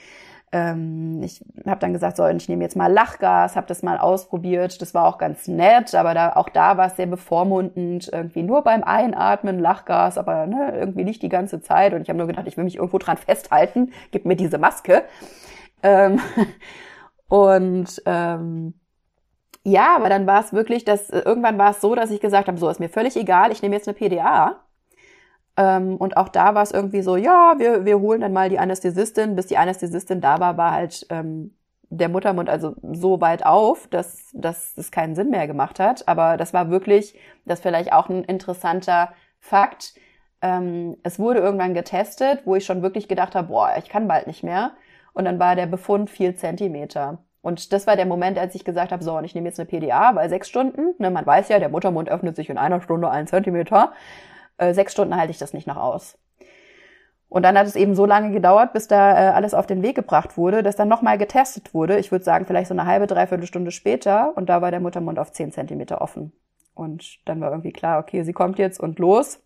Ähm, 0.51 1.21
ich 1.23 1.43
habe 1.65 1.79
dann 1.79 1.91
gesagt, 1.91 2.17
so, 2.17 2.27
ich 2.27 2.47
nehme 2.47 2.63
jetzt 2.63 2.75
mal 2.75 2.91
Lachgas, 2.91 3.55
habe 3.55 3.65
das 3.65 3.81
mal 3.81 3.97
ausprobiert. 3.97 4.79
Das 4.81 4.93
war 4.93 5.07
auch 5.07 5.17
ganz 5.17 5.47
nett, 5.47 5.95
aber 5.95 6.13
da, 6.13 6.33
auch 6.35 6.49
da 6.49 6.77
war 6.77 6.87
es 6.87 6.95
sehr 6.95 7.07
bevormundend. 7.07 8.09
Irgendwie 8.13 8.43
nur 8.43 8.61
beim 8.63 8.83
Einatmen 8.83 9.59
Lachgas, 9.59 10.19
aber 10.19 10.45
ne, 10.45 10.73
irgendwie 10.77 11.03
nicht 11.03 11.23
die 11.23 11.29
ganze 11.29 11.61
Zeit. 11.61 11.93
Und 11.93 12.03
ich 12.03 12.09
habe 12.09 12.19
nur 12.19 12.27
gedacht, 12.27 12.47
ich 12.47 12.55
will 12.55 12.63
mich 12.63 12.75
irgendwo 12.75 12.99
dran 12.99 13.17
festhalten. 13.17 13.91
Gib 14.11 14.25
mir 14.25 14.35
diese 14.35 14.59
Maske. 14.59 15.03
Ähm, 15.81 16.21
und 17.27 18.01
ähm, 18.05 18.73
ja, 19.63 19.95
aber 19.95 20.09
dann 20.09 20.27
war 20.27 20.41
es 20.41 20.53
wirklich, 20.53 20.83
dass 20.83 21.09
irgendwann 21.09 21.57
war 21.57 21.71
es 21.71 21.81
so, 21.81 21.95
dass 21.95 22.11
ich 22.11 22.19
gesagt 22.19 22.47
habe, 22.47 22.57
so 22.57 22.69
ist 22.69 22.79
mir 22.79 22.89
völlig 22.89 23.15
egal, 23.15 23.51
ich 23.51 23.61
nehme 23.61 23.75
jetzt 23.75 23.87
eine 23.87 23.95
PDA. 23.95 24.63
Ähm, 25.55 25.97
und 25.97 26.17
auch 26.17 26.29
da 26.29 26.55
war 26.55 26.63
es 26.63 26.71
irgendwie 26.71 27.01
so, 27.01 27.15
ja, 27.15 27.55
wir, 27.57 27.85
wir 27.85 27.99
holen 27.99 28.21
dann 28.21 28.33
mal 28.33 28.49
die 28.49 28.59
Anästhesistin. 28.59 29.35
Bis 29.35 29.47
die 29.47 29.57
Anästhesistin 29.57 30.21
da 30.21 30.39
war, 30.39 30.57
war 30.57 30.71
halt 30.71 31.05
ähm, 31.09 31.55
der 31.89 32.09
Muttermund 32.09 32.49
also 32.49 32.75
so 32.81 33.21
weit 33.21 33.45
auf, 33.45 33.87
dass, 33.87 34.31
dass 34.33 34.75
es 34.77 34.91
keinen 34.91 35.15
Sinn 35.15 35.29
mehr 35.29 35.47
gemacht 35.47 35.79
hat. 35.79 36.07
Aber 36.07 36.37
das 36.37 36.53
war 36.53 36.69
wirklich, 36.69 37.17
das 37.45 37.61
vielleicht 37.61 37.93
auch 37.93 38.09
ein 38.09 38.23
interessanter 38.23 39.13
Fakt. 39.39 39.93
Ähm, 40.41 40.97
es 41.03 41.19
wurde 41.19 41.39
irgendwann 41.39 41.73
getestet, 41.73 42.41
wo 42.45 42.55
ich 42.55 42.65
schon 42.65 42.81
wirklich 42.81 43.07
gedacht 43.07 43.35
habe, 43.35 43.49
boah, 43.49 43.73
ich 43.77 43.89
kann 43.89 44.07
bald 44.07 44.27
nicht 44.27 44.43
mehr. 44.43 44.71
Und 45.13 45.25
dann 45.25 45.39
war 45.39 45.55
der 45.55 45.67
Befund 45.67 46.09
vier 46.09 46.35
Zentimeter. 46.35 47.19
Und 47.41 47.73
das 47.73 47.87
war 47.87 47.95
der 47.95 48.05
Moment, 48.05 48.39
als 48.39 48.55
ich 48.55 48.63
gesagt 48.63 48.91
habe, 48.91 49.03
so, 49.03 49.17
und 49.17 49.25
ich 49.25 49.35
nehme 49.35 49.47
jetzt 49.47 49.59
eine 49.59 49.67
PDA, 49.67 50.15
weil 50.15 50.29
sechs 50.29 50.47
Stunden, 50.47 50.95
ne, 50.97 51.11
man 51.11 51.25
weiß 51.25 51.49
ja, 51.49 51.59
der 51.59 51.69
Muttermund 51.69 52.09
öffnet 52.09 52.35
sich 52.35 52.49
in 52.49 52.57
einer 52.57 52.81
Stunde 52.81 53.09
einen 53.09 53.27
Zentimeter. 53.27 53.91
Äh, 54.57 54.73
sechs 54.73 54.93
Stunden 54.93 55.15
halte 55.15 55.31
ich 55.31 55.39
das 55.39 55.53
nicht 55.53 55.67
noch 55.67 55.77
aus. 55.77 56.17
Und 57.27 57.43
dann 57.43 57.57
hat 57.57 57.65
es 57.65 57.75
eben 57.75 57.95
so 57.95 58.05
lange 58.05 58.31
gedauert, 58.31 58.73
bis 58.73 58.87
da 58.87 59.11
äh, 59.11 59.31
alles 59.33 59.53
auf 59.55 59.65
den 59.65 59.81
Weg 59.81 59.95
gebracht 59.95 60.37
wurde, 60.37 60.63
dass 60.63 60.75
dann 60.75 60.87
nochmal 60.87 61.17
getestet 61.17 61.73
wurde. 61.73 61.97
Ich 61.97 62.11
würde 62.11 62.23
sagen, 62.23 62.45
vielleicht 62.45 62.67
so 62.67 62.75
eine 62.75 62.85
halbe, 62.85 63.07
dreiviertel 63.07 63.47
Stunde 63.47 63.71
später. 63.71 64.37
Und 64.37 64.49
da 64.49 64.61
war 64.61 64.71
der 64.71 64.79
Muttermund 64.79 65.19
auf 65.19 65.31
zehn 65.31 65.51
Zentimeter 65.51 65.99
offen. 65.99 66.31
Und 66.75 67.19
dann 67.25 67.41
war 67.41 67.49
irgendwie 67.49 67.73
klar, 67.73 67.99
okay, 67.99 68.23
sie 68.23 68.33
kommt 68.33 68.59
jetzt 68.59 68.79
und 68.79 68.99
los. 68.99 69.41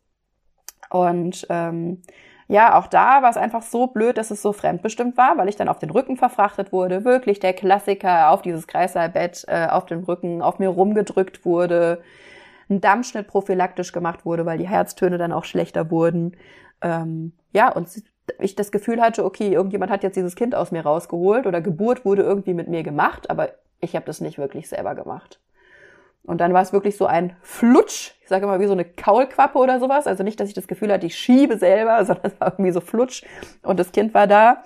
Und 0.90 1.48
ähm, 1.50 2.04
ja, 2.48 2.80
auch 2.80 2.88
da 2.88 3.22
war 3.22 3.30
es 3.30 3.38
einfach 3.38 3.62
so 3.62 3.88
blöd, 3.88 4.18
dass 4.18 4.32
es 4.32 4.42
so 4.42 4.54
fremdbestimmt 4.54 5.18
war, 5.18 5.38
weil 5.38 5.50
ich 5.50 5.58
dann 5.58 5.68
auf 5.68 5.80
den 5.80 5.90
Rücken 5.90 6.16
verfrachtet 6.16 6.72
wurde. 6.72 7.04
Wirklich 7.04 7.40
der 7.40 7.54
Klassiker 7.54 8.32
auf 8.32 8.42
dieses 8.42 8.68
Kreißsaalbett, 8.68 9.46
äh, 9.48 9.68
auf 9.70 9.86
den 9.86 10.04
Rücken, 10.04 10.42
auf 10.42 10.58
mir 10.58 10.70
rumgedrückt 10.70 11.44
wurde. 11.46 12.02
Ein 12.70 12.80
Dammschnitt 12.80 13.28
prophylaktisch 13.28 13.92
gemacht 13.92 14.26
wurde, 14.26 14.46
weil 14.46 14.58
die 14.58 14.68
Herztöne 14.68 15.18
dann 15.18 15.34
auch 15.34 15.44
schlechter 15.44 15.92
wurden. 15.92 16.38
Ähm, 16.82 17.34
ja, 17.52 17.70
und 17.72 17.90
ich 18.40 18.56
das 18.56 18.72
Gefühl 18.72 19.02
hatte, 19.02 19.26
okay, 19.26 19.52
irgendjemand 19.52 19.92
hat 19.92 20.04
jetzt 20.04 20.16
dieses 20.16 20.36
Kind 20.36 20.56
aus 20.56 20.72
mir 20.72 20.84
rausgeholt 20.84 21.48
oder 21.48 21.62
Geburt 21.62 22.06
wurde 22.06 22.24
irgendwie 22.24 22.54
mit 22.54 22.70
mir 22.70 22.84
gemacht, 22.84 23.30
aber 23.30 23.50
ich 23.82 23.96
habe 23.96 24.06
das 24.06 24.22
nicht 24.22 24.38
wirklich 24.38 24.70
selber 24.70 24.96
gemacht. 24.96 25.40
Und 26.28 26.40
dann 26.42 26.54
war 26.54 26.62
es 26.62 26.74
wirklich 26.74 26.98
so 26.98 27.08
ein 27.08 27.36
Flutsch, 27.42 28.12
ich 28.22 28.28
sage 28.28 28.44
immer 28.46 28.60
wie 28.60 28.68
so 28.68 28.74
eine 28.74 28.84
Kaulquappe 28.84 29.58
oder 29.58 29.80
sowas. 29.80 30.08
Also 30.08 30.24
nicht, 30.24 30.38
dass 30.40 30.50
ich 30.50 30.54
das 30.54 30.68
Gefühl 30.68 30.92
hatte, 30.92 31.08
ich 31.08 31.16
schiebe 31.16 31.58
selber, 31.58 32.04
sondern 32.06 32.26
es 32.32 32.40
war 32.40 32.50
irgendwie 32.52 32.72
so 32.72 32.82
Flutsch. 32.82 33.24
Und 33.64 33.80
das 33.80 33.94
Kind 33.94 34.14
war 34.14 34.28
da, 34.28 34.64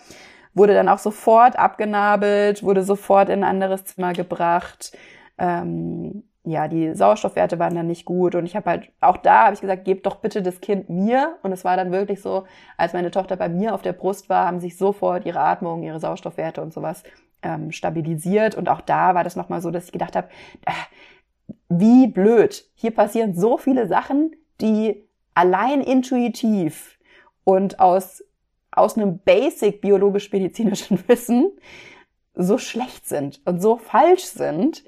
wurde 0.55 0.73
dann 0.73 0.89
auch 0.89 0.97
sofort 0.97 1.57
abgenabelt, 1.57 2.63
wurde 2.63 2.81
sofort 2.81 3.29
in 3.29 3.43
ein 3.43 3.49
anderes 3.49 3.85
Zimmer 3.85 4.13
gebracht. 4.13 4.97
Ähm, 5.37 6.23
ja, 6.43 6.67
die 6.67 6.95
Sauerstoffwerte 6.95 7.59
waren 7.59 7.75
dann 7.75 7.85
nicht 7.85 8.05
gut 8.05 8.33
und 8.33 8.47
ich 8.47 8.55
habe 8.55 8.67
halt 8.67 8.89
auch 8.99 9.17
da 9.17 9.43
habe 9.45 9.53
ich 9.53 9.61
gesagt, 9.61 9.85
gebt 9.85 10.07
doch 10.07 10.15
bitte 10.15 10.41
das 10.41 10.59
Kind 10.59 10.89
mir 10.89 11.37
und 11.43 11.51
es 11.51 11.63
war 11.63 11.77
dann 11.77 11.91
wirklich 11.91 12.19
so, 12.21 12.45
als 12.77 12.93
meine 12.93 13.11
Tochter 13.11 13.35
bei 13.35 13.47
mir 13.47 13.75
auf 13.75 13.83
der 13.83 13.93
Brust 13.93 14.27
war, 14.27 14.47
haben 14.47 14.59
sich 14.59 14.75
sofort 14.75 15.27
ihre 15.27 15.39
Atmung, 15.39 15.83
ihre 15.83 15.99
Sauerstoffwerte 15.99 16.63
und 16.63 16.73
sowas 16.73 17.03
ähm, 17.43 17.71
stabilisiert 17.71 18.55
und 18.55 18.69
auch 18.69 18.81
da 18.81 19.13
war 19.13 19.23
das 19.23 19.35
noch 19.35 19.49
mal 19.49 19.61
so, 19.61 19.69
dass 19.69 19.85
ich 19.85 19.91
gedacht 19.91 20.15
habe, 20.15 20.29
äh, 20.65 20.71
wie 21.71 22.07
blöd. 22.07 22.69
Hier 22.75 22.91
passieren 22.91 23.33
so 23.33 23.57
viele 23.57 23.87
Sachen, 23.87 24.35
die 24.59 25.07
allein 25.33 25.81
intuitiv 25.81 26.97
und 27.43 27.79
aus, 27.79 28.23
aus 28.71 28.97
einem 28.97 29.19
basic 29.19 29.81
biologisch-medizinischen 29.81 31.01
Wissen 31.07 31.51
so 32.33 32.57
schlecht 32.57 33.07
sind 33.07 33.41
und 33.45 33.61
so 33.61 33.77
falsch 33.77 34.25
sind. 34.25 34.83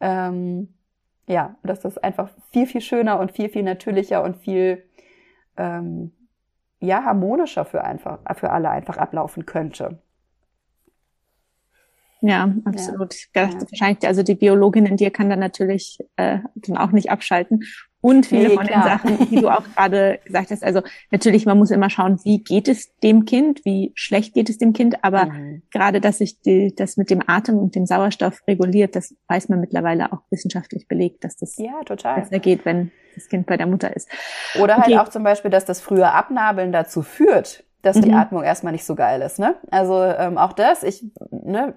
Ähm, 0.00 0.74
ja, 1.26 1.56
dass 1.62 1.80
das 1.80 1.96
einfach 1.98 2.30
viel, 2.52 2.66
viel 2.66 2.80
schöner 2.80 3.20
und 3.20 3.32
viel, 3.32 3.48
viel 3.48 3.62
natürlicher 3.62 4.22
und 4.22 4.36
viel 4.36 4.84
ähm, 5.56 6.12
ja, 6.80 7.04
harmonischer 7.04 7.64
für 7.64 7.84
einfach, 7.84 8.18
für 8.36 8.50
alle 8.50 8.70
einfach 8.70 8.96
ablaufen 8.96 9.46
könnte. 9.46 10.02
Ja, 12.22 12.54
absolut. 12.64 13.14
Ja. 13.34 13.48
Ja. 13.48 13.60
Wahrscheinlich, 13.60 14.06
also 14.06 14.22
die 14.22 14.34
Biologin 14.34 14.86
in 14.86 14.96
dir 14.96 15.10
kann 15.10 15.30
dann 15.30 15.38
natürlich 15.38 15.98
äh, 16.16 16.38
dann 16.54 16.76
auch 16.76 16.92
nicht 16.92 17.10
abschalten. 17.10 17.64
Und 18.02 18.24
viele 18.24 18.48
nee, 18.48 18.54
von 18.54 18.66
klar. 18.66 18.82
den 18.82 18.88
Sachen, 18.88 19.28
die 19.28 19.36
du 19.36 19.48
auch 19.50 19.62
gerade 19.76 20.20
gesagt 20.24 20.50
hast, 20.50 20.64
also 20.64 20.80
natürlich, 21.10 21.44
man 21.44 21.58
muss 21.58 21.70
immer 21.70 21.90
schauen, 21.90 22.18
wie 22.24 22.42
geht 22.42 22.66
es 22.66 22.96
dem 23.00 23.26
Kind, 23.26 23.64
wie 23.64 23.92
schlecht 23.94 24.32
geht 24.32 24.48
es 24.48 24.56
dem 24.56 24.72
Kind, 24.72 25.04
aber 25.04 25.26
mhm. 25.26 25.62
gerade, 25.70 26.00
dass 26.00 26.18
sich 26.18 26.40
die, 26.40 26.74
das 26.74 26.96
mit 26.96 27.10
dem 27.10 27.20
Atem 27.26 27.58
und 27.58 27.74
dem 27.74 27.84
Sauerstoff 27.84 28.40
reguliert, 28.48 28.96
das 28.96 29.14
weiß 29.28 29.50
man 29.50 29.60
mittlerweile 29.60 30.12
auch 30.12 30.22
wissenschaftlich 30.30 30.88
belegt, 30.88 31.24
dass 31.24 31.36
das 31.36 31.58
ja, 31.58 31.82
total. 31.84 32.20
besser 32.20 32.38
geht, 32.38 32.64
wenn 32.64 32.90
das 33.14 33.28
Kind 33.28 33.46
bei 33.46 33.58
der 33.58 33.66
Mutter 33.66 33.94
ist. 33.94 34.08
Oder 34.58 34.76
halt 34.76 34.86
okay. 34.86 34.96
halt 34.96 35.06
auch 35.06 35.10
zum 35.10 35.22
Beispiel, 35.22 35.50
dass 35.50 35.66
das 35.66 35.82
frühe 35.82 36.10
Abnabeln 36.10 36.72
dazu 36.72 37.02
führt, 37.02 37.64
dass 37.82 37.96
mhm. 37.96 38.02
die 38.02 38.12
Atmung 38.12 38.42
erstmal 38.42 38.72
nicht 38.72 38.84
so 38.84 38.94
geil 38.94 39.22
ist, 39.22 39.38
ne? 39.38 39.56
Also 39.70 40.02
ähm, 40.02 40.36
auch 40.38 40.52
das, 40.52 40.82
ich, 40.82 41.04
ne, 41.30 41.74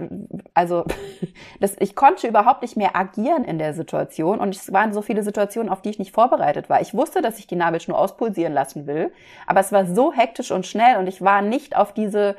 also 0.53 0.85
das, 1.59 1.75
ich 1.79 1.95
konnte 1.95 2.27
überhaupt 2.27 2.61
nicht 2.61 2.75
mehr 2.75 2.95
agieren 2.95 3.45
in 3.45 3.57
der 3.57 3.73
Situation 3.73 4.39
und 4.39 4.55
es 4.55 4.73
waren 4.73 4.93
so 4.93 5.01
viele 5.01 5.23
Situationen, 5.23 5.71
auf 5.71 5.81
die 5.81 5.89
ich 5.89 5.99
nicht 5.99 6.13
vorbereitet 6.13 6.69
war. 6.69 6.81
Ich 6.81 6.93
wusste, 6.93 7.21
dass 7.21 7.39
ich 7.39 7.47
die 7.47 7.55
Nabelschnur 7.55 7.97
auspulsieren 7.97 8.53
lassen 8.53 8.85
will, 8.87 9.11
aber 9.47 9.61
es 9.61 9.71
war 9.71 9.85
so 9.85 10.11
hektisch 10.11 10.51
und 10.51 10.65
schnell 10.65 10.97
und 10.97 11.07
ich 11.07 11.21
war 11.21 11.41
nicht 11.41 11.75
auf 11.77 11.93
diese 11.93 12.35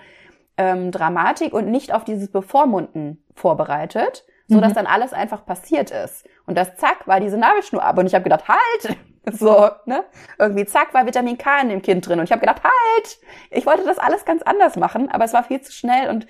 ähm, 0.56 0.90
Dramatik 0.90 1.52
und 1.52 1.68
nicht 1.68 1.92
auf 1.92 2.04
dieses 2.04 2.30
Bevormunden 2.30 3.24
vorbereitet, 3.34 4.24
so 4.46 4.60
dass 4.60 4.70
mhm. 4.70 4.76
dann 4.76 4.86
alles 4.86 5.12
einfach 5.12 5.46
passiert 5.46 5.90
ist. 5.90 6.28
Und 6.46 6.56
das 6.56 6.76
zack 6.76 7.06
war 7.06 7.20
diese 7.20 7.38
Nabelschnur 7.38 7.82
ab 7.82 7.98
und 7.98 8.06
ich 8.06 8.14
habe 8.14 8.24
gedacht, 8.24 8.44
halt, 8.48 8.98
so, 9.32 9.70
ne? 9.86 10.04
Irgendwie 10.38 10.66
zack, 10.66 10.92
war 10.92 11.06
Vitamin 11.06 11.38
K 11.38 11.60
in 11.60 11.70
dem 11.70 11.82
Kind 11.82 12.06
drin. 12.06 12.18
Und 12.18 12.24
ich 12.24 12.32
habe 12.32 12.40
gedacht, 12.40 12.62
halt! 12.62 13.18
Ich 13.50 13.64
wollte 13.64 13.84
das 13.84 13.98
alles 13.98 14.24
ganz 14.24 14.42
anders 14.42 14.76
machen, 14.76 15.10
aber 15.10 15.24
es 15.24 15.32
war 15.32 15.44
viel 15.44 15.60
zu 15.60 15.72
schnell 15.72 16.10
und 16.10 16.26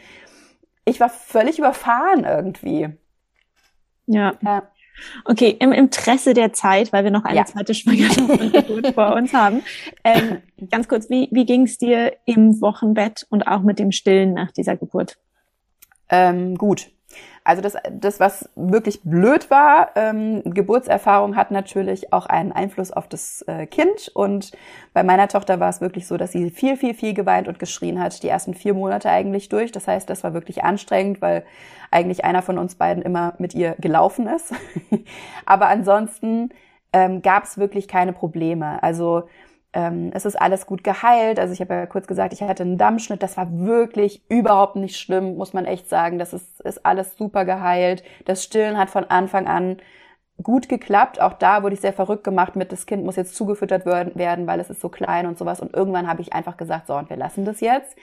ich 0.85 1.01
war 1.01 1.09
völlig 1.09 1.59
überfahren 1.59 2.25
irgendwie. 2.25 2.89
Ja. 4.07 4.35
ja. 4.43 4.69
Okay, 5.25 5.57
im 5.59 5.73
Interesse 5.73 6.35
der 6.35 6.53
Zeit, 6.53 6.93
weil 6.93 7.03
wir 7.03 7.11
noch 7.11 7.25
eine 7.25 7.39
ja. 7.39 7.45
zweite 7.45 7.75
Schwangerschaft 7.75 8.29
vor 8.95 9.15
uns 9.15 9.33
haben. 9.33 9.63
Ähm, 10.05 10.43
ganz 10.71 10.87
kurz, 10.87 11.11
wie, 11.11 11.29
wie 11.33 11.47
ging 11.47 11.63
es 11.63 11.79
dir 11.79 12.17
im 12.27 12.61
Wochenbett 12.61 13.27
und 13.31 13.47
auch 13.49 13.63
mit 13.63 13.79
dem 13.79 13.91
Stillen 13.91 14.35
nach 14.35 14.53
dieser 14.53 14.77
Geburt? 14.77 15.19
Ähm, 16.09 16.57
gut. 16.57 16.91
Also 17.47 17.61
das, 17.61 17.77
das 17.91 18.21
was 18.21 18.49
wirklich 18.57 19.03
blöd 19.03 19.51
war, 19.51 19.91
ähm, 19.97 20.43
Geburtserfahrung 20.45 21.37
hat 21.37 21.51
natürlich 21.51 22.11
auch 22.11 22.25
einen 22.25 22.53
Einfluss 22.53 22.91
auf 22.91 23.07
das 23.07 23.43
äh, 23.43 23.67
Kind. 23.67 24.11
Und 24.15 24.53
bei 24.95 25.03
meiner 25.05 25.29
Tochter 25.29 25.61
war 25.61 25.69
es 25.69 25.83
wirklich 25.83 26.07
so, 26.07 26.17
dass 26.17 26.33
sie 26.33 26.51
viel, 26.51 26.79
viel, 26.79 26.95
viel 26.95 27.13
geweint 27.13 27.47
und 27.47 27.59
geschrien 27.59 28.01
hat, 28.01 28.23
die 28.23 28.29
ersten 28.29 28.55
vier 28.55 28.73
Monate 28.73 29.11
eigentlich 29.11 29.51
durch. 29.51 29.73
Das 29.73 29.87
heißt, 29.87 30.09
das 30.09 30.25
war 30.25 30.33
wirklich 30.33 30.65
anstrengend, 30.65 31.21
weil 31.21 31.45
eigentlich 31.91 32.25
einer 32.25 32.41
von 32.41 32.59
uns 32.59 32.77
beiden 32.77 33.03
immer 33.03 33.35
mit 33.39 33.55
ihr 33.55 33.77
gelaufen 33.79 34.27
ist. 34.27 34.55
Aber 35.45 35.69
ansonsten 35.69 36.49
ähm, 36.95 37.21
gab 37.21 37.45
es 37.45 37.59
wirklich 37.59 37.89
keine 37.89 38.15
Probleme. 38.15 38.83
Also 38.83 39.25
ähm, 39.75 40.11
es 40.15 40.25
ist 40.25 40.41
alles 40.41 40.67
gut 40.67 40.85
geheilt. 40.85 41.41
Also 41.41 41.53
ich 41.53 41.61
habe 41.61 41.75
ja 41.75 41.87
kurz 41.87 42.07
gesagt, 42.07 42.33
ich 42.33 42.43
hatte 42.43 42.63
einen 42.63 42.79
Dammschnitt. 42.79 43.23
Das 43.23 43.37
war 43.37 43.49
wirklich 43.51 44.23
überhaupt 44.29 44.77
nicht 44.77 44.97
schlimm, 44.97 45.37
muss 45.37 45.53
man 45.53 45.67
echt 45.67 45.89
sagen. 45.89 46.19
Das 46.19 46.33
ist, 46.33 46.61
ist 46.61 46.87
alles 46.87 47.17
super 47.17 47.45
geheilt. 47.45 48.05
Das 48.25 48.45
Stillen 48.45 48.79
hat 48.79 48.89
von 48.89 49.05
Anfang 49.05 49.49
an 49.49 49.79
gut 50.43 50.69
geklappt. 50.69 51.21
Auch 51.21 51.33
da 51.35 51.65
wurde 51.65 51.75
ich 51.75 51.81
sehr 51.81 51.93
verrückt 51.93 52.23
gemacht 52.23 52.55
mit, 52.55 52.71
das 52.71 52.87
Kind 52.87 53.05
muss 53.05 53.17
jetzt 53.17 53.35
zugefüttert 53.35 53.85
werden, 53.85 54.47
weil 54.47 54.61
es 54.61 54.71
ist 54.71 54.81
so 54.81 54.89
klein 54.89 55.27
und 55.27 55.39
sowas. 55.39 55.61
Und 55.61 55.75
irgendwann 55.75 56.09
habe 56.09 56.23
ich 56.23 56.33
einfach 56.33 56.57
gesagt, 56.57 56.87
so, 56.87 56.95
und 56.95 57.11
wir 57.11 57.17
lassen 57.17 57.45
das 57.45 57.61
jetzt. 57.61 57.97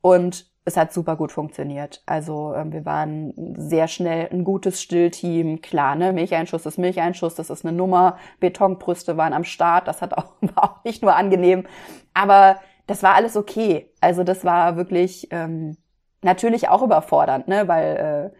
Und 0.00 0.51
es 0.64 0.76
hat 0.76 0.92
super 0.92 1.16
gut 1.16 1.32
funktioniert. 1.32 2.02
Also 2.06 2.54
ähm, 2.54 2.72
wir 2.72 2.84
waren 2.84 3.32
sehr 3.56 3.88
schnell 3.88 4.28
ein 4.30 4.44
gutes 4.44 4.80
Stillteam. 4.80 5.60
Klar, 5.60 5.96
ne, 5.96 6.12
Milcheinschuss 6.12 6.66
ist 6.66 6.78
Milcheinschuss, 6.78 7.34
das 7.34 7.50
ist 7.50 7.64
eine 7.64 7.76
Nummer. 7.76 8.16
Betonbrüste 8.38 9.16
waren 9.16 9.32
am 9.32 9.44
Start, 9.44 9.88
das 9.88 10.02
hat 10.02 10.16
auch, 10.18 10.34
war 10.40 10.64
auch 10.64 10.84
nicht 10.84 11.02
nur 11.02 11.16
angenehm. 11.16 11.66
Aber 12.14 12.60
das 12.86 13.02
war 13.02 13.14
alles 13.14 13.36
okay. 13.36 13.90
Also 14.00 14.22
das 14.22 14.44
war 14.44 14.76
wirklich 14.76 15.28
ähm, 15.30 15.76
natürlich 16.22 16.68
auch 16.68 16.82
überfordernd, 16.82 17.48
ne, 17.48 17.66
weil 17.66 18.32
äh, 18.32 18.36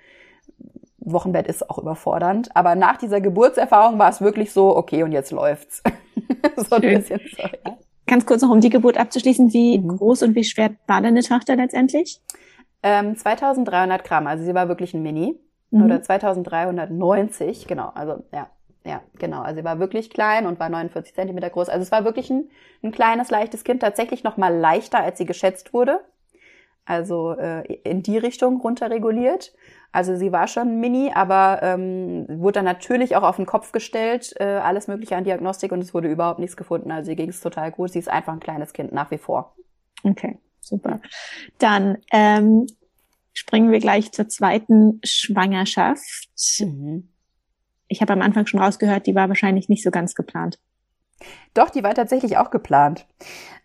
Wochenbett 0.99 1.49
ist 1.49 1.69
auch 1.69 1.79
überfordernd. 1.79 2.55
Aber 2.55 2.77
nach 2.77 2.99
dieser 2.99 3.21
Geburtserfahrung 3.21 3.99
war 3.99 4.11
es 4.11 4.21
wirklich 4.21 4.53
so, 4.53 4.77
okay, 4.77 5.03
und 5.03 5.11
jetzt 5.11 5.33
läuft's. 5.33 5.83
so 6.57 6.77
ein 6.77 6.83
bisschen 6.83 7.21
so, 7.37 7.43
ja. 7.43 7.79
Ganz 8.13 8.27
kurz 8.27 8.43
noch, 8.43 8.51
um 8.51 8.61
die 8.61 8.69
Geburt 8.69 8.99
abzuschließen, 8.99 9.55
wie 9.55 9.79
mhm. 9.79 9.97
groß 9.97 10.23
und 10.25 10.35
wie 10.35 10.45
schwer 10.45 10.73
war 10.87 11.01
deine 11.01 11.23
Tochter 11.23 11.57
letztendlich? 11.57 12.21
Ähm, 12.83 13.17
2300 13.17 14.05
Gramm, 14.05 14.27
also 14.27 14.45
sie 14.45 14.53
war 14.53 14.69
wirklich 14.69 14.93
ein 14.93 15.03
Mini. 15.03 15.41
Mhm. 15.71 15.85
Oder 15.85 16.03
2390, 16.03 17.67
genau, 17.67 17.91
also 17.95 18.23
ja, 18.31 18.51
ja, 18.85 19.01
genau. 19.19 19.41
Also 19.41 19.61
sie 19.61 19.65
war 19.65 19.79
wirklich 19.79 20.11
klein 20.11 20.45
und 20.45 20.61
war 20.61 20.69
49 20.69 21.15
Zentimeter 21.15 21.49
groß. 21.49 21.71
Also 21.71 21.85
es 21.85 21.91
war 21.91 22.05
wirklich 22.05 22.29
ein, 22.29 22.51
ein 22.83 22.93
kleines, 22.93 23.31
leichtes 23.31 23.65
Kind, 23.65 23.81
tatsächlich 23.81 24.25
noch 24.25 24.37
mal 24.37 24.55
leichter, 24.55 24.99
als 24.99 25.17
sie 25.17 25.25
geschätzt 25.25 25.73
wurde. 25.73 26.01
Also 26.85 27.33
äh, 27.33 27.63
in 27.77 28.03
die 28.03 28.19
Richtung 28.19 28.61
runterreguliert. 28.61 29.55
Also 29.93 30.17
sie 30.17 30.33
war 30.33 30.49
schon 30.49 30.81
mini, 30.81 31.13
aber 31.15 31.61
ähm, 31.63 32.27
wurde 32.29 32.55
dann 32.55 32.65
natürlich 32.65 33.15
auch 33.15 33.23
auf 33.23 33.37
den 33.37 33.47
Kopf 33.47 33.73
gestellt, 33.73 34.35
äh, 34.41 34.45
alles 34.45 34.89
mögliche 34.89 35.17
an 35.17 35.25
Diagnostik 35.25 35.71
und 35.71 35.81
es 35.81 35.93
wurde 35.93 36.09
überhaupt 36.09 36.39
nichts 36.39 36.57
gefunden. 36.57 36.91
Also 36.91 37.11
ihr 37.11 37.17
ging 37.17 37.29
es 37.29 37.41
total 37.41 37.71
gut. 37.71 37.93
Sie 37.93 37.99
ist 37.99 38.09
einfach 38.09 38.33
ein 38.33 38.41
kleines 38.41 38.73
Kind 38.73 38.93
nach 38.93 39.11
wie 39.11 39.19
vor. 39.19 39.55
Okay, 40.03 40.39
super. 40.61 41.01
Dann 41.59 41.99
ähm, 42.11 42.67
springen 43.35 43.71
wir 43.71 43.81
gleich 43.81 44.13
zur 44.13 44.29
zweiten 44.29 45.01
Schwangerschaft. 45.05 46.29
Mhm. 46.61 47.11
Ich 47.89 48.01
habe 48.01 48.15
am 48.15 48.23
Anfang 48.23 48.47
schon 48.47 48.61
rausgehört, 48.61 49.07
die 49.07 49.15
war 49.15 49.29
wahrscheinlich 49.29 49.69
nicht 49.69 49.83
so 49.83 49.91
ganz 49.91 50.15
geplant. 50.15 50.59
Doch, 51.53 51.69
die 51.69 51.85
war 51.85 51.95
tatsächlich 51.95 52.39
auch 52.39 52.51
geplant. 52.51 53.07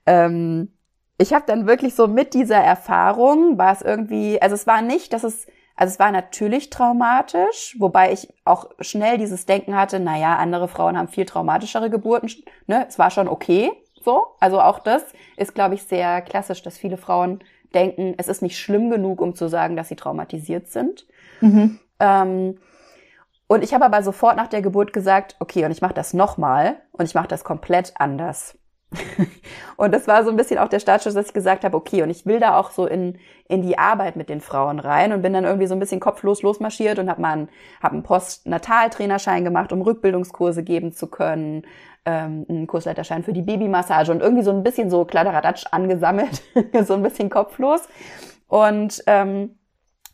Ähm, 0.05 0.73
ich 1.17 1.34
habe 1.34 1.45
dann 1.47 1.65
wirklich 1.65 1.95
so 1.95 2.07
mit 2.07 2.34
dieser 2.34 2.57
Erfahrung 2.57 3.57
war 3.57 3.73
es 3.73 3.82
irgendwie, 3.82 4.41
also 4.41 4.53
es 4.53 4.67
war 4.67 4.82
nicht, 4.82 5.13
dass 5.13 5.23
es, 5.23 5.47
also 5.78 5.91
es 5.91 5.99
war 5.99 6.11
natürlich 6.11 6.71
traumatisch, 6.71 7.75
wobei 7.80 8.11
ich 8.11 8.34
auch 8.43 8.71
schnell 8.80 9.19
dieses 9.19 9.45
Denken 9.45 9.75
hatte, 9.75 9.99
na 9.99 10.17
ja, 10.17 10.36
andere 10.36 10.67
Frauen 10.67 10.97
haben 10.97 11.07
viel 11.07 11.25
traumatischere 11.25 11.91
Geburten, 11.91 12.30
ne? 12.65 12.86
Es 12.89 12.97
war 12.97 13.11
schon 13.11 13.28
okay, 13.28 13.71
so. 14.03 14.25
Also 14.39 14.59
auch 14.59 14.80
das 14.80 15.03
ist, 15.38 15.53
glaube 15.53 15.75
ich, 15.75 15.84
sehr 15.84 16.21
klassisch, 16.21 16.63
dass 16.63 16.80
viele 16.80 16.97
Frauen 16.97 17.43
denken, 17.75 18.15
es 18.17 18.28
ist 18.28 18.41
nicht 18.41 18.57
schlimm 18.57 18.89
genug, 18.89 19.21
um 19.21 19.36
zu 19.36 19.47
sagen, 19.49 19.75
dass 19.75 19.89
sie 19.89 19.95
traumatisiert 19.95 20.67
sind. 20.67 21.05
Mhm. 21.41 21.80
Ähm, 21.99 22.57
und 23.45 23.63
ich 23.63 23.73
habe 23.73 23.86
aber 23.86 24.01
sofort 24.01 24.36
nach 24.36 24.47
der 24.47 24.63
Geburt 24.63 24.93
gesagt, 24.93 25.36
okay, 25.39 25.63
und 25.63 25.71
ich 25.71 25.82
mache 25.82 25.93
das 25.93 26.13
nochmal 26.13 26.78
und 26.91 27.05
ich 27.05 27.13
mache 27.13 27.28
das 27.28 27.43
komplett 27.43 27.93
anders. 27.97 28.57
und 29.77 29.93
das 29.93 30.07
war 30.07 30.23
so 30.23 30.29
ein 30.29 30.38
bisschen 30.38 30.59
auch 30.59 30.69
der 30.69 30.79
Startschuss, 30.79 31.13
dass 31.13 31.27
ich 31.27 31.33
gesagt 31.33 31.63
habe, 31.63 31.75
okay, 31.75 32.03
und 32.03 32.09
ich 32.09 32.25
will 32.25 32.39
da 32.39 32.57
auch 32.57 32.71
so 32.71 32.88
in, 32.88 33.17
in 33.47 33.61
die 33.61 33.77
Arbeit 33.77 34.15
mit 34.15 34.29
den 34.29 34.39
Frauen 34.39 34.79
rein 34.79 35.11
und 35.11 35.21
bin 35.21 35.33
dann 35.33 35.43
irgendwie 35.43 35.67
so 35.67 35.75
ein 35.75 35.79
bisschen 35.79 35.99
kopflos 35.99 36.41
losmarschiert 36.41 36.97
und 36.99 37.09
habe 37.09 37.21
mal 37.21 37.33
einen, 37.33 37.49
hab 37.81 37.91
einen 37.91 38.03
Postnataltrainerschein 38.03 39.43
gemacht, 39.43 39.73
um 39.73 39.81
Rückbildungskurse 39.81 40.63
geben 40.63 40.93
zu 40.93 41.07
können, 41.07 41.63
ähm, 42.05 42.45
einen 42.47 42.67
Kursleiterschein 42.67 43.23
für 43.23 43.33
die 43.33 43.41
Babymassage 43.41 44.11
und 44.11 44.21
irgendwie 44.21 44.43
so 44.43 44.51
ein 44.51 44.63
bisschen 44.63 44.89
so 44.89 45.03
Kladderadatsch 45.03 45.65
angesammelt, 45.71 46.41
so 46.85 46.93
ein 46.93 47.03
bisschen 47.03 47.29
kopflos. 47.29 47.88
Und 48.47 49.03
ähm, 49.07 49.57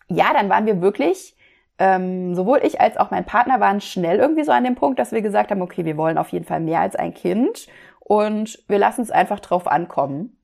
ja, 0.09 0.33
dann 0.33 0.49
waren 0.49 0.65
wir 0.65 0.81
wirklich 0.81 1.35
ähm, 1.79 2.35
sowohl 2.35 2.61
ich 2.63 2.79
als 2.79 2.97
auch 2.97 3.09
mein 3.09 3.25
Partner 3.25 3.59
waren 3.59 3.81
schnell 3.81 4.19
irgendwie 4.19 4.43
so 4.43 4.51
an 4.51 4.63
dem 4.63 4.75
Punkt, 4.75 4.99
dass 4.99 5.11
wir 5.11 5.21
gesagt 5.21 5.49
haben, 5.49 5.61
okay, 5.61 5.85
wir 5.85 5.97
wollen 5.97 6.17
auf 6.17 6.29
jeden 6.29 6.45
Fall 6.45 6.59
mehr 6.59 6.79
als 6.79 6.95
ein 6.95 7.13
Kind 7.13 7.67
und 8.03 8.63
wir 8.67 8.79
lassen 8.79 9.01
es 9.01 9.11
einfach 9.11 9.39
drauf 9.39 9.67
ankommen. 9.67 10.37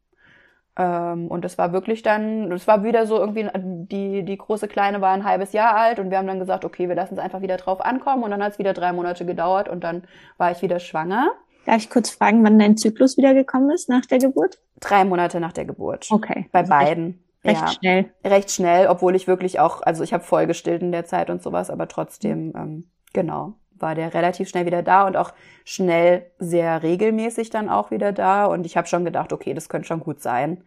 Ähm, 0.78 1.28
und 1.28 1.43
das 1.43 1.57
war 1.57 1.74
wirklich 1.74 2.03
dann, 2.03 2.49
das 2.49 2.68
war 2.68 2.84
wieder 2.84 3.05
so 3.05 3.18
irgendwie, 3.18 3.49
die, 3.53 4.24
die 4.24 4.38
große 4.38 4.68
Kleine 4.68 5.01
war 5.01 5.12
ein 5.12 5.26
halbes 5.26 5.51
Jahr 5.51 5.76
alt 5.76 5.99
und 5.99 6.10
wir 6.10 6.18
haben 6.18 6.28
dann 6.28 6.39
gesagt, 6.39 6.64
okay, 6.64 6.88
wir 6.88 6.95
lassen 6.95 7.16
es 7.16 7.20
einfach 7.20 7.41
wieder 7.41 7.57
drauf 7.57 7.82
ankommen 7.82 8.24
und 8.24 8.32
dann 8.32 8.41
hat 8.41 8.53
es 8.53 8.60
wieder 8.60 8.74
drei 8.74 8.93
Monate 8.93 9.26
gedauert 9.26 9.68
und 9.68 9.84
dann 9.84 10.03
war 10.38 10.51
ich 10.51 10.62
wieder 10.62 10.80
schwanger. 10.80 11.32
Darf 11.66 11.78
ich 11.78 11.89
kurz 11.89 12.10
fragen, 12.10 12.43
wann 12.45 12.57
dein 12.57 12.78
Zyklus 12.78 13.18
wieder 13.18 13.34
gekommen 13.34 13.70
ist 13.72 13.89
nach 13.89 14.05
der 14.05 14.20
Geburt? 14.20 14.57
Drei 14.80 15.03
Monate 15.03 15.41
nach 15.41 15.51
der 15.51 15.66
Geburt. 15.66 16.07
Okay. 16.10 16.47
Bei 16.53 16.60
also 16.60 16.70
beiden. 16.70 17.24
Recht 17.43 17.62
ja, 17.62 17.68
schnell. 17.68 18.14
Recht 18.24 18.51
schnell, 18.51 18.88
obwohl 18.88 19.16
ich 19.16 19.28
wirklich 19.28 19.60
auch, 19.60 19.82
also 19.82 20.03
ich 20.03 20.14
habe 20.14 20.24
voll 20.24 20.47
gestillt 20.47 20.82
in 20.82 20.91
der 20.91 21.05
Zeit 21.05 21.30
und 21.30 21.41
sowas, 21.41 21.70
aber 21.70 21.88
trotzdem, 21.88 22.53
ähm, 22.55 22.89
genau, 23.14 23.55
war 23.82 23.95
der 23.95 24.13
relativ 24.13 24.49
schnell 24.49 24.65
wieder 24.65 24.84
da 24.84 25.05
und 25.07 25.17
auch 25.17 25.34
schnell 25.65 26.25
sehr 26.39 26.84
regelmäßig 26.84 27.49
dann 27.49 27.69
auch 27.69 27.91
wieder 27.91 28.11
da. 28.11 28.45
Und 28.45 28.65
ich 28.65 28.77
habe 28.77 28.88
schon 28.88 29.05
gedacht, 29.05 29.34
okay, 29.34 29.53
das 29.53 29.69
könnte 29.69 29.88
schon 29.88 29.99
gut 29.99 30.21
sein. 30.21 30.63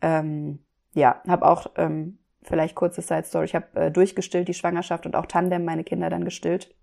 Ähm, 0.00 0.58
ja, 0.94 1.20
habe 1.26 1.46
auch 1.46 1.68
ähm, 1.76 2.18
vielleicht 2.42 2.74
kurze 2.74 3.02
Side 3.02 3.24
Story. 3.24 3.44
Ich 3.46 3.54
habe 3.54 3.66
äh, 3.74 3.90
durchgestillt 3.90 4.48
die 4.48 4.54
Schwangerschaft 4.54 5.06
und 5.06 5.16
auch 5.16 5.26
Tandem 5.26 5.64
meine 5.64 5.84
Kinder 5.84 6.10
dann 6.10 6.24
gestillt. 6.24 6.74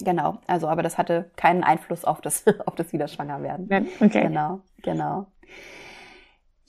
Genau, 0.00 0.38
also 0.46 0.68
aber 0.68 0.82
das 0.82 0.98
hatte 0.98 1.30
keinen 1.36 1.62
Einfluss 1.62 2.04
auf 2.04 2.20
das 2.20 2.44
auf 2.66 2.74
das 2.74 2.92
Wiederschwangerwerden. 2.92 3.88
Okay. 4.00 4.22
Genau, 4.22 4.60
genau. 4.82 5.26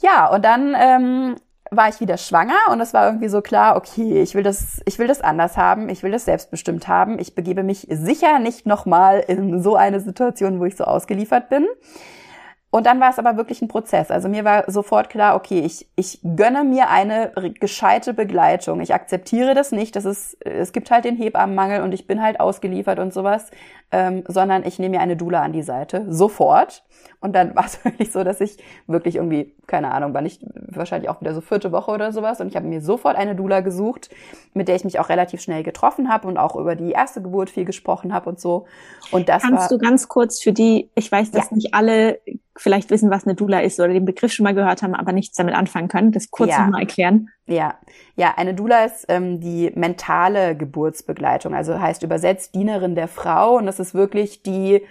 Ja, 0.01 0.27
und 0.27 0.43
dann 0.43 0.75
ähm, 0.77 1.35
war 1.75 1.89
ich 1.89 1.99
wieder 1.99 2.17
schwanger 2.17 2.57
und 2.71 2.81
es 2.81 2.93
war 2.93 3.05
irgendwie 3.05 3.29
so 3.29 3.41
klar, 3.41 3.75
okay, 3.75 4.21
ich 4.21 4.35
will 4.35 4.43
das, 4.43 4.81
ich 4.85 4.99
will 4.99 5.07
das 5.07 5.21
anders 5.21 5.57
haben, 5.57 5.89
ich 5.89 6.03
will 6.03 6.11
das 6.11 6.25
selbstbestimmt 6.25 6.87
haben. 6.87 7.19
Ich 7.19 7.35
begebe 7.35 7.63
mich 7.63 7.87
sicher 7.89 8.39
nicht 8.39 8.65
nochmal 8.65 9.23
in 9.27 9.61
so 9.61 9.75
eine 9.75 9.99
Situation, 9.99 10.59
wo 10.59 10.65
ich 10.65 10.75
so 10.75 10.83
ausgeliefert 10.83 11.49
bin. 11.49 11.65
Und 12.73 12.87
dann 12.87 12.99
war 12.99 13.11
es 13.11 13.19
aber 13.19 13.37
wirklich 13.37 13.61
ein 13.61 13.67
Prozess. 13.67 14.09
Also 14.09 14.29
mir 14.29 14.43
war 14.45 14.63
sofort 14.71 15.11
klar, 15.11 15.35
okay, 15.35 15.59
ich, 15.59 15.87
ich 15.95 16.19
gönne 16.35 16.63
mir 16.63 16.89
eine 16.89 17.31
gescheite 17.59 18.15
Begleitung. 18.15 18.81
Ich 18.81 18.95
akzeptiere 18.95 19.53
das 19.53 19.71
nicht, 19.71 19.95
dass 19.95 20.05
es, 20.05 20.35
es 20.39 20.73
gibt 20.73 20.89
halt 20.89 21.05
den 21.05 21.15
Hebammenmangel 21.15 21.83
und 21.83 21.93
ich 21.93 22.07
bin 22.07 22.19
halt 22.19 22.39
ausgeliefert 22.39 22.97
und 22.97 23.13
sowas, 23.13 23.51
ähm, 23.93 24.23
sondern 24.27 24.65
ich 24.65 24.79
nehme 24.79 24.97
mir 24.97 25.01
eine 25.01 25.15
Dula 25.15 25.43
an 25.43 25.53
die 25.53 25.61
Seite. 25.61 26.11
Sofort. 26.11 26.83
Und 27.19 27.33
dann 27.33 27.55
war 27.55 27.65
es 27.65 27.85
wirklich 27.85 28.11
so, 28.11 28.23
dass 28.23 28.41
ich 28.41 28.57
wirklich 28.87 29.17
irgendwie, 29.17 29.55
keine 29.67 29.91
Ahnung, 29.91 30.15
war 30.15 30.21
nicht 30.21 30.43
wahrscheinlich 30.53 31.09
auch 31.09 31.21
wieder 31.21 31.35
so 31.35 31.41
vierte 31.41 31.71
Woche 31.71 31.91
oder 31.91 32.11
sowas. 32.11 32.41
Und 32.41 32.47
ich 32.47 32.55
habe 32.55 32.65
mir 32.65 32.81
sofort 32.81 33.15
eine 33.15 33.35
Dula 33.35 33.61
gesucht, 33.61 34.09
mit 34.53 34.67
der 34.67 34.75
ich 34.75 34.83
mich 34.83 34.99
auch 34.99 35.09
relativ 35.09 35.41
schnell 35.41 35.61
getroffen 35.61 36.09
habe 36.09 36.27
und 36.27 36.37
auch 36.37 36.55
über 36.55 36.75
die 36.75 36.91
erste 36.91 37.21
Geburt 37.21 37.51
viel 37.51 37.65
gesprochen 37.65 38.13
habe 38.13 38.29
und 38.29 38.39
so. 38.39 38.65
Und 39.11 39.29
das 39.29 39.43
Kannst 39.43 39.69
war, 39.71 39.77
du 39.77 39.77
ganz 39.77 40.07
kurz 40.07 40.41
für 40.41 40.53
die, 40.53 40.89
ich 40.95 41.11
weiß, 41.11 41.29
dass 41.29 41.51
ja. 41.51 41.55
nicht 41.55 41.73
alle 41.75 42.19
vielleicht 42.57 42.89
wissen, 42.89 43.11
was 43.11 43.25
eine 43.25 43.35
Dula 43.35 43.59
ist 43.59 43.79
oder 43.79 43.93
den 43.93 44.05
Begriff 44.05 44.31
schon 44.31 44.43
mal 44.43 44.55
gehört 44.55 44.81
haben, 44.81 44.95
aber 44.95 45.11
nichts 45.11 45.37
damit 45.37 45.53
anfangen 45.53 45.87
können, 45.87 46.11
das 46.11 46.31
kurz 46.31 46.49
ja. 46.49 46.63
nochmal 46.63 46.81
erklären. 46.81 47.29
Ja, 47.45 47.77
ja, 48.15 48.33
eine 48.37 48.53
Dula 48.53 48.85
ist 48.85 49.05
ähm, 49.09 49.41
die 49.41 49.69
mentale 49.75 50.55
Geburtsbegleitung, 50.55 51.53
also 51.53 51.77
heißt 51.77 52.01
übersetzt 52.03 52.55
Dienerin 52.55 52.95
der 52.95 53.09
Frau. 53.09 53.57
Und 53.57 53.65
das 53.65 53.79
ist 53.79 53.93
wirklich 53.93 54.43
die 54.43 54.81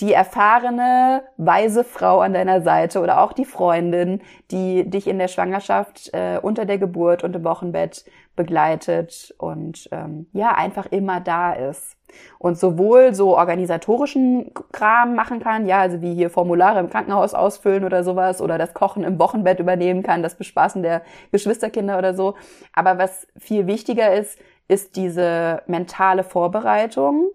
die 0.00 0.12
erfahrene, 0.12 1.22
weise 1.36 1.84
Frau 1.84 2.20
an 2.20 2.32
deiner 2.32 2.62
Seite 2.62 3.00
oder 3.00 3.20
auch 3.22 3.32
die 3.32 3.44
Freundin, 3.44 4.22
die 4.50 4.88
dich 4.88 5.06
in 5.06 5.18
der 5.18 5.28
Schwangerschaft, 5.28 6.10
äh, 6.14 6.38
unter 6.40 6.64
der 6.64 6.78
Geburt 6.78 7.22
und 7.22 7.36
im 7.36 7.44
Wochenbett 7.44 8.04
begleitet 8.34 9.34
und 9.38 9.88
ähm, 9.92 10.26
ja, 10.32 10.54
einfach 10.54 10.86
immer 10.86 11.20
da 11.20 11.52
ist. 11.52 11.96
Und 12.38 12.58
sowohl 12.58 13.14
so 13.14 13.36
organisatorischen 13.36 14.52
Kram 14.72 15.14
machen 15.14 15.40
kann, 15.40 15.66
ja, 15.66 15.80
also 15.80 16.00
wie 16.00 16.14
hier 16.14 16.30
Formulare 16.30 16.80
im 16.80 16.90
Krankenhaus 16.90 17.34
ausfüllen 17.34 17.84
oder 17.84 18.02
sowas 18.04 18.40
oder 18.40 18.58
das 18.58 18.74
Kochen 18.74 19.04
im 19.04 19.18
Wochenbett 19.18 19.60
übernehmen 19.60 20.02
kann, 20.02 20.22
das 20.22 20.36
Bespaßen 20.36 20.82
der 20.82 21.02
Geschwisterkinder 21.30 21.98
oder 21.98 22.14
so. 22.14 22.34
Aber 22.72 22.98
was 22.98 23.26
viel 23.38 23.66
wichtiger 23.66 24.14
ist, 24.14 24.38
ist 24.68 24.96
diese 24.96 25.62
mentale 25.66 26.24
Vorbereitung 26.24 27.30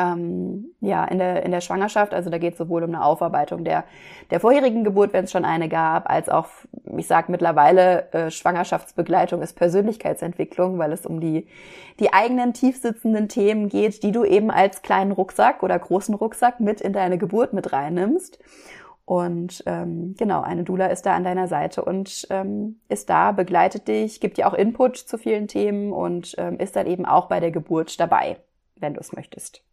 ähm, 0.00 0.72
ja, 0.80 1.04
in 1.04 1.18
der, 1.18 1.44
in 1.44 1.50
der 1.50 1.60
Schwangerschaft. 1.60 2.14
Also 2.14 2.30
da 2.30 2.38
geht 2.38 2.52
es 2.52 2.58
sowohl 2.58 2.82
um 2.84 2.90
eine 2.90 3.04
Aufarbeitung 3.04 3.64
der, 3.64 3.84
der 4.30 4.40
vorherigen 4.40 4.84
Geburt, 4.84 5.12
wenn 5.12 5.24
es 5.24 5.32
schon 5.32 5.44
eine 5.44 5.68
gab, 5.68 6.08
als 6.08 6.28
auch, 6.28 6.48
ich 6.96 7.06
sag 7.06 7.28
mittlerweile, 7.28 8.12
äh, 8.12 8.30
Schwangerschaftsbegleitung 8.30 9.42
ist 9.42 9.54
Persönlichkeitsentwicklung, 9.54 10.78
weil 10.78 10.92
es 10.92 11.06
um 11.06 11.20
die, 11.20 11.46
die 11.98 12.12
eigenen 12.12 12.52
tiefsitzenden 12.52 13.28
Themen 13.28 13.68
geht, 13.68 14.02
die 14.02 14.12
du 14.12 14.24
eben 14.24 14.50
als 14.50 14.82
kleinen 14.82 15.12
Rucksack 15.12 15.62
oder 15.62 15.78
großen 15.78 16.14
Rucksack 16.14 16.60
mit 16.60 16.80
in 16.80 16.92
deine 16.92 17.18
Geburt 17.18 17.52
mit 17.52 17.72
reinnimmst. 17.72 18.38
Und 19.04 19.64
ähm, 19.66 20.14
genau, 20.16 20.42
eine 20.42 20.62
Dula 20.62 20.86
ist 20.86 21.04
da 21.04 21.16
an 21.16 21.24
deiner 21.24 21.48
Seite 21.48 21.84
und 21.84 22.28
ähm, 22.30 22.80
ist 22.88 23.10
da, 23.10 23.32
begleitet 23.32 23.88
dich, 23.88 24.20
gibt 24.20 24.36
dir 24.36 24.46
auch 24.46 24.54
Input 24.54 24.96
zu 24.98 25.18
vielen 25.18 25.48
Themen 25.48 25.92
und 25.92 26.36
ähm, 26.38 26.60
ist 26.60 26.76
dann 26.76 26.86
eben 26.86 27.06
auch 27.06 27.26
bei 27.26 27.40
der 27.40 27.50
Geburt 27.50 27.98
dabei, 27.98 28.36
wenn 28.76 28.94
du 28.94 29.00
es 29.00 29.12
möchtest. 29.12 29.64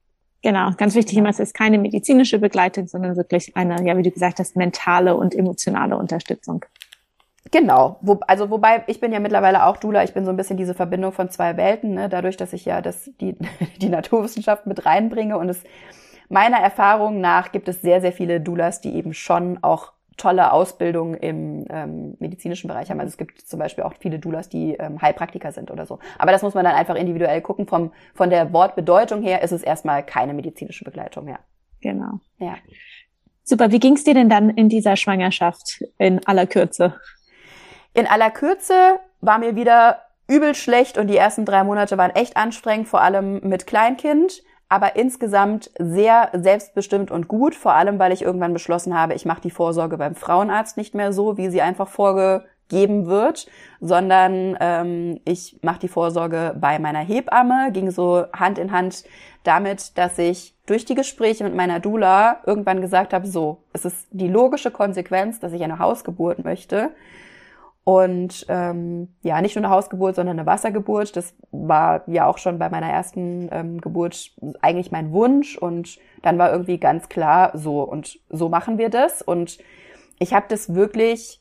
Genau, 0.43 0.71
ganz 0.77 0.95
wichtig 0.95 1.17
immer, 1.17 1.29
es 1.29 1.39
ist 1.39 1.53
keine 1.53 1.77
medizinische 1.77 2.39
Begleitung, 2.39 2.87
sondern 2.87 3.15
wirklich 3.17 3.55
eine, 3.55 3.83
ja, 3.85 3.97
wie 3.97 4.03
du 4.03 4.11
gesagt 4.11 4.39
hast, 4.39 4.55
mentale 4.55 5.15
und 5.15 5.33
emotionale 5.33 5.97
Unterstützung. 5.97 6.63
Genau, 7.51 7.97
Wo, 8.01 8.19
also 8.27 8.49
wobei 8.49 8.83
ich 8.87 8.99
bin 8.99 9.13
ja 9.13 9.19
mittlerweile 9.19 9.65
auch 9.65 9.77
Dula, 9.77 10.03
ich 10.03 10.13
bin 10.13 10.25
so 10.25 10.31
ein 10.31 10.37
bisschen 10.37 10.57
diese 10.57 10.73
Verbindung 10.73 11.11
von 11.13 11.29
zwei 11.29 11.55
Welten, 11.57 11.93
ne? 11.93 12.09
dadurch, 12.09 12.37
dass 12.37 12.53
ich 12.53 12.65
ja 12.65 12.81
das, 12.81 13.09
die, 13.21 13.37
die 13.81 13.89
Naturwissenschaft 13.89 14.67
mit 14.67 14.85
reinbringe 14.85 15.37
und 15.37 15.49
es 15.49 15.63
meiner 16.29 16.57
Erfahrung 16.57 17.21
nach 17.21 17.53
gibt 17.53 17.69
es 17.69 17.81
sehr, 17.81 18.01
sehr 18.01 18.11
viele 18.11 18.41
Doulas, 18.41 18.81
die 18.81 18.95
eben 18.95 19.13
schon 19.13 19.63
auch 19.63 19.93
tolle 20.17 20.51
Ausbildung 20.51 21.13
im 21.13 21.65
ähm, 21.69 22.17
medizinischen 22.19 22.67
Bereich 22.67 22.89
haben. 22.89 22.99
Also 22.99 23.11
es 23.11 23.17
gibt 23.17 23.41
zum 23.41 23.59
Beispiel 23.59 23.83
auch 23.83 23.93
viele 23.99 24.19
Doulas, 24.19 24.49
die 24.49 24.73
ähm, 24.73 25.01
Heilpraktiker 25.01 25.51
sind 25.51 25.71
oder 25.71 25.85
so. 25.85 25.99
Aber 26.17 26.31
das 26.31 26.41
muss 26.41 26.55
man 26.55 26.65
dann 26.65 26.75
einfach 26.75 26.95
individuell 26.95 27.41
gucken. 27.41 27.67
Vom, 27.67 27.91
von 28.13 28.29
der 28.29 28.51
Wortbedeutung 28.51 29.21
her 29.21 29.43
ist 29.43 29.51
es 29.51 29.63
erstmal 29.63 30.03
keine 30.03 30.33
medizinische 30.33 30.83
Begleitung 30.83 31.25
mehr. 31.25 31.39
Genau. 31.81 32.19
Ja. 32.39 32.55
Super. 33.43 33.71
Wie 33.71 33.79
ging 33.79 33.93
es 33.93 34.03
dir 34.03 34.15
denn 34.15 34.29
dann 34.29 34.49
in 34.49 34.69
dieser 34.69 34.95
Schwangerschaft 34.95 35.83
in 35.97 36.25
aller 36.27 36.47
Kürze? 36.47 36.95
In 37.93 38.07
aller 38.07 38.31
Kürze 38.31 38.99
war 39.21 39.37
mir 39.37 39.55
wieder 39.55 40.01
übel 40.27 40.55
schlecht 40.55 40.97
und 40.97 41.07
die 41.07 41.17
ersten 41.17 41.45
drei 41.45 41.63
Monate 41.63 41.97
waren 41.97 42.11
echt 42.11 42.35
anstrengend, 42.35 42.87
vor 42.87 43.01
allem 43.01 43.39
mit 43.47 43.65
Kleinkind 43.65 44.43
aber 44.69 44.95
insgesamt 44.95 45.71
sehr 45.79 46.29
selbstbestimmt 46.33 47.11
und 47.11 47.27
gut, 47.27 47.55
vor 47.55 47.73
allem 47.73 47.99
weil 47.99 48.11
ich 48.11 48.21
irgendwann 48.21 48.53
beschlossen 48.53 48.97
habe, 48.97 49.13
ich 49.13 49.25
mache 49.25 49.41
die 49.41 49.51
Vorsorge 49.51 49.97
beim 49.97 50.15
Frauenarzt 50.15 50.77
nicht 50.77 50.93
mehr 50.93 51.13
so, 51.13 51.37
wie 51.37 51.49
sie 51.49 51.61
einfach 51.61 51.87
vorgegeben 51.87 53.07
wird, 53.07 53.47
sondern 53.79 54.57
ähm, 54.59 55.21
ich 55.23 55.59
mache 55.61 55.79
die 55.79 55.87
Vorsorge 55.87 56.55
bei 56.59 56.79
meiner 56.79 56.99
Hebamme, 56.99 57.71
ging 57.71 57.91
so 57.91 58.25
Hand 58.33 58.57
in 58.57 58.71
Hand 58.71 59.05
damit, 59.43 59.97
dass 59.97 60.17
ich 60.17 60.53
durch 60.65 60.83
die 60.83 60.95
Gespräche 60.95 61.45
mit 61.45 61.55
meiner 61.55 61.79
Dula 61.79 62.41
irgendwann 62.45 62.81
gesagt 62.81 63.13
habe, 63.13 63.25
so, 63.25 63.63
es 63.71 63.85
ist 63.85 64.07
die 64.11 64.27
logische 64.27 64.71
Konsequenz, 64.71 65.39
dass 65.39 65.53
ich 65.53 65.63
eine 65.63 65.79
Hausgeburt 65.79 66.43
möchte. 66.43 66.91
Und 67.87 68.45
ähm, 68.49 69.07
ja, 69.21 69.41
nicht 69.41 69.55
nur 69.55 69.63
eine 69.63 69.73
Hausgeburt, 69.73 70.15
sondern 70.15 70.37
eine 70.37 70.45
Wassergeburt. 70.45 71.15
Das 71.15 71.33
war 71.51 72.03
ja 72.07 72.27
auch 72.27 72.37
schon 72.37 72.59
bei 72.59 72.69
meiner 72.69 72.89
ersten 72.89 73.47
ähm, 73.49 73.79
Geburt 73.79 74.31
eigentlich 74.59 74.91
mein 74.91 75.13
Wunsch. 75.13 75.57
Und 75.57 75.97
dann 76.21 76.37
war 76.37 76.51
irgendwie 76.51 76.79
ganz 76.79 77.07
klar, 77.07 77.51
so 77.53 77.83
und 77.83 78.19
so 78.29 78.49
machen 78.49 78.77
wir 78.77 78.89
das. 78.89 79.21
Und 79.21 79.57
ich 80.19 80.33
habe 80.33 80.47
das 80.49 80.75
wirklich, 80.75 81.39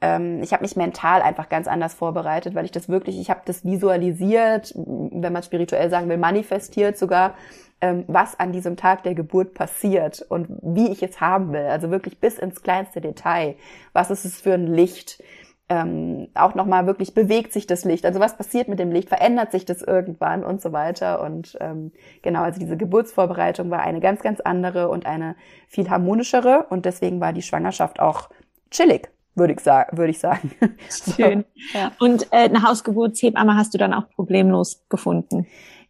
ähm, 0.00 0.42
ich 0.42 0.52
habe 0.52 0.64
mich 0.64 0.74
mental 0.74 1.22
einfach 1.22 1.48
ganz 1.48 1.68
anders 1.68 1.94
vorbereitet, 1.94 2.56
weil 2.56 2.64
ich 2.64 2.72
das 2.72 2.88
wirklich, 2.88 3.20
ich 3.20 3.30
habe 3.30 3.42
das 3.44 3.64
visualisiert, 3.64 4.74
wenn 4.74 5.32
man 5.32 5.44
spirituell 5.44 5.88
sagen 5.88 6.08
will, 6.08 6.18
manifestiert 6.18 6.98
sogar, 6.98 7.34
ähm, 7.80 8.02
was 8.08 8.36
an 8.40 8.50
diesem 8.50 8.76
Tag 8.76 9.04
der 9.04 9.14
Geburt 9.14 9.54
passiert 9.54 10.26
und 10.30 10.48
wie 10.62 10.90
ich 10.90 11.04
es 11.04 11.20
haben 11.20 11.52
will. 11.52 11.66
Also 11.66 11.92
wirklich 11.92 12.18
bis 12.18 12.40
ins 12.40 12.64
kleinste 12.64 13.00
Detail. 13.00 13.54
Was 13.92 14.10
ist 14.10 14.24
es 14.24 14.40
für 14.40 14.54
ein 14.54 14.66
Licht? 14.66 15.22
Ähm, 15.68 16.28
auch 16.34 16.54
nochmal 16.54 16.86
wirklich 16.86 17.12
bewegt 17.12 17.52
sich 17.52 17.66
das 17.66 17.84
Licht. 17.84 18.06
Also 18.06 18.20
was 18.20 18.36
passiert 18.36 18.68
mit 18.68 18.78
dem 18.78 18.92
Licht? 18.92 19.08
Verändert 19.08 19.50
sich 19.50 19.64
das 19.64 19.82
irgendwann 19.82 20.44
und 20.44 20.60
so 20.62 20.72
weiter? 20.72 21.20
Und 21.22 21.56
ähm, 21.60 21.92
genau, 22.22 22.42
also 22.42 22.60
diese 22.60 22.76
Geburtsvorbereitung 22.76 23.70
war 23.70 23.80
eine 23.80 24.00
ganz, 24.00 24.22
ganz 24.22 24.40
andere 24.40 24.88
und 24.88 25.06
eine 25.06 25.34
viel 25.66 25.90
harmonischere 25.90 26.66
und 26.70 26.84
deswegen 26.84 27.20
war 27.20 27.32
die 27.32 27.42
Schwangerschaft 27.42 27.98
auch 27.98 28.30
chillig, 28.70 29.10
würde 29.34 29.54
ich 29.54 29.60
sagen. 29.60 29.96
Würde 29.96 30.10
ich 30.10 30.20
sagen. 30.20 30.52
Schön. 31.16 31.44
So. 31.72 31.78
Ja. 31.78 31.92
Und 31.98 32.32
äh, 32.32 32.48
eine 32.48 32.62
Hausgeburtshebamme 32.62 33.56
hast 33.56 33.74
du 33.74 33.78
dann 33.78 33.92
auch 33.92 34.08
problemlos 34.10 34.84
gefunden? 34.88 35.48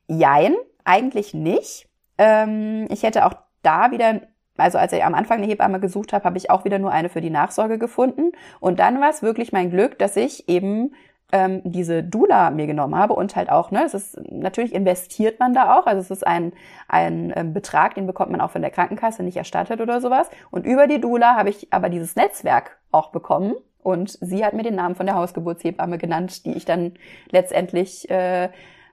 Jein, 0.09 0.55
eigentlich 0.85 1.35
nicht. 1.35 1.87
Ähm, 2.17 2.87
ich 2.91 3.03
hätte 3.03 3.27
auch 3.27 3.35
da 3.63 3.91
wieder 3.91 4.23
also 4.57 4.79
als 4.79 4.93
ich 4.93 5.05
am 5.05 5.15
Anfang 5.15 5.39
eine 5.39 5.47
Hebamme 5.47 5.81
gesucht 5.81 6.13
habe, 6.13 6.25
habe 6.25 6.39
ich 6.39 6.51
auch 6.51 6.65
wieder 6.65 6.79
nur 6.79 6.93
eine 6.93 7.09
für 7.09 7.21
die 7.21 7.31
Nachsorge 7.31 7.79
gefunden. 7.79 8.33
Und 8.61 8.79
dann 8.79 9.01
war 9.01 9.11
es 9.11 9.23
wirklich 9.23 9.53
mein 9.53 9.71
Glück, 9.71 9.99
dass 9.99 10.17
ich 10.17 10.49
eben 10.49 10.93
ähm, 11.33 11.61
diese 11.65 12.03
Dula 12.05 12.51
mir 12.51 12.67
genommen 12.67 12.95
habe 12.95 13.15
und 13.15 13.35
halt 13.35 13.51
auch, 13.51 13.71
ne, 13.71 13.83
es 13.85 13.95
ist 13.95 14.19
natürlich 14.31 14.75
investiert 14.75 15.41
man 15.41 15.55
da 15.55 15.77
auch, 15.77 15.87
also 15.87 16.01
es 16.01 16.11
ist 16.11 16.27
ein, 16.27 16.53
ein 16.89 17.33
ähm, 17.35 17.53
Betrag, 17.53 17.95
den 17.95 18.07
bekommt 18.07 18.31
man 18.31 18.41
auch 18.41 18.51
von 18.51 18.63
der 18.63 18.71
Krankenkasse 18.71 19.23
nicht 19.23 19.37
erstattet 19.37 19.81
oder 19.81 20.01
sowas. 20.01 20.31
Und 20.51 20.67
über 20.67 20.87
die 20.87 21.01
Dula 21.01 21.35
habe 21.35 21.51
ich 21.51 21.73
aber 21.73 21.89
dieses 21.89 22.15
Netzwerk 22.15 22.79
auch 22.93 23.11
bekommen 23.11 23.55
und 23.83 24.19
sie 24.21 24.45
hat 24.45 24.55
mir 24.55 24.63
den 24.63 24.77
Namen 24.77 24.95
von 24.95 25.07
der 25.07 25.17
Hausgeburtshebamme 25.17 25.99
genannt, 25.99 26.45
die 26.45 26.53
ich 26.53 26.65
dann 26.65 26.95
letztendlich 27.31 28.09
äh, 28.11 28.49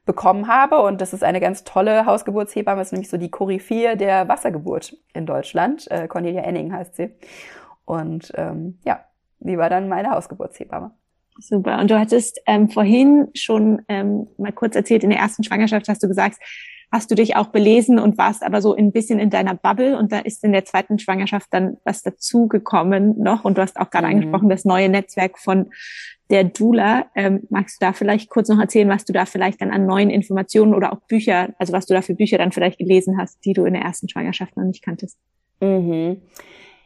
bekommen 0.05 0.47
habe. 0.47 0.81
Und 0.81 1.01
das 1.01 1.13
ist 1.13 1.23
eine 1.23 1.39
ganz 1.39 1.63
tolle 1.63 2.05
Hausgeburtshebamme, 2.05 2.79
das 2.79 2.89
ist 2.89 2.91
nämlich 2.93 3.09
so 3.09 3.17
die 3.17 3.29
Koryphäe 3.29 3.95
der 3.97 4.27
Wassergeburt 4.27 4.97
in 5.13 5.25
Deutschland. 5.25 5.89
Äh, 5.91 6.07
Cornelia 6.07 6.41
Enning 6.41 6.73
heißt 6.73 6.95
sie. 6.95 7.11
Und 7.85 8.31
ähm, 8.35 8.79
ja, 8.85 9.05
die 9.39 9.57
war 9.57 9.69
dann 9.69 9.89
meine 9.89 10.11
Hausgeburtshebamme. 10.11 10.91
Super. 11.39 11.79
Und 11.79 11.89
du 11.89 11.99
hattest 11.99 12.39
ähm, 12.45 12.69
vorhin 12.69 13.29
schon 13.33 13.81
ähm, 13.87 14.27
mal 14.37 14.51
kurz 14.51 14.75
erzählt, 14.75 15.03
in 15.03 15.09
der 15.09 15.19
ersten 15.19 15.43
Schwangerschaft 15.43 15.87
hast 15.89 16.03
du 16.03 16.07
gesagt, 16.07 16.37
hast 16.91 17.09
du 17.09 17.15
dich 17.15 17.35
auch 17.35 17.47
belesen 17.47 17.97
und 17.97 18.19
warst 18.19 18.43
aber 18.43 18.61
so 18.61 18.75
ein 18.75 18.91
bisschen 18.91 19.17
in 19.17 19.31
deiner 19.31 19.55
Bubble 19.55 19.97
und 19.97 20.11
da 20.11 20.19
ist 20.19 20.43
in 20.43 20.51
der 20.51 20.63
zweiten 20.63 20.99
Schwangerschaft 20.99 21.47
dann 21.49 21.77
was 21.83 22.03
dazugekommen 22.03 23.17
noch 23.17 23.45
und 23.45 23.57
du 23.57 23.63
hast 23.63 23.79
auch 23.79 23.89
gerade 23.89 24.05
mhm. 24.05 24.13
angesprochen, 24.13 24.49
das 24.49 24.63
neue 24.63 24.89
Netzwerk 24.89 25.39
von 25.39 25.71
der 26.29 26.43
Dula. 26.43 27.07
Ähm, 27.15 27.41
magst 27.49 27.81
du 27.81 27.85
da 27.85 27.93
vielleicht 27.93 28.29
kurz 28.29 28.49
noch 28.49 28.59
erzählen, 28.59 28.89
was 28.89 29.05
du 29.05 29.13
da 29.13 29.25
vielleicht 29.25 29.61
dann 29.61 29.71
an 29.71 29.85
neuen 29.85 30.09
Informationen 30.09 30.73
oder 30.73 30.93
auch 30.93 31.01
Bücher, 31.07 31.53
also 31.59 31.73
was 31.73 31.85
du 31.85 31.93
da 31.93 32.01
für 32.01 32.15
Bücher 32.15 32.37
dann 32.37 32.51
vielleicht 32.51 32.79
gelesen 32.79 33.17
hast, 33.17 33.43
die 33.45 33.53
du 33.53 33.65
in 33.65 33.73
der 33.73 33.83
ersten 33.83 34.09
Schwangerschaft 34.09 34.57
noch 34.57 34.63
nicht 34.63 34.83
kanntest? 34.83 35.17
Mhm. 35.61 36.21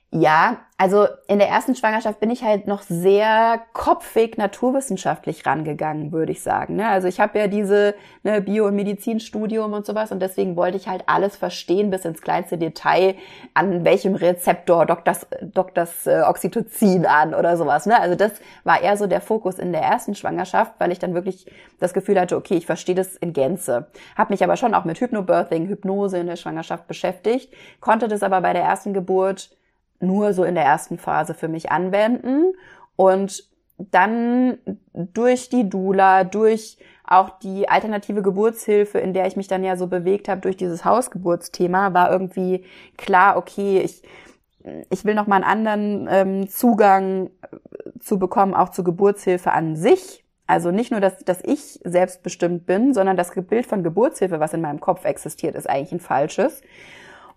Ja, 0.09 0.59
also 0.77 1.05
in 1.27 1.37
der 1.37 1.49
ersten 1.49 1.75
Schwangerschaft 1.75 2.21
bin 2.21 2.29
ich 2.29 2.41
halt 2.41 2.65
noch 2.65 2.81
sehr 2.81 3.59
kopfig 3.73 4.37
naturwissenschaftlich 4.37 5.45
rangegangen, 5.45 6.13
würde 6.13 6.31
ich 6.31 6.41
sagen. 6.41 6.77
Ne? 6.77 6.87
Also 6.87 7.09
ich 7.09 7.19
habe 7.19 7.37
ja 7.37 7.47
diese 7.47 7.93
ne, 8.23 8.39
Bio- 8.39 8.67
und 8.67 8.75
Medizinstudium 8.77 9.73
und 9.73 9.85
sowas 9.85 10.13
und 10.13 10.21
deswegen 10.21 10.55
wollte 10.55 10.77
ich 10.77 10.87
halt 10.87 11.03
alles 11.07 11.35
verstehen 11.35 11.89
bis 11.89 12.05
ins 12.05 12.21
kleinste 12.21 12.57
Detail, 12.57 13.15
an 13.53 13.83
welchem 13.83 14.15
Rezeptor 14.15 14.85
dockt 14.85 15.09
das, 15.09 15.27
dockt 15.41 15.75
das 15.75 16.07
äh, 16.07 16.21
Oxytocin 16.25 17.05
an 17.05 17.33
oder 17.33 17.57
sowas. 17.57 17.85
Ne? 17.85 17.99
Also 17.99 18.15
das 18.15 18.31
war 18.63 18.81
eher 18.81 18.95
so 18.95 19.07
der 19.07 19.19
Fokus 19.19 19.59
in 19.59 19.73
der 19.73 19.81
ersten 19.81 20.15
Schwangerschaft, 20.15 20.75
weil 20.77 20.93
ich 20.93 20.99
dann 20.99 21.15
wirklich 21.15 21.51
das 21.81 21.93
Gefühl 21.93 22.17
hatte, 22.17 22.37
okay, 22.37 22.55
ich 22.55 22.65
verstehe 22.65 22.95
das 22.95 23.17
in 23.17 23.33
Gänze. 23.33 23.87
Habe 24.15 24.31
mich 24.31 24.41
aber 24.41 24.55
schon 24.55 24.73
auch 24.73 24.85
mit 24.85 25.01
Hypnobirthing, 25.01 25.67
Hypnose 25.67 26.17
in 26.17 26.27
der 26.27 26.37
Schwangerschaft 26.37 26.87
beschäftigt, 26.87 27.53
konnte 27.81 28.07
das 28.07 28.23
aber 28.23 28.39
bei 28.39 28.53
der 28.53 28.63
ersten 28.63 28.93
Geburt 28.93 29.49
nur 29.99 30.33
so 30.33 30.43
in 30.43 30.55
der 30.55 30.65
ersten 30.65 30.97
Phase 30.97 31.33
für 31.33 31.47
mich 31.47 31.71
anwenden 31.71 32.53
und 32.95 33.43
dann 33.77 34.57
durch 34.93 35.49
die 35.49 35.69
Dula, 35.69 36.23
durch 36.23 36.77
auch 37.05 37.39
die 37.39 37.69
alternative 37.69 38.21
Geburtshilfe, 38.21 38.99
in 38.99 39.13
der 39.13 39.27
ich 39.27 39.37
mich 39.37 39.47
dann 39.47 39.63
ja 39.63 39.77
so 39.77 39.87
bewegt 39.87 40.27
habe, 40.27 40.41
durch 40.41 40.57
dieses 40.57 40.83
Hausgeburtsthema, 40.83 41.93
war 41.93 42.11
irgendwie 42.11 42.65
klar, 42.97 43.37
okay, 43.37 43.79
ich, 43.79 44.03
ich 44.89 45.05
will 45.05 45.15
noch 45.15 45.27
mal 45.27 45.37
einen 45.37 45.45
anderen 45.45 46.07
ähm, 46.11 46.49
Zugang 46.49 47.29
zu 47.99 48.19
bekommen, 48.19 48.53
auch 48.53 48.69
zur 48.69 48.83
Geburtshilfe 48.83 49.51
an 49.51 49.75
sich. 49.75 50.25
Also 50.47 50.71
nicht 50.71 50.91
nur, 50.91 50.99
dass, 50.99 51.19
dass 51.19 51.41
ich 51.43 51.79
selbstbestimmt 51.83 52.65
bin, 52.65 52.93
sondern 52.93 53.17
das 53.17 53.31
Bild 53.31 53.65
von 53.65 53.83
Geburtshilfe, 53.83 54.39
was 54.39 54.53
in 54.53 54.61
meinem 54.61 54.79
Kopf 54.79 55.05
existiert, 55.05 55.55
ist 55.55 55.69
eigentlich 55.69 55.91
ein 55.93 55.99
falsches. 55.99 56.61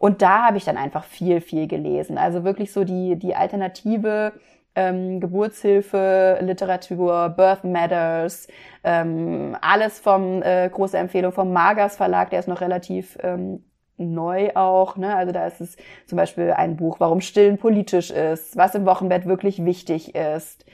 Und 0.01 0.22
da 0.22 0.46
habe 0.46 0.57
ich 0.57 0.64
dann 0.64 0.78
einfach 0.78 1.05
viel, 1.05 1.42
viel 1.42 1.68
gelesen. 1.68 2.16
Also 2.16 2.42
wirklich 2.42 2.72
so 2.72 2.84
die, 2.84 3.16
die 3.16 3.36
alternative 3.36 4.32
ähm, 4.74 5.20
Geburtshilfe, 5.20 6.38
Literatur, 6.40 7.28
Birth 7.28 7.64
Matters, 7.64 8.48
ähm, 8.82 9.55
alles 9.61 10.01
vom, 10.01 10.42
äh, 10.42 10.70
große 10.70 10.96
Empfehlung 10.96 11.32
vom 11.32 11.53
Magas 11.53 11.96
Verlag, 11.96 12.30
der 12.30 12.38
ist 12.38 12.48
noch 12.48 12.62
relativ 12.62 13.18
ähm, 13.22 13.62
neu 13.98 14.55
auch. 14.55 14.96
Ne? 14.96 15.14
Also 15.14 15.32
da 15.32 15.46
ist 15.46 15.61
es 15.61 15.76
zum 16.07 16.16
Beispiel 16.16 16.53
ein 16.53 16.78
Buch, 16.78 16.98
warum 16.98 17.20
Stillen 17.20 17.59
politisch 17.59 18.11
ist, 18.11 18.57
was 18.57 18.74
im 18.74 18.86
Wochenbett 18.86 19.26
wirklich 19.26 19.66
wichtig 19.66 20.14
ist. 20.14 20.64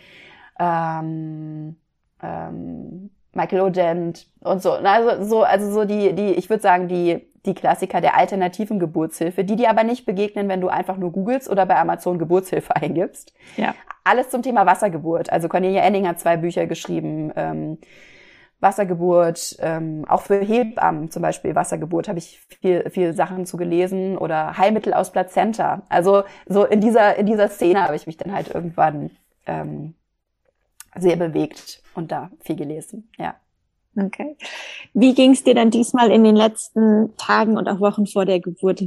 Ähm, 0.61 1.75
ähm, 2.23 3.11
Michael 3.33 3.63
O'Dent 3.63 4.27
und 4.39 4.63
so. 4.63 4.75
Also 4.75 5.25
so, 5.25 5.43
also 5.43 5.69
so 5.73 5.85
die, 5.85 6.13
die, 6.13 6.35
ich 6.35 6.49
würde 6.49 6.63
sagen, 6.63 6.87
die 6.87 7.27
die 7.47 7.55
Klassiker 7.55 8.01
der 8.01 8.17
alternativen 8.17 8.79
Geburtshilfe, 8.79 9.45
die 9.45 9.57
dir 9.57 9.71
aber 9.71 9.85
nicht 9.85 10.05
begegnen, 10.05 10.49
wenn 10.49 10.61
du 10.61 10.69
einfach 10.69 10.97
nur 10.97 11.13
googelst 11.13 11.49
oder 11.49 11.67
bei 11.67 11.77
Amazon 11.77 12.19
Geburtshilfe 12.19 12.75
eingibst. 12.77 13.33
Ja. 13.57 13.75
Alles 14.05 14.31
zum 14.31 14.43
Thema 14.43 14.67
Wassergeburt. 14.67 15.31
Also 15.31 15.49
Cornelia 15.49 15.83
Enning 15.83 16.07
hat 16.07 16.21
zwei 16.21 16.37
Bücher 16.37 16.67
geschrieben. 16.67 17.33
Ähm, 17.37 17.79
Wassergeburt, 18.61 19.57
ähm, 19.61 20.07
auch 20.09 20.23
für 20.23 20.41
Hebammen 20.41 21.11
zum 21.11 21.21
Beispiel 21.21 21.55
Wassergeburt 21.55 22.09
habe 22.09 22.19
ich 22.19 22.41
viel, 22.61 22.89
viel 22.89 23.13
Sachen 23.13 23.45
zu 23.45 23.59
gelesen 23.59 24.17
oder 24.17 24.57
Heilmittel 24.57 24.95
aus 24.95 25.13
Plazenta. 25.13 25.83
Also 25.91 26.25
so 26.47 26.65
in 26.65 26.81
dieser, 26.81 27.17
in 27.17 27.27
dieser 27.27 27.49
Szene 27.49 27.83
habe 27.83 27.97
ich 27.97 28.07
mich 28.07 28.17
dann 28.17 28.33
halt 28.33 28.55
irgendwann 28.55 29.11
ähm, 29.47 29.95
sehr 30.97 31.17
bewegt 31.17 31.83
und 31.95 32.11
da 32.13 32.31
viel 32.41 32.57
gelesen, 32.57 33.11
ja. 33.19 33.35
Okay. 33.97 34.37
Wie 34.93 35.15
ging 35.15 35.33
es 35.33 35.43
dir 35.45 35.55
dann 35.55 35.71
diesmal 35.71 36.11
in 36.11 36.23
den 36.23 36.37
letzten 36.37 37.17
Tagen 37.17 37.57
und 37.57 37.69
auch 37.69 37.81
Wochen 37.81 38.07
vor 38.07 38.27
der 38.27 38.41
Geburt? 38.41 38.85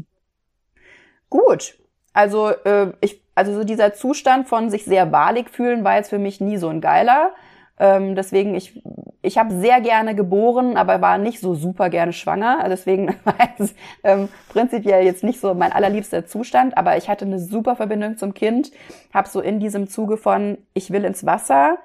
Gut. 1.29 1.77
Also 2.13 2.49
äh, 2.49 2.91
ich, 3.01 3.21
also 3.35 3.53
so 3.53 3.63
dieser 3.63 3.93
Zustand 3.93 4.47
von 4.47 4.69
sich 4.69 4.85
sehr 4.85 5.11
wahlig 5.11 5.49
fühlen 5.49 5.83
war 5.83 5.95
jetzt 5.95 6.09
für 6.09 6.19
mich 6.19 6.41
nie 6.41 6.57
so 6.57 6.67
ein 6.69 6.81
geiler. 6.81 7.31
Ähm, 7.79 8.15
deswegen, 8.15 8.55
ich, 8.55 8.83
ich 9.21 9.37
habe 9.37 9.53
sehr 9.53 9.79
gerne 9.79 10.13
geboren, 10.13 10.75
aber 10.75 11.01
war 11.01 11.17
nicht 11.17 11.39
so 11.39 11.55
super 11.55 11.89
gerne 11.89 12.13
schwanger. 12.13 12.65
Deswegen 12.67 13.07
war 13.23 13.35
es 13.57 13.73
ähm, 14.03 14.27
prinzipiell 14.49 15.05
jetzt 15.05 15.23
nicht 15.23 15.39
so 15.39 15.53
mein 15.53 15.71
allerliebster 15.71 16.25
Zustand, 16.25 16.77
aber 16.77 16.97
ich 16.97 17.09
hatte 17.09 17.25
eine 17.25 17.39
super 17.39 17.75
Verbindung 17.75 18.17
zum 18.17 18.33
Kind. 18.33 18.71
Habe 19.13 19.29
so 19.29 19.39
in 19.39 19.59
diesem 19.59 19.87
Zuge 19.87 20.17
von, 20.17 20.57
ich 20.73 20.91
will 20.91 21.05
ins 21.05 21.25
Wasser, 21.25 21.77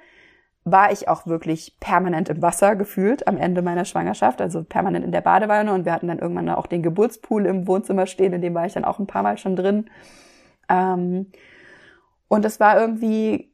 war 0.65 0.91
ich 0.91 1.09
auch 1.09 1.27
wirklich 1.27 1.77
permanent 1.79 2.31
im 2.31 2.41
Wasser 2.41 2.75
gefühlt 2.75 3.29
am 3.29 3.37
Ende 3.37 3.61
meiner 3.61 3.85
Schwangerschaft, 3.85 4.41
also 4.41 4.65
permanent 4.65 5.05
in 5.05 5.13
der 5.13 5.21
Badewanne 5.21 5.73
und 5.73 5.85
wir 5.85 5.93
hatten 5.93 6.09
dann 6.09 6.19
irgendwann 6.19 6.49
auch 6.49 6.67
den 6.67 6.83
Geburtspool 6.83 7.45
im 7.47 7.69
Wohnzimmer 7.69 8.07
stehen, 8.07 8.33
in 8.33 8.41
dem 8.41 8.55
war 8.55 8.65
ich 8.65 8.73
dann 8.73 8.85
auch 8.85 8.99
ein 8.99 9.07
paar 9.07 9.23
Mal 9.23 9.37
schon 9.37 9.57
drin. 9.57 9.91
Ähm, 10.71 11.27
und 12.29 12.45
es 12.45 12.61
war 12.61 12.81
irgendwie 12.81 13.53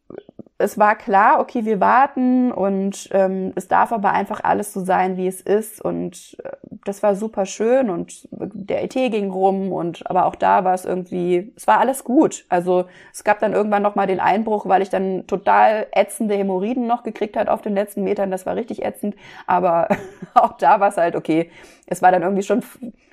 es 0.61 0.79
war 0.79 0.95
klar, 0.97 1.41
okay, 1.41 1.65
wir 1.65 1.81
warten 1.81 2.53
und 2.53 3.09
ähm, 3.13 3.53
es 3.57 3.67
darf 3.69 3.93
aber 3.93 4.13
einfach 4.13 4.45
alles 4.45 4.73
so 4.73 4.85
sein, 4.85 5.17
wie 5.17 5.27
es 5.27 5.41
ist. 5.41 5.83
Und 5.83 6.37
äh, 6.45 6.51
das 6.85 7.03
war 7.03 7.17
super 7.17 7.47
schön 7.47 7.91
und 7.91 8.29
der 8.31 8.83
ET 8.85 8.93
ging 8.93 9.31
rum 9.31 9.73
und 9.73 10.09
aber 10.09 10.27
auch 10.27 10.35
da 10.35 10.65
war 10.65 10.75
es 10.75 10.85
irgendwie, 10.85 11.53
es 11.57 11.67
war 11.67 11.79
alles 11.79 12.05
gut. 12.05 12.45
Also 12.49 12.85
es 13.13 13.25
gab 13.25 13.41
dann 13.41 13.55
irgendwann 13.55 13.83
noch 13.83 13.95
mal 13.95 14.07
den 14.07 14.21
Einbruch, 14.21 14.67
weil 14.69 14.83
ich 14.83 14.91
dann 14.91 15.27
total 15.27 15.87
ätzende 15.93 16.35
Hämorrhoiden 16.35 16.87
noch 16.87 17.03
gekriegt 17.03 17.37
hat 17.37 17.49
auf 17.49 17.63
den 17.63 17.75
letzten 17.75 18.05
Metern. 18.05 18.31
Das 18.31 18.47
war 18.47 18.55
richtig 18.55 18.85
ätzend. 18.85 19.17
Aber 19.47 19.89
auch 20.35 20.53
da 20.59 20.79
war 20.81 20.89
es 20.89 20.97
halt 20.99 21.17
okay. 21.17 21.51
Es 21.87 22.03
war 22.03 22.13
dann 22.13 22.23
irgendwie 22.23 22.45
schon 22.45 22.63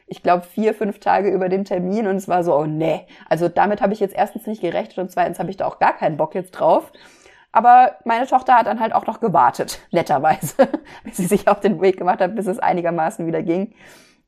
ich 0.10 0.24
glaube, 0.24 0.44
vier, 0.44 0.74
fünf 0.74 1.00
Tage 1.00 1.30
über 1.30 1.50
dem 1.50 1.66
Termin 1.66 2.08
und 2.08 2.16
es 2.16 2.30
war 2.30 2.44
so, 2.44 2.56
oh 2.56 2.66
nee. 2.66 3.02
Also 3.28 3.50
damit 3.50 3.82
habe 3.82 3.92
ich 3.92 4.00
jetzt 4.00 4.16
erstens 4.16 4.48
nicht 4.48 4.62
gerechnet 4.62 4.98
und 4.98 5.12
zweitens 5.12 5.38
habe 5.38 5.50
ich 5.50 5.58
da 5.58 5.66
auch 5.66 5.80
gar 5.80 5.98
keinen 5.98 6.16
Bock 6.16 6.34
jetzt 6.34 6.52
drauf. 6.52 6.94
Aber 7.52 7.96
meine 8.06 8.28
Tochter 8.28 8.56
hat 8.56 8.68
dann 8.68 8.80
halt 8.80 8.94
auch 8.94 9.08
noch 9.08 9.20
gewartet, 9.20 9.80
netterweise, 9.92 10.68
bis 11.04 11.18
sie 11.18 11.26
sich 11.26 11.48
auf 11.48 11.60
den 11.60 11.82
Weg 11.82 11.98
gemacht 11.98 12.20
hat, 12.20 12.36
bis 12.36 12.48
es 12.48 12.60
einigermaßen 12.60 13.26
wieder 13.26 13.42
ging. 13.42 13.74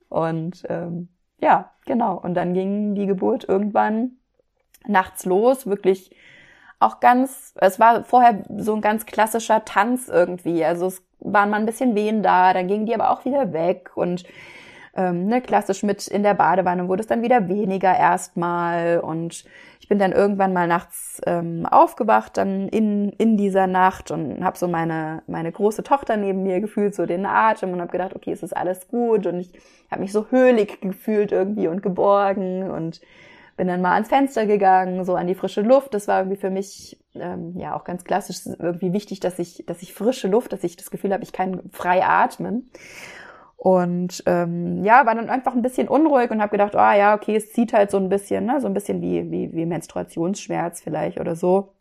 Und 0.10 0.66
ähm, 0.70 1.10
ja, 1.40 1.72
genau. 1.86 2.16
Und 2.18 2.34
dann 2.34 2.54
ging 2.54 2.96
die 2.96 3.06
Geburt 3.06 3.48
irgendwann 3.48 4.18
nachts 4.86 5.26
los, 5.26 5.68
wirklich 5.68 6.16
auch 6.80 7.00
ganz, 7.02 7.54
es 7.58 7.80
war 7.80 8.04
vorher 8.04 8.44
so 8.58 8.74
ein 8.74 8.82
ganz 8.82 9.06
klassischer 9.06 9.66
Tanz 9.66 10.08
irgendwie. 10.08 10.64
Also 10.64 10.88
es 10.88 11.04
waren 11.20 11.50
mal 11.50 11.60
ein 11.60 11.66
bisschen 11.66 11.96
Wehen 11.96 12.24
da, 12.24 12.54
dann 12.54 12.68
gingen 12.68 12.86
die 12.86 12.96
aber 12.96 13.12
auch 13.12 13.26
wieder 13.26 13.52
weg 13.52 13.92
und 13.96 14.24
ähm, 15.00 15.28
ne, 15.28 15.42
klassisch 15.42 15.82
mit 15.82 16.10
in 16.10 16.24
der 16.24 16.34
Badewanne 16.34 16.90
wurde 16.90 17.00
es 17.00 17.08
dann 17.08 17.22
wieder 17.22 17.48
weniger 17.48 17.98
erstmal 17.98 19.00
und 19.00 19.46
ich 19.80 19.88
bin 19.88 19.98
dann 19.98 20.12
irgendwann 20.12 20.52
mal 20.52 20.68
nachts 20.68 21.22
ähm, 21.26 21.66
aufgewacht, 21.66 22.36
dann 22.36 22.68
in, 22.68 23.10
in 23.14 23.38
dieser 23.38 23.66
Nacht 23.66 24.12
und 24.12 24.44
habe 24.44 24.58
so 24.58 24.68
meine, 24.68 25.24
meine 25.26 25.54
große 25.54 25.84
Tochter 25.84 26.18
neben 26.18 26.44
mir 26.44 26.60
gefühlt, 26.60 26.94
so 26.94 27.06
den 27.06 27.26
Atem 27.26 27.72
und 27.72 27.80
habe 27.80 27.94
gedacht, 27.94 28.14
okay, 28.14 28.34
es 28.34 28.44
ist 28.44 28.56
alles 28.56 28.90
gut 28.90 29.26
und 29.26 29.40
ich 29.40 29.54
habe 29.90 30.02
mich 30.02 30.12
so 30.12 30.28
höhlig 30.32 30.82
gefühlt 30.82 31.32
irgendwie 31.32 31.70
und 31.70 31.82
geborgen 31.82 32.70
und 32.70 33.00
bin 33.56 33.68
dann 33.68 33.82
mal 33.82 33.94
ans 33.94 34.10
Fenster 34.10 34.46
gegangen, 34.46 35.06
so 35.06 35.16
an 35.16 35.28
die 35.28 35.36
frische 35.36 35.62
Luft. 35.62 35.94
Das 35.94 36.10
war 36.10 36.20
irgendwie 36.20 36.40
für 36.40 36.50
mich 36.50 37.00
ähm, 37.16 37.56
ja 37.58 37.74
auch 37.74 37.86
ganz 37.86 38.04
klassisch 38.04 38.42
irgendwie 38.46 38.92
wichtig, 38.92 39.22
dass 39.22 39.40
ich, 39.40 39.64
dass 39.66 39.82
ich 39.82 39.94
frische 39.94 40.28
Luft, 40.28 40.52
dass 40.52 40.64
ich 40.66 40.76
das 40.76 40.92
Gefühl 40.92 41.14
habe, 41.14 41.24
ich 41.24 41.32
kann 41.32 41.62
frei 41.72 42.04
atmen. 42.04 42.70
Und 43.62 44.24
ähm, 44.26 44.86
ja, 44.86 45.06
war 45.06 45.16
dann 45.16 45.30
einfach 45.30 45.54
ein 45.54 45.62
bisschen 45.62 45.90
unruhig 45.90 46.32
und 46.32 46.42
habe 46.42 46.52
gedacht, 46.52 46.78
ah 46.78 46.94
oh, 46.94 46.98
ja, 46.98 47.14
okay, 47.14 47.36
es 47.36 47.52
zieht 47.52 47.74
halt 47.74 47.92
so 47.92 47.98
ein 47.98 48.08
bisschen, 48.08 48.46
ne, 48.46 48.62
so 48.62 48.68
ein 48.68 48.74
bisschen 48.74 49.02
wie, 49.02 49.30
wie, 49.30 49.54
wie 49.54 49.66
Menstruationsschmerz 49.66 50.80
vielleicht 50.80 51.20
oder 51.20 51.36
so. 51.36 51.74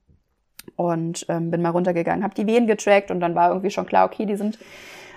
Und 0.74 1.24
ähm, 1.28 1.52
bin 1.52 1.62
mal 1.62 1.70
runtergegangen, 1.70 2.24
habe 2.24 2.34
die 2.34 2.48
Wehen 2.48 2.66
getrackt 2.66 3.12
und 3.12 3.20
dann 3.20 3.36
war 3.36 3.50
irgendwie 3.50 3.70
schon 3.70 3.86
klar, 3.86 4.06
okay, 4.06 4.26
die 4.26 4.34
sind 4.34 4.58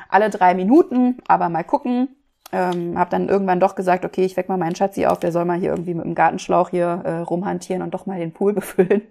alle 0.07 0.29
drei 0.29 0.53
Minuten, 0.53 1.17
aber 1.27 1.49
mal 1.49 1.63
gucken. 1.63 2.09
Ähm, 2.51 2.95
habe 2.95 3.09
dann 3.09 3.27
irgendwann 3.27 3.59
doch 3.59 3.73
gesagt, 3.73 4.05
okay, 4.05 4.23
ich 4.23 4.37
weck 4.37 4.47
mal 4.47 4.57
meinen 4.57 4.75
Schatzi 4.75 5.07
auf, 5.07 5.19
der 5.19 5.31
soll 5.31 5.45
mal 5.45 5.57
hier 5.57 5.71
irgendwie 5.71 5.95
mit 5.95 6.05
dem 6.05 6.13
Gartenschlauch 6.13 6.69
hier 6.69 7.01
äh, 7.05 7.17
rumhantieren 7.21 7.81
und 7.81 7.95
doch 7.95 8.05
mal 8.05 8.19
den 8.19 8.33
Pool 8.33 8.53
befüllen. 8.53 9.01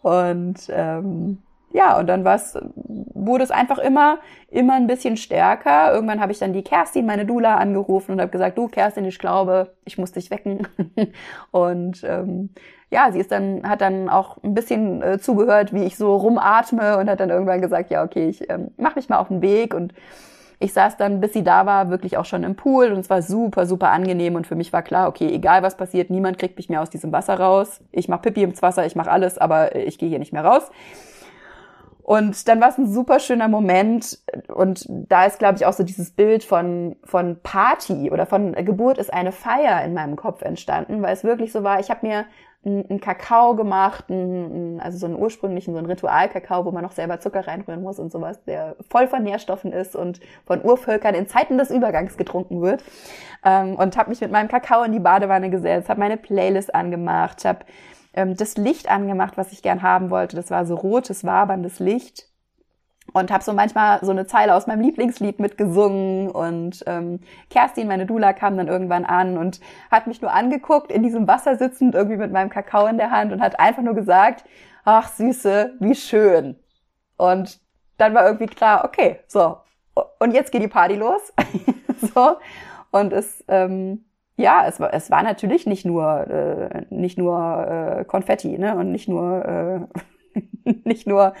Und 0.00 0.70
ähm, 0.70 1.42
ja, 1.72 1.98
und 1.98 2.06
dann 2.06 2.24
war's, 2.24 2.58
wurde 2.74 3.44
es 3.44 3.50
einfach 3.50 3.78
immer, 3.78 4.18
immer 4.48 4.74
ein 4.74 4.86
bisschen 4.86 5.16
stärker. 5.16 5.92
Irgendwann 5.92 6.20
habe 6.20 6.32
ich 6.32 6.38
dann 6.38 6.52
die 6.52 6.62
Kerstin, 6.62 7.06
meine 7.06 7.24
Dula, 7.24 7.56
angerufen 7.56 8.12
und 8.12 8.20
habe 8.20 8.30
gesagt, 8.30 8.58
du 8.58 8.68
Kerstin, 8.68 9.04
ich 9.04 9.18
glaube, 9.18 9.74
ich 9.84 9.98
muss 9.98 10.12
dich 10.12 10.30
wecken. 10.30 10.68
und 11.50 12.02
ähm, 12.04 12.50
ja, 12.90 13.10
sie 13.10 13.20
ist 13.20 13.32
dann, 13.32 13.68
hat 13.68 13.80
dann 13.80 14.10
auch 14.10 14.42
ein 14.42 14.54
bisschen 14.54 15.02
äh, 15.02 15.18
zugehört, 15.18 15.72
wie 15.72 15.84
ich 15.84 15.96
so 15.96 16.14
rumatme 16.14 16.98
und 16.98 17.08
hat 17.08 17.20
dann 17.20 17.30
irgendwann 17.30 17.62
gesagt, 17.62 17.90
ja, 17.90 18.04
okay, 18.04 18.28
ich 18.28 18.50
ähm, 18.50 18.70
mach 18.76 18.96
mich 18.96 19.08
mal 19.08 19.18
auf 19.18 19.28
den 19.28 19.40
Weg 19.40 19.72
und 19.72 19.94
ich 20.58 20.74
saß 20.74 20.96
dann, 20.96 21.20
bis 21.20 21.32
sie 21.32 21.42
da 21.42 21.66
war, 21.66 21.90
wirklich 21.90 22.18
auch 22.18 22.24
schon 22.24 22.44
im 22.44 22.54
Pool 22.54 22.92
und 22.92 23.00
es 23.00 23.10
war 23.10 23.22
super, 23.22 23.66
super 23.66 23.90
angenehm 23.90 24.36
und 24.36 24.46
für 24.46 24.54
mich 24.54 24.72
war 24.72 24.82
klar, 24.82 25.08
okay, 25.08 25.28
egal 25.32 25.62
was 25.62 25.76
passiert, 25.76 26.08
niemand 26.08 26.38
kriegt 26.38 26.56
mich 26.56 26.68
mehr 26.68 26.82
aus 26.82 26.90
diesem 26.90 27.10
Wasser 27.12 27.34
raus. 27.34 27.80
Ich 27.90 28.08
mach 28.08 28.22
Pipi 28.22 28.44
ins 28.44 28.62
Wasser, 28.62 28.86
ich 28.86 28.94
mach 28.94 29.08
alles, 29.08 29.38
aber 29.38 29.74
ich 29.74 29.98
gehe 29.98 30.08
hier 30.08 30.20
nicht 30.20 30.32
mehr 30.32 30.44
raus. 30.44 30.70
Und 32.02 32.48
dann 32.48 32.60
war 32.60 32.68
es 32.68 32.78
ein 32.78 32.88
super 32.88 33.20
schöner 33.20 33.48
Moment 33.48 34.18
und 34.52 34.84
da 34.88 35.24
ist, 35.24 35.38
glaube 35.38 35.56
ich, 35.56 35.66
auch 35.66 35.72
so 35.72 35.84
dieses 35.84 36.10
Bild 36.10 36.42
von, 36.42 36.96
von 37.04 37.38
Party 37.42 38.10
oder 38.10 38.26
von 38.26 38.52
Geburt 38.52 38.98
ist 38.98 39.12
eine 39.12 39.30
Feier 39.30 39.84
in 39.84 39.94
meinem 39.94 40.16
Kopf 40.16 40.42
entstanden, 40.42 41.00
weil 41.00 41.12
es 41.12 41.22
wirklich 41.22 41.52
so 41.52 41.62
war, 41.62 41.78
ich 41.78 41.90
habe 41.90 42.06
mir 42.06 42.24
einen 42.64 43.00
Kakao 43.00 43.56
gemacht, 43.56 44.04
einen, 44.08 44.80
also 44.80 44.96
so 44.96 45.06
einen 45.06 45.16
ursprünglichen, 45.16 45.72
so 45.72 45.78
einen 45.78 45.88
Ritualkakao, 45.88 46.64
wo 46.64 46.70
man 46.70 46.84
noch 46.84 46.92
selber 46.92 47.18
Zucker 47.18 47.46
reinrühren 47.46 47.82
muss 47.82 47.98
und 47.98 48.12
sowas, 48.12 48.44
der 48.44 48.76
voll 48.88 49.08
von 49.08 49.24
Nährstoffen 49.24 49.72
ist 49.72 49.96
und 49.96 50.20
von 50.46 50.64
Urvölkern 50.64 51.16
in 51.16 51.26
Zeiten 51.26 51.58
des 51.58 51.70
Übergangs 51.70 52.16
getrunken 52.16 52.62
wird. 52.62 52.84
Ähm, 53.44 53.74
und 53.74 53.96
habe 53.96 54.10
mich 54.10 54.20
mit 54.20 54.30
meinem 54.30 54.46
Kakao 54.46 54.84
in 54.84 54.92
die 54.92 55.00
Badewanne 55.00 55.50
gesetzt, 55.50 55.88
habe 55.88 55.98
meine 55.98 56.16
Playlist 56.16 56.72
angemacht, 56.72 57.44
habe 57.44 57.64
ähm, 58.14 58.36
das 58.36 58.56
Licht 58.56 58.90
angemacht, 58.90 59.36
was 59.36 59.52
ich 59.52 59.62
gern 59.62 59.82
haben 59.82 60.10
wollte. 60.10 60.36
Das 60.36 60.50
war 60.50 60.66
so 60.66 60.74
rotes, 60.74 61.24
waberndes 61.24 61.78
Licht. 61.78 62.28
Und 63.12 63.32
habe 63.32 63.42
so 63.42 63.52
manchmal 63.52 63.98
so 64.02 64.12
eine 64.12 64.26
Zeile 64.26 64.54
aus 64.54 64.66
meinem 64.66 64.80
Lieblingslied 64.80 65.40
mitgesungen. 65.40 66.30
Und 66.30 66.84
ähm, 66.86 67.20
Kerstin, 67.50 67.88
meine 67.88 68.06
Dula, 68.06 68.32
kam 68.32 68.56
dann 68.56 68.68
irgendwann 68.68 69.04
an 69.04 69.36
und 69.36 69.60
hat 69.90 70.06
mich 70.06 70.22
nur 70.22 70.32
angeguckt, 70.32 70.92
in 70.92 71.02
diesem 71.02 71.26
Wasser 71.26 71.56
sitzend, 71.56 71.94
irgendwie 71.94 72.16
mit 72.16 72.32
meinem 72.32 72.48
Kakao 72.48 72.86
in 72.86 72.98
der 72.98 73.10
Hand 73.10 73.32
und 73.32 73.42
hat 73.42 73.58
einfach 73.58 73.82
nur 73.82 73.94
gesagt, 73.94 74.44
ach 74.84 75.08
Süße, 75.08 75.74
wie 75.80 75.94
schön. 75.94 76.56
Und 77.16 77.60
dann 77.98 78.14
war 78.14 78.24
irgendwie 78.24 78.46
klar, 78.46 78.84
okay, 78.84 79.20
so, 79.26 79.58
und 80.18 80.32
jetzt 80.32 80.52
geht 80.52 80.62
die 80.62 80.68
Party 80.68 80.94
los. 80.94 81.32
so. 82.14 82.36
Und 82.90 83.12
es 83.12 83.44
ähm, 83.48 84.04
ja, 84.42 84.66
es 84.66 84.80
war, 84.80 84.92
es 84.92 85.10
war 85.10 85.22
natürlich 85.22 85.66
nicht 85.66 85.84
nur, 85.84 86.26
äh, 86.28 86.84
nicht 86.90 87.18
nur 87.18 87.98
äh, 87.98 88.04
Konfetti, 88.04 88.58
ne? 88.58 88.76
Und 88.76 88.92
nicht 88.92 89.08
nur, 89.08 89.44
äh, 89.44 90.70
nicht 90.84 91.06
nur, 91.06 91.34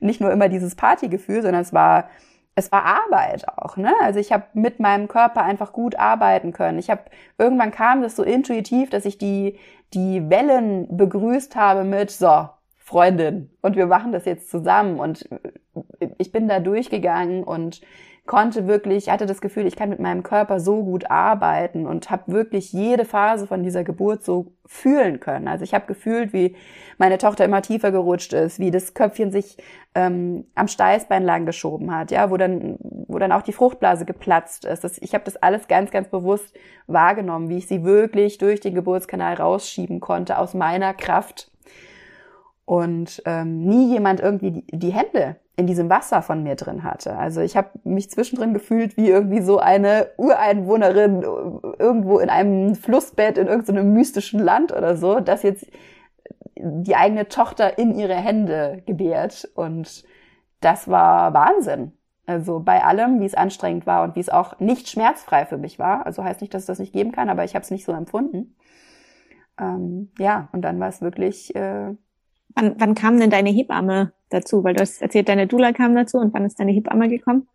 nicht 0.00 0.20
nur 0.20 0.32
immer 0.32 0.48
dieses 0.48 0.74
Partygefühl, 0.74 1.42
sondern 1.42 1.62
es 1.62 1.72
war, 1.72 2.08
es 2.54 2.72
war 2.72 2.84
Arbeit 2.84 3.46
auch, 3.48 3.76
ne? 3.76 3.92
Also 4.02 4.18
ich 4.18 4.32
habe 4.32 4.44
mit 4.54 4.80
meinem 4.80 5.08
Körper 5.08 5.42
einfach 5.42 5.72
gut 5.72 5.96
arbeiten 5.98 6.52
können. 6.52 6.78
Ich 6.78 6.90
habe 6.90 7.02
irgendwann 7.38 7.70
kam 7.70 8.02
das 8.02 8.16
so 8.16 8.22
intuitiv, 8.22 8.90
dass 8.90 9.04
ich 9.04 9.18
die 9.18 9.58
die 9.94 10.28
Wellen 10.28 10.96
begrüßt 10.96 11.54
habe 11.56 11.84
mit 11.84 12.10
so 12.10 12.48
Freundin 12.76 13.50
und 13.62 13.76
wir 13.76 13.86
machen 13.86 14.12
das 14.12 14.24
jetzt 14.24 14.50
zusammen 14.50 14.98
und 15.00 15.28
ich 16.18 16.32
bin 16.32 16.48
da 16.48 16.60
durchgegangen 16.60 17.44
und 17.44 17.80
konnte 18.26 18.66
wirklich, 18.66 19.08
hatte 19.08 19.26
das 19.26 19.40
Gefühl, 19.40 19.66
ich 19.66 19.76
kann 19.76 19.88
mit 19.88 20.00
meinem 20.00 20.22
Körper 20.22 20.60
so 20.60 20.82
gut 20.82 21.10
arbeiten 21.10 21.86
und 21.86 22.10
habe 22.10 22.32
wirklich 22.32 22.72
jede 22.72 23.04
Phase 23.04 23.46
von 23.46 23.62
dieser 23.62 23.84
Geburt 23.84 24.24
so 24.24 24.52
fühlen 24.66 25.20
können. 25.20 25.48
Also 25.48 25.64
ich 25.64 25.74
habe 25.74 25.86
gefühlt, 25.86 26.32
wie 26.32 26.56
meine 26.98 27.18
Tochter 27.18 27.44
immer 27.44 27.62
tiefer 27.62 27.92
gerutscht 27.92 28.32
ist, 28.32 28.58
wie 28.58 28.70
das 28.70 28.94
Köpfchen 28.94 29.30
sich 29.30 29.56
ähm, 29.94 30.44
am 30.54 30.68
Steißbein 30.68 31.24
lang 31.24 31.46
geschoben 31.46 31.94
hat, 31.94 32.10
ja, 32.10 32.30
wo 32.30 32.36
dann, 32.36 32.76
wo 32.80 33.18
dann 33.18 33.32
auch 33.32 33.42
die 33.42 33.52
Fruchtblase 33.52 34.04
geplatzt 34.04 34.64
ist. 34.64 34.82
Das, 34.82 34.98
ich 34.98 35.14
habe 35.14 35.24
das 35.24 35.36
alles 35.36 35.68
ganz, 35.68 35.90
ganz 35.90 36.08
bewusst 36.08 36.54
wahrgenommen, 36.86 37.48
wie 37.48 37.58
ich 37.58 37.68
sie 37.68 37.84
wirklich 37.84 38.38
durch 38.38 38.60
den 38.60 38.74
Geburtskanal 38.74 39.34
rausschieben 39.34 40.00
konnte 40.00 40.38
aus 40.38 40.52
meiner 40.54 40.94
Kraft 40.94 41.50
und 42.66 43.22
ähm, 43.24 43.64
nie 43.64 43.92
jemand 43.92 44.20
irgendwie 44.20 44.50
die, 44.50 44.66
die 44.78 44.92
Hände 44.92 45.36
in 45.56 45.66
diesem 45.66 45.88
Wasser 45.88 46.20
von 46.20 46.42
mir 46.42 46.56
drin 46.56 46.82
hatte. 46.84 47.16
Also 47.16 47.40
ich 47.40 47.56
habe 47.56 47.70
mich 47.84 48.10
zwischendrin 48.10 48.52
gefühlt 48.52 48.96
wie 48.98 49.08
irgendwie 49.08 49.40
so 49.40 49.58
eine 49.58 50.08
Ureinwohnerin 50.18 51.22
irgendwo 51.78 52.18
in 52.18 52.28
einem 52.28 52.74
Flussbett 52.74 53.38
in 53.38 53.46
irgendeinem 53.46 53.92
mystischen 53.94 54.40
Land 54.40 54.72
oder 54.72 54.96
so, 54.96 55.20
das 55.20 55.42
jetzt 55.42 55.66
die 56.56 56.96
eigene 56.96 57.28
Tochter 57.28 57.78
in 57.78 57.94
ihre 57.94 58.16
Hände 58.16 58.82
gebärt. 58.84 59.48
Und 59.54 60.04
das 60.60 60.88
war 60.88 61.32
Wahnsinn. 61.32 61.92
Also 62.26 62.58
bei 62.58 62.82
allem, 62.82 63.20
wie 63.20 63.26
es 63.26 63.34
anstrengend 63.34 63.86
war 63.86 64.02
und 64.02 64.16
wie 64.16 64.20
es 64.20 64.28
auch 64.28 64.58
nicht 64.58 64.88
schmerzfrei 64.88 65.46
für 65.46 65.58
mich 65.58 65.78
war. 65.78 66.04
Also 66.04 66.24
heißt 66.24 66.40
nicht, 66.40 66.52
dass 66.52 66.62
es 66.62 66.66
das 66.66 66.80
nicht 66.80 66.92
geben 66.92 67.12
kann, 67.12 67.30
aber 67.30 67.44
ich 67.44 67.54
habe 67.54 67.62
es 67.62 67.70
nicht 67.70 67.84
so 67.84 67.92
empfunden. 67.92 68.56
Ähm, 69.58 70.10
ja, 70.18 70.48
und 70.52 70.62
dann 70.62 70.80
war 70.80 70.88
es 70.88 71.00
wirklich 71.00 71.54
äh, 71.54 71.94
Wann, 72.56 72.74
wann 72.78 72.94
kam 72.94 73.20
denn 73.20 73.30
deine 73.30 73.50
Hebamme 73.50 74.12
dazu? 74.30 74.64
Weil 74.64 74.74
du 74.74 74.80
hast 74.80 75.02
erzählt, 75.02 75.28
deine 75.28 75.46
Dula 75.46 75.72
kam 75.72 75.94
dazu 75.94 76.18
und 76.18 76.34
wann 76.34 76.44
ist 76.44 76.58
deine 76.58 76.72
Hebamme 76.72 77.08
gekommen? 77.08 77.46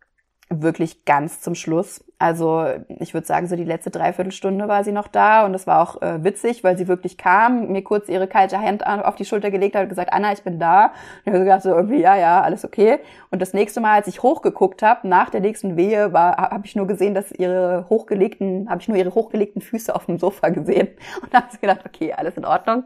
wirklich 0.52 1.06
ganz 1.06 1.42
zum 1.42 1.56
Schluss. 1.56 2.04
Also 2.20 2.66
ich 3.00 3.14
würde 3.14 3.26
sagen, 3.26 3.48
so 3.48 3.56
die 3.56 3.64
letzte 3.64 3.90
Dreiviertelstunde 3.90 4.68
war 4.68 4.84
sie 4.84 4.92
noch 4.92 5.08
da 5.08 5.46
und 5.46 5.54
es 5.56 5.66
war 5.66 5.82
auch 5.82 6.02
äh, 6.02 6.24
witzig, 6.24 6.64
weil 6.64 6.78
sie 6.78 6.88
wirklich 6.88 7.18
kam, 7.18 7.72
mir 7.72 7.84
kurz 7.84 8.10
ihre 8.10 8.28
kalte 8.28 8.60
Hand 8.60 8.86
auf 8.86 9.16
die 9.16 9.26
Schulter 9.26 9.50
gelegt 9.50 9.76
hat 9.76 9.84
und 9.84 9.90
gesagt, 9.90 10.14
Anna, 10.14 10.34
ich 10.34 10.44
bin 10.44 10.60
da. 10.60 10.92
Und 11.26 11.46
ich 11.46 11.52
habe 11.52 11.62
so 11.62 11.70
irgendwie, 11.70 12.02
ja, 12.02 12.18
ja, 12.18 12.42
alles 12.42 12.66
okay. 12.66 13.00
Und 13.32 13.42
das 13.42 13.54
nächste 13.54 13.80
Mal, 13.80 13.94
als 13.94 14.08
ich 14.08 14.22
hochgeguckt 14.22 14.84
habe, 14.84 15.08
nach 15.08 15.30
der 15.30 15.42
nächsten 15.42 15.78
Wehe, 15.78 16.14
war, 16.14 16.38
habe 16.38 16.66
ich 16.66 16.76
nur 16.76 16.86
gesehen, 16.86 17.14
dass 17.14 17.32
ihre 17.32 17.88
hochgelegten, 17.90 18.70
habe 18.70 18.82
ich 18.82 18.88
nur 18.88 18.98
ihre 18.98 19.16
hochgelegten 19.16 19.62
Füße 19.62 19.96
auf 19.96 20.06
dem 20.06 20.20
Sofa 20.20 20.50
gesehen 20.50 20.90
und 21.22 21.34
habe 21.34 21.48
gedacht, 21.60 21.82
okay, 21.86 22.14
alles 22.14 22.38
in 22.38 22.46
Ordnung. 22.46 22.84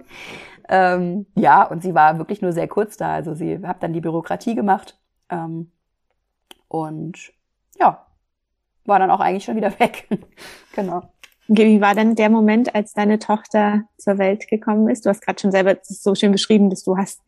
Ähm, 0.67 1.25
ja, 1.35 1.63
und 1.63 1.83
sie 1.83 1.93
war 1.93 2.17
wirklich 2.17 2.41
nur 2.41 2.51
sehr 2.51 2.67
kurz 2.67 2.97
da. 2.97 3.13
Also 3.13 3.33
sie 3.33 3.59
hat 3.65 3.83
dann 3.83 3.93
die 3.93 4.01
Bürokratie 4.01 4.55
gemacht. 4.55 4.97
Ähm, 5.29 5.71
und 6.67 7.31
ja, 7.79 8.05
war 8.85 8.99
dann 8.99 9.11
auch 9.11 9.19
eigentlich 9.19 9.45
schon 9.45 9.55
wieder 9.55 9.71
weg. 9.79 10.07
genau. 10.75 11.03
Wie 11.47 11.79
war 11.79 11.93
denn 11.93 12.15
der 12.15 12.29
Moment, 12.29 12.73
als 12.73 12.93
deine 12.93 13.19
Tochter 13.19 13.83
zur 13.97 14.17
Welt 14.17 14.47
gekommen 14.47 14.89
ist? 14.89 15.05
Du 15.05 15.09
hast 15.09 15.21
gerade 15.21 15.39
schon 15.39 15.51
selber 15.51 15.77
so 15.83 16.15
schön 16.15 16.31
beschrieben, 16.31 16.71
dass 16.71 16.83
du 16.83 16.97
hast 16.97 17.21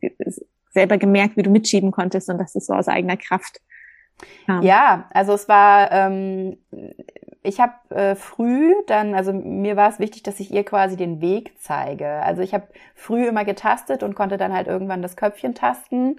selber 0.72 0.98
gemerkt, 0.98 1.38
wie 1.38 1.44
du 1.44 1.52
mitschieben 1.52 1.92
konntest 1.92 2.30
und 2.30 2.40
dass 2.40 2.56
es 2.56 2.66
so 2.66 2.74
aus 2.74 2.88
eigener 2.88 3.18
Kraft 3.18 3.62
kam. 4.48 4.64
Ja, 4.64 5.08
also 5.12 5.34
es 5.34 5.48
war, 5.48 5.92
ähm, 5.92 6.58
ich 7.48 7.60
habe 7.60 7.74
äh, 7.90 8.16
früh 8.16 8.74
dann, 8.88 9.14
also 9.14 9.34
mir 9.34 9.76
war 9.76 9.90
es 9.90 10.00
wichtig, 10.00 10.24
dass 10.24 10.40
ich 10.40 10.52
ihr 10.54 10.64
quasi 10.64 10.96
den 10.98 11.22
Weg 11.22 11.54
zeige. 11.60 12.08
Also 12.08 12.42
ich 12.42 12.54
habe 12.54 12.68
früh 12.96 13.28
immer 13.28 13.46
getastet 13.46 14.04
und 14.04 14.16
konnte 14.16 14.38
dann 14.38 14.54
halt 14.54 14.68
irgendwann 14.68 15.02
das 15.02 15.16
Köpfchen 15.16 15.56
tasten 15.56 16.18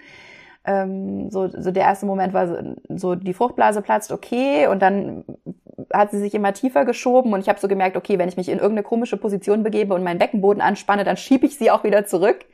ähm, 0.68 1.30
so, 1.30 1.48
so 1.48 1.70
der 1.70 1.84
erste 1.84 2.04
Moment 2.04 2.34
war 2.34 2.76
so, 2.90 3.14
die 3.14 3.32
Fruchtblase 3.32 3.80
platzt, 3.80 4.12
okay, 4.12 4.66
und 4.66 4.82
dann 4.82 5.24
hat 5.92 6.10
sie 6.10 6.18
sich 6.18 6.34
immer 6.34 6.52
tiefer 6.52 6.84
geschoben 6.84 7.32
und 7.32 7.40
ich 7.40 7.48
habe 7.48 7.58
so 7.58 7.68
gemerkt, 7.68 7.96
okay, 7.96 8.18
wenn 8.18 8.28
ich 8.28 8.36
mich 8.36 8.50
in 8.50 8.58
irgendeine 8.58 8.82
komische 8.82 9.16
Position 9.16 9.62
begebe 9.62 9.94
und 9.94 10.04
meinen 10.04 10.18
Beckenboden 10.18 10.60
anspanne, 10.60 11.04
dann 11.04 11.16
schiebe 11.16 11.46
ich 11.46 11.56
sie 11.56 11.70
auch 11.70 11.84
wieder 11.84 12.04
zurück. 12.04 12.44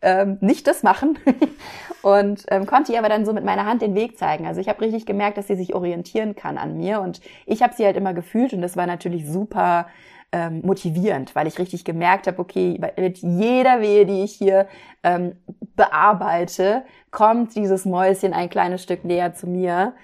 Ähm, 0.00 0.38
nicht 0.40 0.66
das 0.68 0.82
machen 0.82 1.18
und 2.06 2.44
ähm, 2.52 2.66
konnte 2.66 2.92
ihr 2.92 3.00
aber 3.00 3.08
dann 3.08 3.26
so 3.26 3.32
mit 3.32 3.44
meiner 3.44 3.66
Hand 3.66 3.82
den 3.82 3.96
Weg 3.96 4.16
zeigen. 4.16 4.46
Also 4.46 4.60
ich 4.60 4.68
habe 4.68 4.80
richtig 4.80 5.06
gemerkt, 5.06 5.38
dass 5.38 5.48
sie 5.48 5.56
sich 5.56 5.74
orientieren 5.74 6.36
kann 6.36 6.56
an 6.56 6.76
mir 6.76 7.00
und 7.00 7.20
ich 7.46 7.64
habe 7.64 7.74
sie 7.74 7.84
halt 7.84 7.96
immer 7.96 8.14
gefühlt 8.14 8.52
und 8.52 8.62
das 8.62 8.76
war 8.76 8.86
natürlich 8.86 9.26
super 9.26 9.88
ähm, 10.30 10.60
motivierend, 10.62 11.34
weil 11.34 11.48
ich 11.48 11.58
richtig 11.58 11.84
gemerkt 11.84 12.28
habe, 12.28 12.38
okay, 12.38 12.78
mit 12.96 13.18
jeder 13.18 13.80
Wehe, 13.80 14.06
die 14.06 14.22
ich 14.22 14.34
hier 14.34 14.68
ähm, 15.02 15.34
bearbeite, 15.74 16.84
kommt 17.10 17.56
dieses 17.56 17.84
Mäuschen 17.84 18.32
ein 18.32 18.50
kleines 18.50 18.84
Stück 18.84 19.04
näher 19.04 19.34
zu 19.34 19.48
mir. 19.48 19.94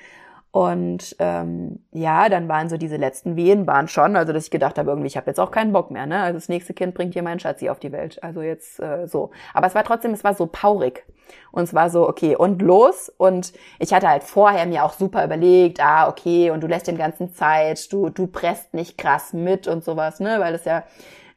Und 0.53 1.17
ähm, 1.19 1.79
ja, 1.93 2.29
dann 2.29 2.47
waren 2.47 2.69
so 2.69 2.77
diese 2.77 2.99
letzten 2.99 3.37
Wehen 3.37 3.67
waren 3.67 3.89
schon, 3.89 4.17
also 4.17 4.35
dass 4.35 4.45
ich 4.45 4.51
gedacht 4.51 4.77
habe, 4.77 4.91
irgendwie, 4.91 5.07
ich 5.07 5.17
habe 5.17 5.27
jetzt 5.27 5.41
auch 5.41 5.51
keinen 5.51 5.73
Bock 5.73 5.91
mehr, 5.91 6.05
ne? 6.05 6.21
Also 6.21 6.35
das 6.37 6.51
nächste 6.51 6.75
Kind 6.75 6.93
bringt 6.93 7.15
hier 7.15 7.23
meinen 7.23 7.41
Schatzi 7.41 7.71
auf 7.71 7.81
die 7.81 7.91
Welt. 7.91 8.23
Also 8.23 8.43
jetzt 8.43 8.79
äh, 8.79 9.09
so. 9.09 9.31
Aber 9.55 9.67
es 9.67 9.75
war 9.75 9.83
trotzdem, 9.83 10.13
es 10.13 10.25
war 10.25 10.35
so 10.35 10.47
paurig. 10.47 11.07
Und 11.53 11.63
es 11.65 11.73
war 11.73 11.89
so, 11.89 12.07
okay, 12.07 12.37
und 12.37 12.61
los. 12.61 13.11
Und 13.17 13.55
ich 13.79 13.95
hatte 13.95 14.09
halt 14.09 14.25
vorher 14.25 14.67
mir 14.67 14.85
auch 14.85 14.93
super 14.93 15.25
überlegt, 15.25 15.81
ah, 15.83 16.07
okay, 16.07 16.51
und 16.51 16.61
du 16.61 16.67
lässt 16.67 16.87
dem 16.87 16.99
Ganzen 16.99 17.33
Zeit, 17.33 17.91
du, 17.91 18.11
du 18.11 18.27
presst 18.27 18.75
nicht 18.75 18.99
krass 18.99 19.33
mit 19.33 19.67
und 19.67 19.83
sowas, 19.83 20.21
ne? 20.21 20.39
Weil 20.39 20.55
es 20.55 20.67
ja 20.67 20.83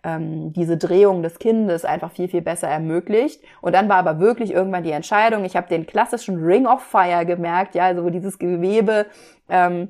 ähm, 0.05 0.53
diese 0.53 0.77
Drehung 0.77 1.23
des 1.23 1.39
Kindes 1.39 1.83
einfach 1.83 2.11
viel, 2.11 2.27
viel 2.29 2.41
besser 2.41 2.67
ermöglicht. 2.67 3.43
Und 3.61 3.73
dann 3.73 3.89
war 3.89 3.97
aber 3.97 4.19
wirklich 4.19 4.51
irgendwann 4.51 4.83
die 4.83 4.91
Entscheidung, 4.91 5.43
ich 5.43 5.55
habe 5.55 5.67
den 5.67 5.87
klassischen 5.87 6.43
Ring 6.43 6.67
of 6.67 6.83
Fire 6.83 7.25
gemerkt, 7.25 7.75
ja, 7.75 7.85
also 7.85 8.03
wo 8.03 8.09
dieses 8.09 8.37
Gewebe 8.37 9.07
ähm, 9.49 9.89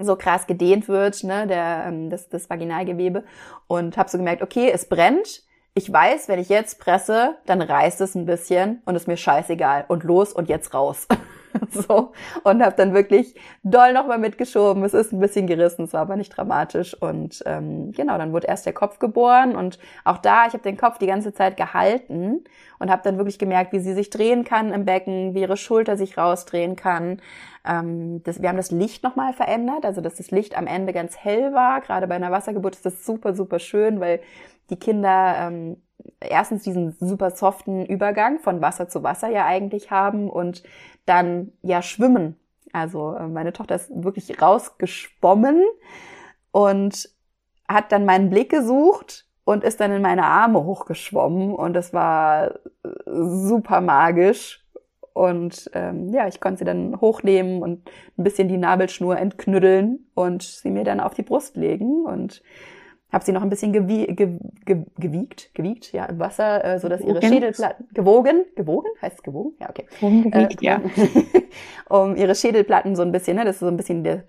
so 0.00 0.16
krass 0.16 0.48
gedehnt 0.48 0.88
wird, 0.88 1.22
ne, 1.22 1.46
der, 1.46 1.84
ähm, 1.86 2.10
das, 2.10 2.28
das 2.28 2.50
Vaginalgewebe. 2.50 3.22
Und 3.68 3.96
habe 3.96 4.10
so 4.10 4.18
gemerkt, 4.18 4.42
okay, 4.42 4.70
es 4.72 4.88
brennt. 4.88 5.44
Ich 5.74 5.92
weiß, 5.92 6.28
wenn 6.28 6.38
ich 6.38 6.48
jetzt 6.48 6.80
presse, 6.80 7.36
dann 7.46 7.62
reißt 7.62 8.00
es 8.00 8.14
ein 8.14 8.26
bisschen 8.26 8.82
und 8.84 8.96
ist 8.96 9.08
mir 9.08 9.16
scheißegal. 9.16 9.84
Und 9.88 10.04
los 10.04 10.32
und 10.32 10.48
jetzt 10.48 10.74
raus. 10.74 11.06
so 11.70 12.12
und 12.42 12.62
habe 12.62 12.76
dann 12.76 12.94
wirklich 12.94 13.34
doll 13.62 13.92
nochmal 13.92 14.18
mitgeschoben. 14.18 14.82
Es 14.84 14.94
ist 14.94 15.12
ein 15.12 15.20
bisschen 15.20 15.46
gerissen, 15.46 15.84
es 15.84 15.92
war 15.92 16.02
aber 16.02 16.16
nicht 16.16 16.36
dramatisch 16.36 16.94
und 17.00 17.42
ähm, 17.46 17.92
genau, 17.92 18.18
dann 18.18 18.32
wurde 18.32 18.46
erst 18.46 18.66
der 18.66 18.72
Kopf 18.72 18.98
geboren 18.98 19.56
und 19.56 19.78
auch 20.04 20.18
da, 20.18 20.46
ich 20.46 20.52
habe 20.52 20.62
den 20.62 20.76
Kopf 20.76 20.98
die 20.98 21.06
ganze 21.06 21.32
Zeit 21.32 21.56
gehalten 21.56 22.44
und 22.78 22.90
habe 22.90 23.02
dann 23.02 23.16
wirklich 23.16 23.38
gemerkt, 23.38 23.72
wie 23.72 23.80
sie 23.80 23.94
sich 23.94 24.10
drehen 24.10 24.44
kann 24.44 24.72
im 24.72 24.84
Becken, 24.84 25.34
wie 25.34 25.40
ihre 25.40 25.56
Schulter 25.56 25.96
sich 25.96 26.18
rausdrehen 26.18 26.76
kann. 26.76 27.20
Ähm, 27.66 28.22
das, 28.24 28.42
wir 28.42 28.48
haben 28.48 28.56
das 28.56 28.70
Licht 28.70 29.02
nochmal 29.02 29.32
verändert, 29.32 29.84
also 29.84 30.00
dass 30.00 30.16
das 30.16 30.30
Licht 30.30 30.56
am 30.56 30.66
Ende 30.66 30.92
ganz 30.92 31.16
hell 31.16 31.52
war. 31.52 31.80
Gerade 31.80 32.06
bei 32.06 32.14
einer 32.14 32.30
Wassergeburt 32.30 32.76
ist 32.76 32.86
das 32.86 33.04
super, 33.04 33.34
super 33.34 33.58
schön, 33.58 34.00
weil 34.00 34.20
die 34.70 34.76
Kinder 34.76 35.36
ähm, 35.38 35.76
erstens 36.20 36.62
diesen 36.62 36.92
super 36.92 37.30
soften 37.30 37.84
Übergang 37.86 38.38
von 38.38 38.60
Wasser 38.60 38.88
zu 38.88 39.02
Wasser 39.02 39.28
ja 39.28 39.46
eigentlich 39.46 39.90
haben 39.90 40.28
und 40.28 40.62
dann 41.06 41.52
ja 41.62 41.82
schwimmen. 41.82 42.36
Also 42.72 43.14
äh, 43.14 43.28
meine 43.28 43.52
Tochter 43.52 43.76
ist 43.76 43.90
wirklich 43.94 44.40
rausgeschwommen 44.40 45.62
und 46.50 47.08
hat 47.68 47.92
dann 47.92 48.04
meinen 48.04 48.30
Blick 48.30 48.50
gesucht 48.50 49.26
und 49.44 49.64
ist 49.64 49.80
dann 49.80 49.92
in 49.92 50.02
meine 50.02 50.24
Arme 50.24 50.64
hochgeschwommen 50.64 51.54
und 51.54 51.74
das 51.74 51.92
war 51.92 52.54
äh, 52.84 52.88
super 53.06 53.80
magisch. 53.80 54.60
Und 55.12 55.70
ähm, 55.74 56.12
ja, 56.12 56.26
ich 56.26 56.40
konnte 56.40 56.58
sie 56.58 56.64
dann 56.64 57.00
hochnehmen 57.00 57.62
und 57.62 57.88
ein 58.18 58.24
bisschen 58.24 58.48
die 58.48 58.56
Nabelschnur 58.56 59.16
entknüddeln 59.16 60.10
und 60.14 60.42
sie 60.42 60.70
mir 60.70 60.82
dann 60.82 60.98
auf 60.98 61.14
die 61.14 61.22
Brust 61.22 61.56
legen. 61.56 62.04
Und 62.04 62.42
habe 63.14 63.24
sie 63.24 63.32
noch 63.32 63.42
ein 63.42 63.48
bisschen 63.48 63.72
gewie 63.72 64.06
ge 64.06 64.38
ge 64.66 64.84
gewiegt, 64.98 65.54
gewiegt, 65.54 65.92
ja, 65.92 66.04
im 66.06 66.18
Wasser, 66.18 66.64
äh, 66.64 66.78
so 66.78 66.88
dass 66.88 67.00
ihre 67.00 67.22
Schädelplatten 67.22 67.86
gewogen, 67.94 68.44
gewogen, 68.56 68.88
heißt 69.00 69.16
es 69.16 69.22
gewogen, 69.22 69.54
ja, 69.60 69.70
okay, 69.70 69.86
gewogen, 69.98 70.30
gewiegt, 70.30 70.62
äh, 70.62 70.66
ja, 70.66 70.82
um 71.88 72.16
ihre 72.16 72.34
Schädelplatten 72.34 72.96
so 72.96 73.02
ein 73.02 73.12
bisschen, 73.12 73.36
ne, 73.36 73.44
das 73.44 73.56
ist 73.56 73.60
so 73.60 73.68
ein 73.68 73.76
bisschen 73.76 74.04
die 74.04 74.20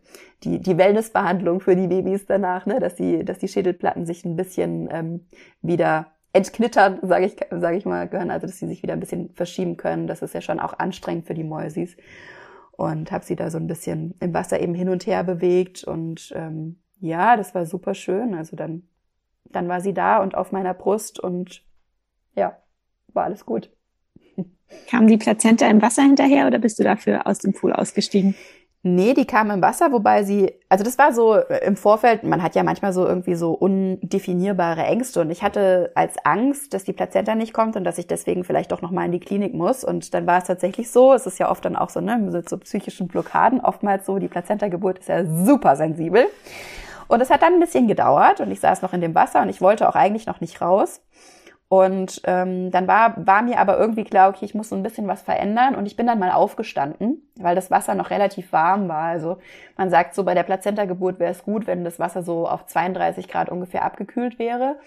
die, 0.43 0.59
die 0.59 0.77
Wellnessbehandlung 0.77 1.59
für 1.61 1.75
die 1.75 1.87
Babys 1.87 2.25
danach, 2.25 2.65
ne, 2.65 2.79
dass 2.79 2.95
die 2.95 3.25
dass 3.25 3.39
die 3.39 3.47
Schädelplatten 3.47 4.05
sich 4.05 4.23
ein 4.23 4.35
bisschen 4.35 4.87
ähm, 4.91 5.25
wieder 5.61 6.11
entknittern, 6.31 6.99
sage 7.01 7.25
ich 7.25 7.37
sage 7.49 7.77
ich 7.77 7.85
mal, 7.85 8.07
gehören, 8.07 8.29
also 8.29 8.45
dass 8.45 8.59
sie 8.59 8.67
sich 8.67 8.83
wieder 8.83 8.93
ein 8.93 8.99
bisschen 8.99 9.29
verschieben 9.33 9.77
können. 9.77 10.05
Das 10.05 10.21
ist 10.21 10.33
ja 10.33 10.41
schon 10.41 10.59
auch 10.59 10.77
anstrengend 10.77 11.25
für 11.25 11.33
die 11.33 11.45
Mäusis. 11.45 11.95
Und 12.73 13.13
habe 13.13 13.23
sie 13.23 13.37
da 13.37 13.49
so 13.49 13.57
ein 13.57 13.67
bisschen 13.67 14.15
im 14.19 14.33
Wasser 14.33 14.59
eben 14.59 14.73
hin 14.73 14.89
und 14.89 15.07
her 15.07 15.23
bewegt 15.23 15.85
und 15.85 16.33
ähm, 16.35 16.75
ja, 17.05 17.37
das 17.37 17.55
war 17.55 17.65
super 17.65 17.93
schön. 17.93 18.33
Also 18.33 18.55
dann, 18.55 18.83
dann 19.45 19.67
war 19.67 19.81
sie 19.81 19.93
da 19.93 20.21
und 20.21 20.35
auf 20.35 20.51
meiner 20.51 20.73
Brust 20.73 21.19
und 21.19 21.63
ja, 22.35 22.57
war 23.13 23.25
alles 23.25 23.45
gut. 23.45 23.69
Kam 24.89 25.07
die 25.07 25.17
Plazenta 25.17 25.67
im 25.67 25.81
Wasser 25.81 26.03
hinterher 26.03 26.47
oder 26.47 26.59
bist 26.59 26.79
du 26.79 26.83
dafür 26.83 27.27
aus 27.27 27.39
dem 27.39 27.53
Pool 27.53 27.73
ausgestiegen? 27.73 28.35
Nee, 28.87 29.15
die 29.15 29.25
kam 29.25 29.49
im 29.49 29.63
Wasser, 29.63 29.91
wobei 29.91 30.21
sie, 30.21 30.53
also 30.69 30.83
das 30.83 30.99
war 30.99 31.11
so 31.11 31.33
äh, 31.33 31.65
im 31.65 31.75
Vorfeld, 31.75 32.23
man 32.23 32.43
hat 32.43 32.53
ja 32.53 32.61
manchmal 32.61 32.93
so 32.93 33.07
irgendwie 33.07 33.33
so 33.33 33.53
undefinierbare 33.53 34.83
Ängste 34.83 35.21
und 35.21 35.31
ich 35.31 35.41
hatte 35.41 35.91
als 35.95 36.23
Angst, 36.23 36.71
dass 36.71 36.83
die 36.83 36.93
Plazenta 36.93 37.33
nicht 37.33 37.51
kommt 37.51 37.75
und 37.75 37.83
dass 37.83 37.97
ich 37.97 38.05
deswegen 38.05 38.43
vielleicht 38.43 38.71
doch 38.71 38.83
nochmal 38.83 39.07
in 39.07 39.11
die 39.11 39.19
Klinik 39.19 39.55
muss 39.55 39.83
und 39.83 40.13
dann 40.13 40.27
war 40.27 40.37
es 40.37 40.43
tatsächlich 40.43 40.91
so, 40.91 41.15
es 41.15 41.25
ist 41.25 41.39
ja 41.39 41.49
oft 41.49 41.65
dann 41.65 41.75
auch 41.75 41.89
so, 41.89 41.99
ne, 41.99 42.19
mit 42.19 42.47
so 42.47 42.59
psychischen 42.59 43.07
Blockaden, 43.07 43.59
oftmals 43.59 44.05
so, 44.05 44.19
die 44.19 44.27
Plazenta-Geburt 44.27 44.99
ist 44.99 45.09
ja 45.09 45.25
super 45.25 45.75
sensibel 45.75 46.27
und 47.07 47.21
es 47.21 47.29
hat 47.29 47.41
dann 47.41 47.53
ein 47.53 47.59
bisschen 47.59 47.87
gedauert 47.87 48.41
und 48.41 48.51
ich 48.51 48.59
saß 48.59 48.81
noch 48.81 48.93
in 48.93 49.01
dem 49.01 49.15
Wasser 49.15 49.41
und 49.41 49.49
ich 49.49 49.61
wollte 49.61 49.87
auch 49.87 49.95
eigentlich 49.95 50.25
noch 50.25 50.41
nicht 50.41 50.61
raus. 50.61 51.01
Und 51.67 52.21
ähm, 52.25 52.69
dann 52.69 52.87
war, 52.87 53.15
war 53.25 53.41
mir 53.41 53.59
aber 53.59 53.79
irgendwie 53.79 54.03
klar, 54.03 54.29
okay, 54.29 54.45
ich 54.45 54.53
muss 54.53 54.69
so 54.69 54.75
ein 54.75 54.83
bisschen 54.83 55.07
was 55.07 55.23
verändern. 55.23 55.75
Und 55.75 55.87
ich 55.87 55.95
bin 55.95 56.05
dann 56.05 56.19
mal 56.19 56.31
aufgestanden, 56.31 57.27
weil 57.37 57.55
das 57.55 57.71
Wasser 57.71 57.95
noch 57.95 58.11
relativ 58.11 58.53
warm 58.53 58.87
war. 58.87 59.05
Also 59.05 59.39
man 59.75 59.89
sagt 59.89 60.13
so, 60.13 60.23
bei 60.23 60.35
der 60.35 60.43
Plazenta-Geburt 60.43 61.19
wäre 61.19 61.31
es 61.31 61.43
gut, 61.43 61.65
wenn 61.65 61.83
das 61.83 61.99
Wasser 61.99 62.21
so 62.21 62.47
auf 62.47 62.67
32 62.67 63.27
Grad 63.27 63.49
ungefähr 63.49 63.83
abgekühlt 63.83 64.37
wäre. 64.37 64.77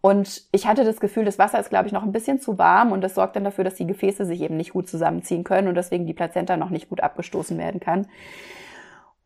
Und 0.00 0.42
ich 0.52 0.66
hatte 0.66 0.84
das 0.84 1.00
Gefühl, 1.00 1.24
das 1.24 1.38
Wasser 1.38 1.58
ist, 1.58 1.70
glaube 1.70 1.86
ich, 1.86 1.92
noch 1.92 2.02
ein 2.02 2.12
bisschen 2.12 2.38
zu 2.38 2.58
warm 2.58 2.92
und 2.92 3.00
das 3.00 3.14
sorgt 3.14 3.36
dann 3.36 3.44
dafür, 3.44 3.64
dass 3.64 3.74
die 3.74 3.86
Gefäße 3.86 4.26
sich 4.26 4.42
eben 4.42 4.58
nicht 4.58 4.74
gut 4.74 4.86
zusammenziehen 4.86 5.44
können 5.44 5.66
und 5.66 5.76
deswegen 5.76 6.06
die 6.06 6.12
Plazenta 6.12 6.58
noch 6.58 6.68
nicht 6.68 6.90
gut 6.90 7.00
abgestoßen 7.00 7.56
werden 7.56 7.80
kann. 7.80 8.06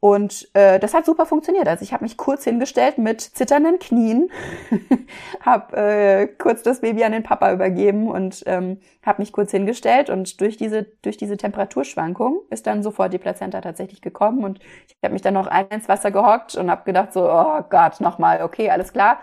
Und 0.00 0.48
äh, 0.54 0.78
das 0.78 0.94
hat 0.94 1.06
super 1.06 1.26
funktioniert. 1.26 1.66
Also 1.66 1.82
ich 1.82 1.92
habe 1.92 2.04
mich 2.04 2.16
kurz 2.16 2.44
hingestellt 2.44 2.98
mit 2.98 3.20
zitternden 3.20 3.80
Knien, 3.80 4.30
habe 5.40 5.76
äh, 5.76 6.26
kurz 6.28 6.62
das 6.62 6.82
Baby 6.82 7.02
an 7.02 7.10
den 7.10 7.24
Papa 7.24 7.52
übergeben 7.52 8.08
und 8.08 8.44
ähm, 8.46 8.78
habe 9.04 9.20
mich 9.20 9.32
kurz 9.32 9.50
hingestellt. 9.50 10.08
Und 10.08 10.40
durch 10.40 10.56
diese 10.56 10.84
durch 11.02 11.16
diese 11.16 11.36
Temperaturschwankung 11.36 12.42
ist 12.50 12.68
dann 12.68 12.84
sofort 12.84 13.12
die 13.12 13.18
Plazenta 13.18 13.60
tatsächlich 13.60 14.00
gekommen. 14.00 14.44
Und 14.44 14.60
ich 14.86 14.96
habe 15.02 15.14
mich 15.14 15.22
dann 15.22 15.34
noch 15.34 15.48
ein 15.48 15.66
ins 15.68 15.88
Wasser 15.88 16.12
gehockt 16.12 16.54
und 16.54 16.70
habe 16.70 16.84
gedacht 16.84 17.12
so, 17.12 17.28
oh 17.28 17.60
Gott, 17.68 18.00
nochmal, 18.00 18.42
okay, 18.42 18.70
alles 18.70 18.92
klar. 18.92 19.18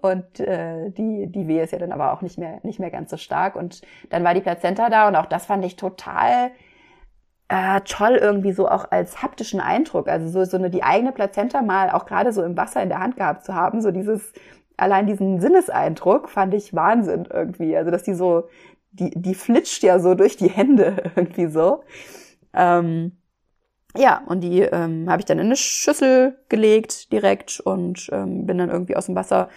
und 0.00 0.40
äh, 0.40 0.90
die, 0.90 1.26
die 1.26 1.48
Wehe 1.48 1.62
ist 1.62 1.72
ja 1.72 1.78
dann 1.78 1.92
aber 1.92 2.12
auch 2.12 2.22
nicht 2.22 2.38
mehr, 2.38 2.60
nicht 2.62 2.78
mehr 2.78 2.90
ganz 2.90 3.10
so 3.10 3.16
stark. 3.16 3.56
Und 3.56 3.82
dann 4.10 4.24
war 4.24 4.34
die 4.34 4.40
Plazenta 4.40 4.90
da 4.90 5.08
und 5.08 5.16
auch 5.16 5.26
das 5.26 5.46
fand 5.46 5.64
ich 5.64 5.76
total 5.76 6.50
äh, 7.48 7.80
toll 7.82 8.18
irgendwie 8.20 8.52
so 8.52 8.68
auch 8.68 8.90
als 8.90 9.22
haptischen 9.22 9.60
Eindruck. 9.60 10.08
Also 10.08 10.28
so, 10.28 10.44
so 10.44 10.56
eine 10.56 10.70
die 10.70 10.82
eigene 10.82 11.12
Plazenta 11.12 11.62
mal 11.62 11.90
auch 11.90 12.06
gerade 12.06 12.32
so 12.32 12.42
im 12.42 12.56
Wasser 12.56 12.82
in 12.82 12.90
der 12.90 13.00
Hand 13.00 13.16
gehabt 13.16 13.44
zu 13.44 13.54
haben, 13.54 13.80
so 13.80 13.90
dieses, 13.90 14.32
allein 14.76 15.06
diesen 15.06 15.40
Sinneseindruck 15.40 16.28
fand 16.28 16.54
ich 16.54 16.74
Wahnsinn 16.74 17.26
irgendwie. 17.32 17.76
Also 17.76 17.90
dass 17.90 18.02
die 18.02 18.14
so, 18.14 18.48
die, 18.92 19.10
die 19.14 19.34
flitscht 19.34 19.82
ja 19.82 19.98
so 19.98 20.14
durch 20.14 20.36
die 20.36 20.50
Hände 20.50 21.10
irgendwie 21.16 21.46
so. 21.46 21.82
Ähm, 22.52 23.12
ja, 23.96 24.22
und 24.26 24.42
die 24.42 24.60
ähm, 24.60 25.08
habe 25.08 25.20
ich 25.20 25.26
dann 25.26 25.38
in 25.38 25.46
eine 25.46 25.56
Schüssel 25.56 26.38
gelegt 26.50 27.10
direkt 27.10 27.60
und 27.60 28.10
ähm, 28.12 28.46
bin 28.46 28.58
dann 28.58 28.68
irgendwie 28.68 28.96
aus 28.96 29.06
dem 29.06 29.14
Wasser 29.14 29.48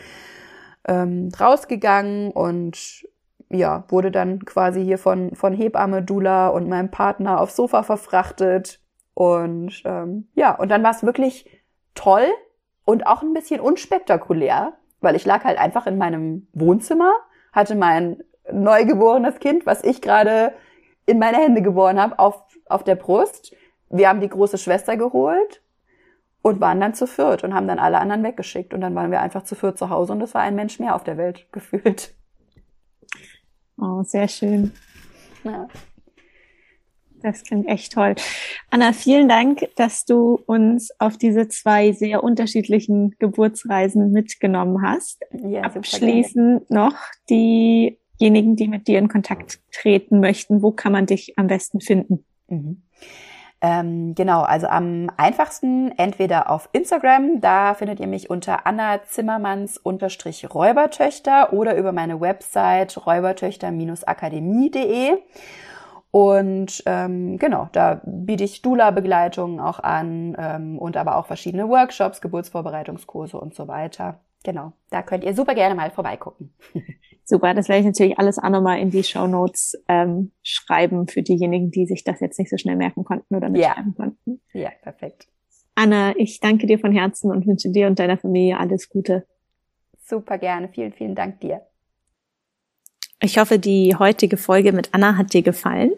ähm, 0.88 1.30
rausgegangen 1.38 2.32
und 2.32 3.06
ja, 3.52 3.84
wurde 3.90 4.12
dann 4.12 4.46
quasi 4.46 4.84
hier 4.84 4.98
von, 4.98 5.36
von 5.36 5.54
Hebamme, 5.54 6.02
Dula 6.02 6.48
und 6.48 6.70
meinem 6.70 6.90
Partner 6.90 7.42
aufs 7.42 7.56
Sofa 7.56 7.84
verfrachtet. 7.84 8.80
Und 9.14 9.82
ähm, 9.86 10.30
ja, 10.36 10.56
und 10.56 10.70
dann 10.70 10.84
war 10.84 10.92
es 10.92 11.04
wirklich 11.04 11.50
toll 11.94 12.26
und 12.86 13.06
auch 13.06 13.22
ein 13.22 13.34
bisschen 13.34 13.60
unspektakulär, 13.60 14.74
weil 15.02 15.16
ich 15.16 15.26
lag 15.26 15.44
halt 15.44 15.60
einfach 15.60 15.86
in 15.86 15.98
meinem 15.98 16.48
Wohnzimmer, 16.54 17.12
hatte 17.52 17.76
mein 17.76 18.24
neugeborenes 18.52 19.40
Kind, 19.40 19.66
was 19.66 19.84
ich 19.84 20.02
gerade 20.02 20.54
in 21.06 21.20
meine 21.20 21.38
Hände 21.38 21.62
geboren 21.62 22.02
habe, 22.02 22.20
auf, 22.20 22.44
auf 22.68 22.84
der 22.84 22.96
Brust. 22.96 23.54
Wir 23.90 24.08
haben 24.08 24.22
die 24.22 24.30
große 24.30 24.58
Schwester 24.58 24.96
geholt 24.96 25.62
und 26.42 26.62
waren 26.62 26.80
dann 26.80 26.94
zu 26.94 27.06
viert 27.06 27.44
und 27.44 27.54
haben 27.54 27.68
dann 27.68 27.80
alle 27.80 28.00
anderen 28.00 28.24
weggeschickt. 28.24 28.74
Und 28.74 28.82
dann 28.82 28.96
waren 28.96 29.12
wir 29.12 29.20
einfach 29.20 29.44
zu 29.44 29.56
viert 29.56 29.78
zu 29.78 29.90
Hause 29.90 30.14
und 30.14 30.22
es 30.22 30.34
war 30.34 30.42
ein 30.42 30.56
Mensch 30.56 30.80
mehr 30.80 30.96
auf 30.96 31.04
der 31.04 31.18
Welt 31.18 31.48
gefühlt. 31.52 32.16
Oh, 33.82 34.04
sehr 34.04 34.28
schön. 34.28 34.72
Ja. 35.44 35.68
Das 37.24 37.44
klingt 37.44 37.68
echt 37.68 37.94
toll. 37.94 38.16
Anna, 38.70 38.94
vielen 38.94 39.28
Dank, 39.28 39.68
dass 39.76 40.06
du 40.06 40.40
uns 40.46 40.92
auf 41.00 41.18
diese 41.18 41.48
zwei 41.48 41.92
sehr 41.92 42.24
unterschiedlichen 42.24 43.16
Geburtsreisen 43.20 44.12
mitgenommen 44.12 44.82
hast. 44.82 45.24
Ja, 45.32 45.62
Abschließend 45.62 46.70
noch 46.70 46.96
diejenigen, 47.30 48.56
die 48.56 48.68
mit 48.68 48.88
dir 48.88 49.00
in 49.00 49.08
Kontakt 49.08 49.60
treten 49.72 50.20
möchten. 50.20 50.62
Wo 50.62 50.72
kann 50.72 50.92
man 50.92 51.06
dich 51.08 51.38
am 51.38 51.48
besten 51.48 51.82
finden? 51.82 52.24
Mhm. 52.48 52.84
Ähm, 53.64 54.16
genau, 54.16 54.42
also 54.42 54.66
am 54.68 55.12
einfachsten 55.18 55.92
entweder 55.98 56.50
auf 56.50 56.68
Instagram, 56.72 57.42
da 57.42 57.76
findet 57.76 58.00
ihr 58.00 58.08
mich 58.08 58.32
unter 58.32 58.66
Anna 58.66 59.04
Zimmermanns 59.04 59.78
unterstrich 59.78 60.52
Räubertöchter 60.52 61.54
oder 61.54 61.78
über 61.78 61.92
meine 61.92 62.20
Website 62.20 63.06
räubertöchter-akademie.de. 63.06 65.20
Und 66.10 66.82
ähm, 66.88 67.38
genau, 67.38 67.70
da 67.72 68.02
biete 68.04 68.44
ich 68.44 68.64
Dula-Begleitungen 68.64 69.60
auch 69.60 69.80
an 69.80 70.36
ähm, 70.38 70.80
und 70.80 70.98
aber 70.98 71.18
auch 71.18 71.28
verschiedene 71.28 71.70
Workshops, 71.70 72.20
Geburtsvorbereitungskurse 72.20 73.40
und 73.40 73.54
so 73.54 73.68
weiter. 73.68 74.20
Genau, 74.44 74.74
da 74.90 75.04
könnt 75.04 75.24
ihr 75.24 75.34
super 75.36 75.54
gerne 75.54 75.76
mal 75.76 75.92
vorbeigucken. 75.92 76.54
Super, 77.24 77.54
das 77.54 77.70
werde 77.70 77.82
ich 77.82 77.86
natürlich 77.86 78.20
alles 78.20 78.40
auch 78.40 78.50
nochmal 78.50 78.80
in 78.80 78.90
die 78.90 79.04
Show 79.04 79.28
Notes 79.28 79.82
ähm, 79.88 80.32
schreiben 80.42 81.08
für 81.08 81.22
diejenigen, 81.22 81.72
die 81.72 81.86
sich 81.86 82.04
das 82.04 82.20
jetzt 82.20 82.38
nicht 82.40 82.50
so 82.50 82.58
schnell 82.58 82.76
merken 82.76 83.06
konnten 83.06 83.36
oder 83.36 83.48
nicht 83.48 83.62
ja. 83.62 83.74
schreiben 83.74 83.96
konnten. 83.96 84.42
Ja, 84.54 84.72
perfekt. 84.82 85.28
Anna, 85.76 86.14
ich 86.18 86.40
danke 86.40 86.68
dir 86.68 86.80
von 86.80 86.92
Herzen 86.92 87.32
und 87.32 87.48
wünsche 87.48 87.70
dir 87.70 87.88
und 87.88 88.00
deiner 88.00 88.18
Familie 88.18 88.58
alles 88.58 88.90
Gute. 88.90 89.26
Super 90.04 90.40
gerne. 90.40 90.68
Vielen, 90.70 90.92
vielen 90.92 91.16
Dank 91.16 91.40
dir. 91.40 91.62
Ich 93.22 93.38
hoffe, 93.38 93.60
die 93.60 93.96
heutige 93.98 94.36
Folge 94.36 94.74
mit 94.74 94.90
Anna 94.94 95.16
hat 95.16 95.34
dir 95.34 95.44
gefallen. 95.44 95.92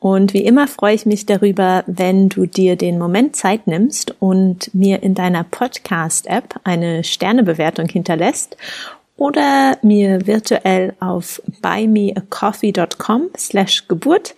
Und 0.00 0.32
wie 0.32 0.44
immer 0.44 0.66
freue 0.66 0.94
ich 0.94 1.04
mich 1.04 1.26
darüber, 1.26 1.84
wenn 1.86 2.30
du 2.30 2.46
dir 2.46 2.76
den 2.76 2.98
Moment 2.98 3.36
Zeit 3.36 3.66
nimmst 3.66 4.16
und 4.18 4.74
mir 4.74 5.02
in 5.02 5.14
deiner 5.14 5.44
Podcast-App 5.44 6.58
eine 6.64 7.04
Sternebewertung 7.04 7.86
hinterlässt 7.86 8.56
oder 9.18 9.76
mir 9.82 10.26
virtuell 10.26 10.94
auf 11.00 11.42
buymeacoffee.com 11.60 13.28
slash 13.36 13.88
Geburt 13.88 14.34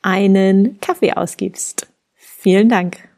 einen 0.00 0.80
Kaffee 0.80 1.12
ausgibst. 1.12 1.86
Vielen 2.14 2.70
Dank. 2.70 3.11